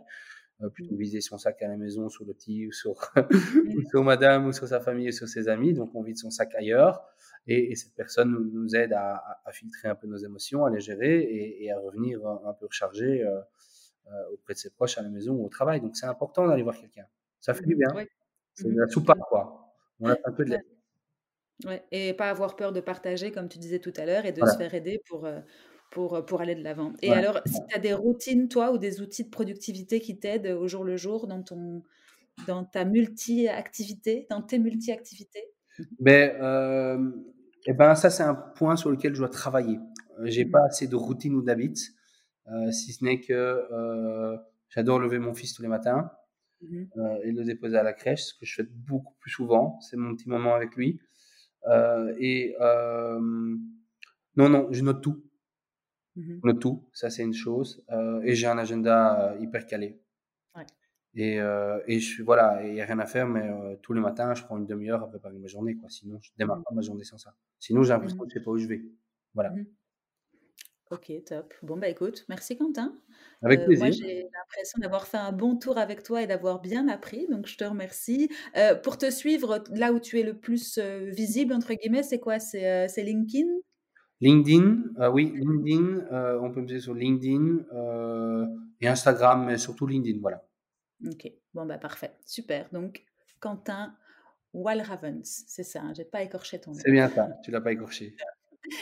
Euh, 0.62 0.70
plutôt 0.70 0.96
viser 0.96 1.20
son 1.20 1.38
sac 1.38 1.62
à 1.64 1.68
la 1.68 1.78
maison 1.78 2.10
sur 2.10 2.26
le 2.26 2.34
petit 2.34 2.68
ou 2.68 2.72
sur, 2.72 3.12
sur 3.90 4.04
madame 4.04 4.46
ou 4.46 4.54
sur 4.54 4.68
sa 4.68 4.80
famille 4.80 5.10
ou 5.10 5.12
sur 5.12 5.28
ses 5.28 5.48
amis. 5.48 5.74
Donc, 5.74 5.94
on 5.96 6.04
vide 6.04 6.18
son 6.18 6.30
sac 6.30 6.54
ailleurs. 6.56 7.04
Et, 7.48 7.76
cette 7.76 7.96
personne 7.96 8.32
nous, 8.32 8.76
aide 8.76 8.94
à, 8.94 9.22
filtrer 9.52 9.90
un 9.90 9.96
peu 9.96 10.08
nos 10.08 10.18
émotions, 10.18 10.64
à 10.66 10.70
les 10.70 10.80
gérer 10.80 11.22
et, 11.60 11.72
à 11.72 11.80
revenir 11.80 12.26
un, 12.26 12.54
peu 12.54 12.68
rechargé 12.68 13.24
euh, 13.24 13.40
euh, 14.12 14.34
auprès 14.34 14.54
de 14.54 14.60
ses 14.60 14.70
proches 14.70 14.98
à 14.98 15.02
la 15.02 15.10
maison 15.10 15.34
ou 15.34 15.46
au 15.46 15.50
travail. 15.50 15.82
Donc, 15.82 15.96
c'est 15.96 16.06
important 16.06 16.48
d'aller 16.48 16.64
voir 16.64 16.78
quelqu'un. 16.78 17.06
Ça 17.42 17.54
fait 17.54 17.66
du 17.66 17.76
bien. 17.76 17.90
C'est 18.56 18.72
de 18.72 18.80
la 18.80 18.88
soupape, 18.88 19.20
quoi. 19.30 19.74
On 20.00 20.10
a 20.10 20.16
un 20.26 20.32
peu 20.32 20.46
de 20.46 20.52
l'aide. 20.52 20.62
Ouais. 21.66 21.84
Et 21.92 22.14
pas 22.14 22.30
avoir 22.30 22.56
peur 22.56 22.72
de 22.72 22.82
partager, 22.82 23.32
comme 23.32 23.48
tu 23.48 23.58
disais 23.58 23.80
tout 23.80 23.94
à 23.98 24.06
l'heure, 24.06 24.26
et 24.26 24.32
de 24.32 24.46
se 24.46 24.58
faire 24.58 24.74
aider 24.74 25.02
pour, 25.08 25.28
pour, 25.92 26.26
pour 26.26 26.42
aller 26.42 26.56
de 26.56 26.64
l'avant. 26.64 26.94
Et 27.02 27.12
alors, 27.12 27.40
si 27.46 27.60
tu 27.68 27.76
as 27.76 27.80
des 27.80 27.94
routines, 27.94 28.50
toi, 28.50 28.72
ou 28.72 28.78
des 28.78 29.02
outils 29.02 29.24
de 29.24 29.30
productivité 29.30 30.00
qui 30.00 30.20
t'aident 30.20 30.58
au 30.60 30.68
jour 30.68 30.84
le 30.84 30.98
jour 30.98 31.28
dans, 31.28 31.42
ton, 31.42 31.84
dans 32.48 32.66
ta 32.66 32.86
multi-activité, 32.86 34.28
dans 34.30 34.42
tes 34.42 34.60
multi-activités? 34.60 35.54
Ben, 36.00 36.36
euh, 36.42 37.12
eh 37.66 37.74
ben, 37.74 37.96
ça, 37.96 38.10
c'est 38.10 38.24
un 38.24 38.36
point 38.36 38.76
sur 38.76 38.92
lequel 38.92 39.14
je 39.14 39.20
dois 39.20 39.30
travailler. 39.30 39.80
Euh, 40.20 40.26
j'ai 40.26 40.46
pas 40.46 40.60
mmh. 40.60 40.66
assez 40.66 40.88
de 40.88 40.96
routine 40.96 41.36
ou 41.36 41.42
d'habits, 41.42 41.90
euh, 42.52 42.72
si 42.72 42.94
ce 42.94 43.04
n'est 43.04 43.22
que 43.22 43.34
euh, 43.34 44.38
j'adore 44.70 45.00
lever 45.00 45.20
mon 45.20 45.34
fils 45.34 45.54
tous 45.54 45.62
les 45.62 45.68
matins 45.68 46.12
mmh 46.64 46.86
euh, 46.98 47.20
et 47.24 47.32
le 47.32 47.44
déposer 47.44 47.78
à 47.78 47.84
la 47.84 47.94
crèche, 47.94 48.24
ce 48.24 48.34
que 48.34 48.46
je 48.46 48.56
fais 48.56 48.64
beaucoup 48.64 49.14
plus 49.20 49.32
souvent. 49.32 49.80
C'est 49.82 49.98
mon 49.98 50.16
petit 50.16 50.30
moment 50.30 50.56
avec 50.56 50.76
lui. 50.76 51.00
et 52.20 52.56
non, 54.36 54.50
non, 54.50 54.68
je 54.72 54.84
note 54.84 55.02
tout. 55.02 55.24
Mmh 56.16 56.40
le 56.44 56.60
tout, 56.60 56.88
ça 56.94 57.10
c'est 57.10 57.24
une 57.24 57.34
chose. 57.34 57.84
Euh, 57.92 58.22
et 58.24 58.36
j'ai 58.36 58.48
un 58.48 58.58
agenda 58.58 59.32
euh, 59.32 59.40
hyper 59.40 59.66
calé. 59.66 60.00
Ouais. 60.56 60.66
Et, 61.16 61.40
euh, 61.40 61.80
et 61.88 62.00
je 62.00 62.06
suis 62.06 62.24
voilà, 62.24 62.64
il 62.66 62.74
n'y 62.74 62.82
a 62.82 62.86
rien 62.86 63.00
à 63.00 63.06
faire, 63.06 63.28
mais 63.28 63.50
tous 63.82 63.94
les 63.94 64.02
matins, 64.02 64.34
je 64.36 64.44
prends 64.44 64.58
une 64.58 64.66
demi-heure 64.66 65.02
à 65.04 65.08
préparer 65.08 65.38
ma 65.38 65.48
journée. 65.48 65.76
Quoi. 65.76 65.90
Sinon, 65.90 66.20
je 66.22 66.32
démarre 66.38 66.60
mmh. 66.60 66.64
pas 66.64 66.76
ma 66.76 66.82
journée 66.82 67.04
sans 67.04 67.18
ça. 67.18 67.36
Sinon, 67.60 67.84
j'ai 67.84 67.94
l'impression 67.94 68.18
mmh 68.18 68.20
que 68.20 68.30
je 68.30 68.36
ne 68.36 68.40
sais 68.40 68.46
pas 68.46 68.52
où 68.52 68.58
je 68.58 68.68
vais. 68.68 68.84
Voilà. 69.34 69.54
Ok, 70.92 71.12
top. 71.26 71.54
Bon, 71.64 71.78
bah 71.78 71.88
écoute, 71.88 72.26
merci 72.30 72.58
Quentin. 72.58 72.96
Avec 73.44 73.66
plaisir. 73.66 73.86
moi, 73.86 73.92
j'ai 73.92 74.24
l'impression 74.24 74.80
d'avoir 74.80 75.06
fait 75.06 75.18
un 75.18 75.32
bon 75.32 75.58
tour 75.58 75.78
avec 75.78 76.04
toi 76.04 76.22
et 76.22 76.28
d'avoir 76.28 76.62
bien 76.62 76.88
appris, 76.88 77.28
donc 77.30 77.48
je 77.48 77.58
te 77.58 77.64
remercie. 77.64 78.30
pour 78.84 78.98
te 78.98 79.12
suivre, 79.12 79.64
là 79.72 79.92
où 79.92 80.00
tu 80.00 80.20
es 80.20 80.24
le 80.24 80.34
plus 80.34 80.80
visible, 80.80 81.54
entre 81.54 81.74
guillemets, 81.74 82.04
c'est 82.04 82.20
quoi? 82.20 82.40
C'est 82.40 82.90
LinkedIn? 82.98 83.48
LinkedIn, 84.24 84.84
euh, 85.00 85.12
oui, 85.12 85.34
LinkedIn, 85.36 86.08
euh, 86.14 86.40
on 86.40 86.50
peut 86.50 86.62
me 86.62 86.66
dire 86.66 86.82
sur 86.82 86.94
LinkedIn 86.94 87.66
euh, 87.74 88.48
et 88.80 88.88
Instagram, 88.88 89.46
mais 89.46 89.58
surtout 89.58 89.86
LinkedIn, 89.86 90.20
voilà. 90.22 90.42
Ok, 91.06 91.30
bon 91.54 91.66
bah 91.66 91.78
parfait, 91.78 92.14
super. 92.26 92.70
Donc 92.72 93.04
Quentin 93.42 93.94
Walravens, 94.54 95.44
c'est 95.48 95.64
ça, 95.64 95.82
hein, 95.82 95.94
j'ai 95.94 96.06
pas 96.06 96.24
écorché 96.24 96.62
ton 96.62 96.72
nom. 96.72 96.80
C'est 96.80 96.92
bien 96.92 97.10
ça, 97.10 97.38
tu 97.44 97.52
l'as 97.52 97.60
pas 97.60 97.74
écorché. 97.74 98.16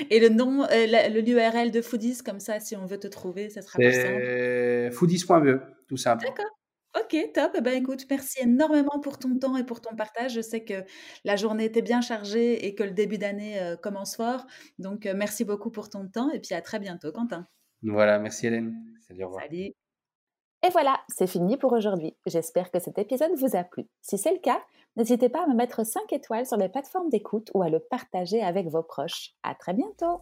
Et 0.09 0.19
le 0.19 0.29
nom, 0.29 0.65
le 0.69 1.21
l'URL 1.21 1.71
de 1.71 1.81
Foodies, 1.81 2.19
comme 2.23 2.39
ça, 2.39 2.59
si 2.59 2.75
on 2.75 2.85
veut 2.85 2.99
te 2.99 3.07
trouver, 3.07 3.49
ça 3.49 3.61
sera 3.61 3.79
plus 3.79 3.93
simple. 3.93 4.91
Foodies.be, 4.91 5.61
tout 5.87 5.97
simple. 5.97 6.25
D'accord. 6.25 6.51
Ok, 6.99 7.15
top. 7.33 7.51
Eh 7.55 7.61
ben, 7.61 7.73
écoute, 7.73 8.05
merci 8.09 8.41
énormément 8.41 8.99
pour 9.01 9.17
ton 9.17 9.37
temps 9.39 9.55
et 9.55 9.63
pour 9.63 9.79
ton 9.79 9.95
partage. 9.95 10.33
Je 10.33 10.41
sais 10.41 10.65
que 10.65 10.83
la 11.23 11.37
journée 11.37 11.65
était 11.65 11.81
bien 11.81 12.01
chargée 12.01 12.65
et 12.65 12.75
que 12.75 12.83
le 12.83 12.91
début 12.91 13.17
d'année 13.17 13.61
euh, 13.61 13.77
commence 13.77 14.17
fort. 14.17 14.45
Donc, 14.77 15.05
euh, 15.05 15.13
merci 15.15 15.45
beaucoup 15.45 15.71
pour 15.71 15.89
ton 15.89 16.07
temps 16.09 16.29
et 16.31 16.39
puis 16.39 16.53
à 16.53 16.61
très 16.61 16.79
bientôt, 16.79 17.13
Quentin. 17.13 17.47
Voilà, 17.81 18.19
merci 18.19 18.47
Hélène. 18.47 18.75
Salut, 19.07 19.23
au 19.23 19.27
revoir. 19.27 19.43
Salut. 19.43 19.71
Et 20.63 20.69
voilà, 20.71 20.99
c'est 21.07 21.27
fini 21.27 21.57
pour 21.57 21.71
aujourd'hui. 21.71 22.15
J'espère 22.25 22.69
que 22.71 22.79
cet 22.79 22.99
épisode 22.99 23.31
vous 23.35 23.55
a 23.55 23.63
plu. 23.63 23.85
Si 24.01 24.17
c'est 24.17 24.33
le 24.33 24.39
cas, 24.39 24.61
n'hésitez 24.95 25.29
pas 25.29 25.43
à 25.43 25.47
me 25.47 25.55
mettre 25.55 25.85
5 25.85 26.11
étoiles 26.13 26.45
sur 26.45 26.57
les 26.57 26.69
plateformes 26.69 27.09
d'écoute 27.09 27.49
ou 27.53 27.61
à 27.61 27.69
le 27.69 27.79
partager 27.79 28.41
avec 28.41 28.67
vos 28.67 28.83
proches. 28.83 29.33
À 29.43 29.55
très 29.55 29.73
bientôt. 29.73 30.21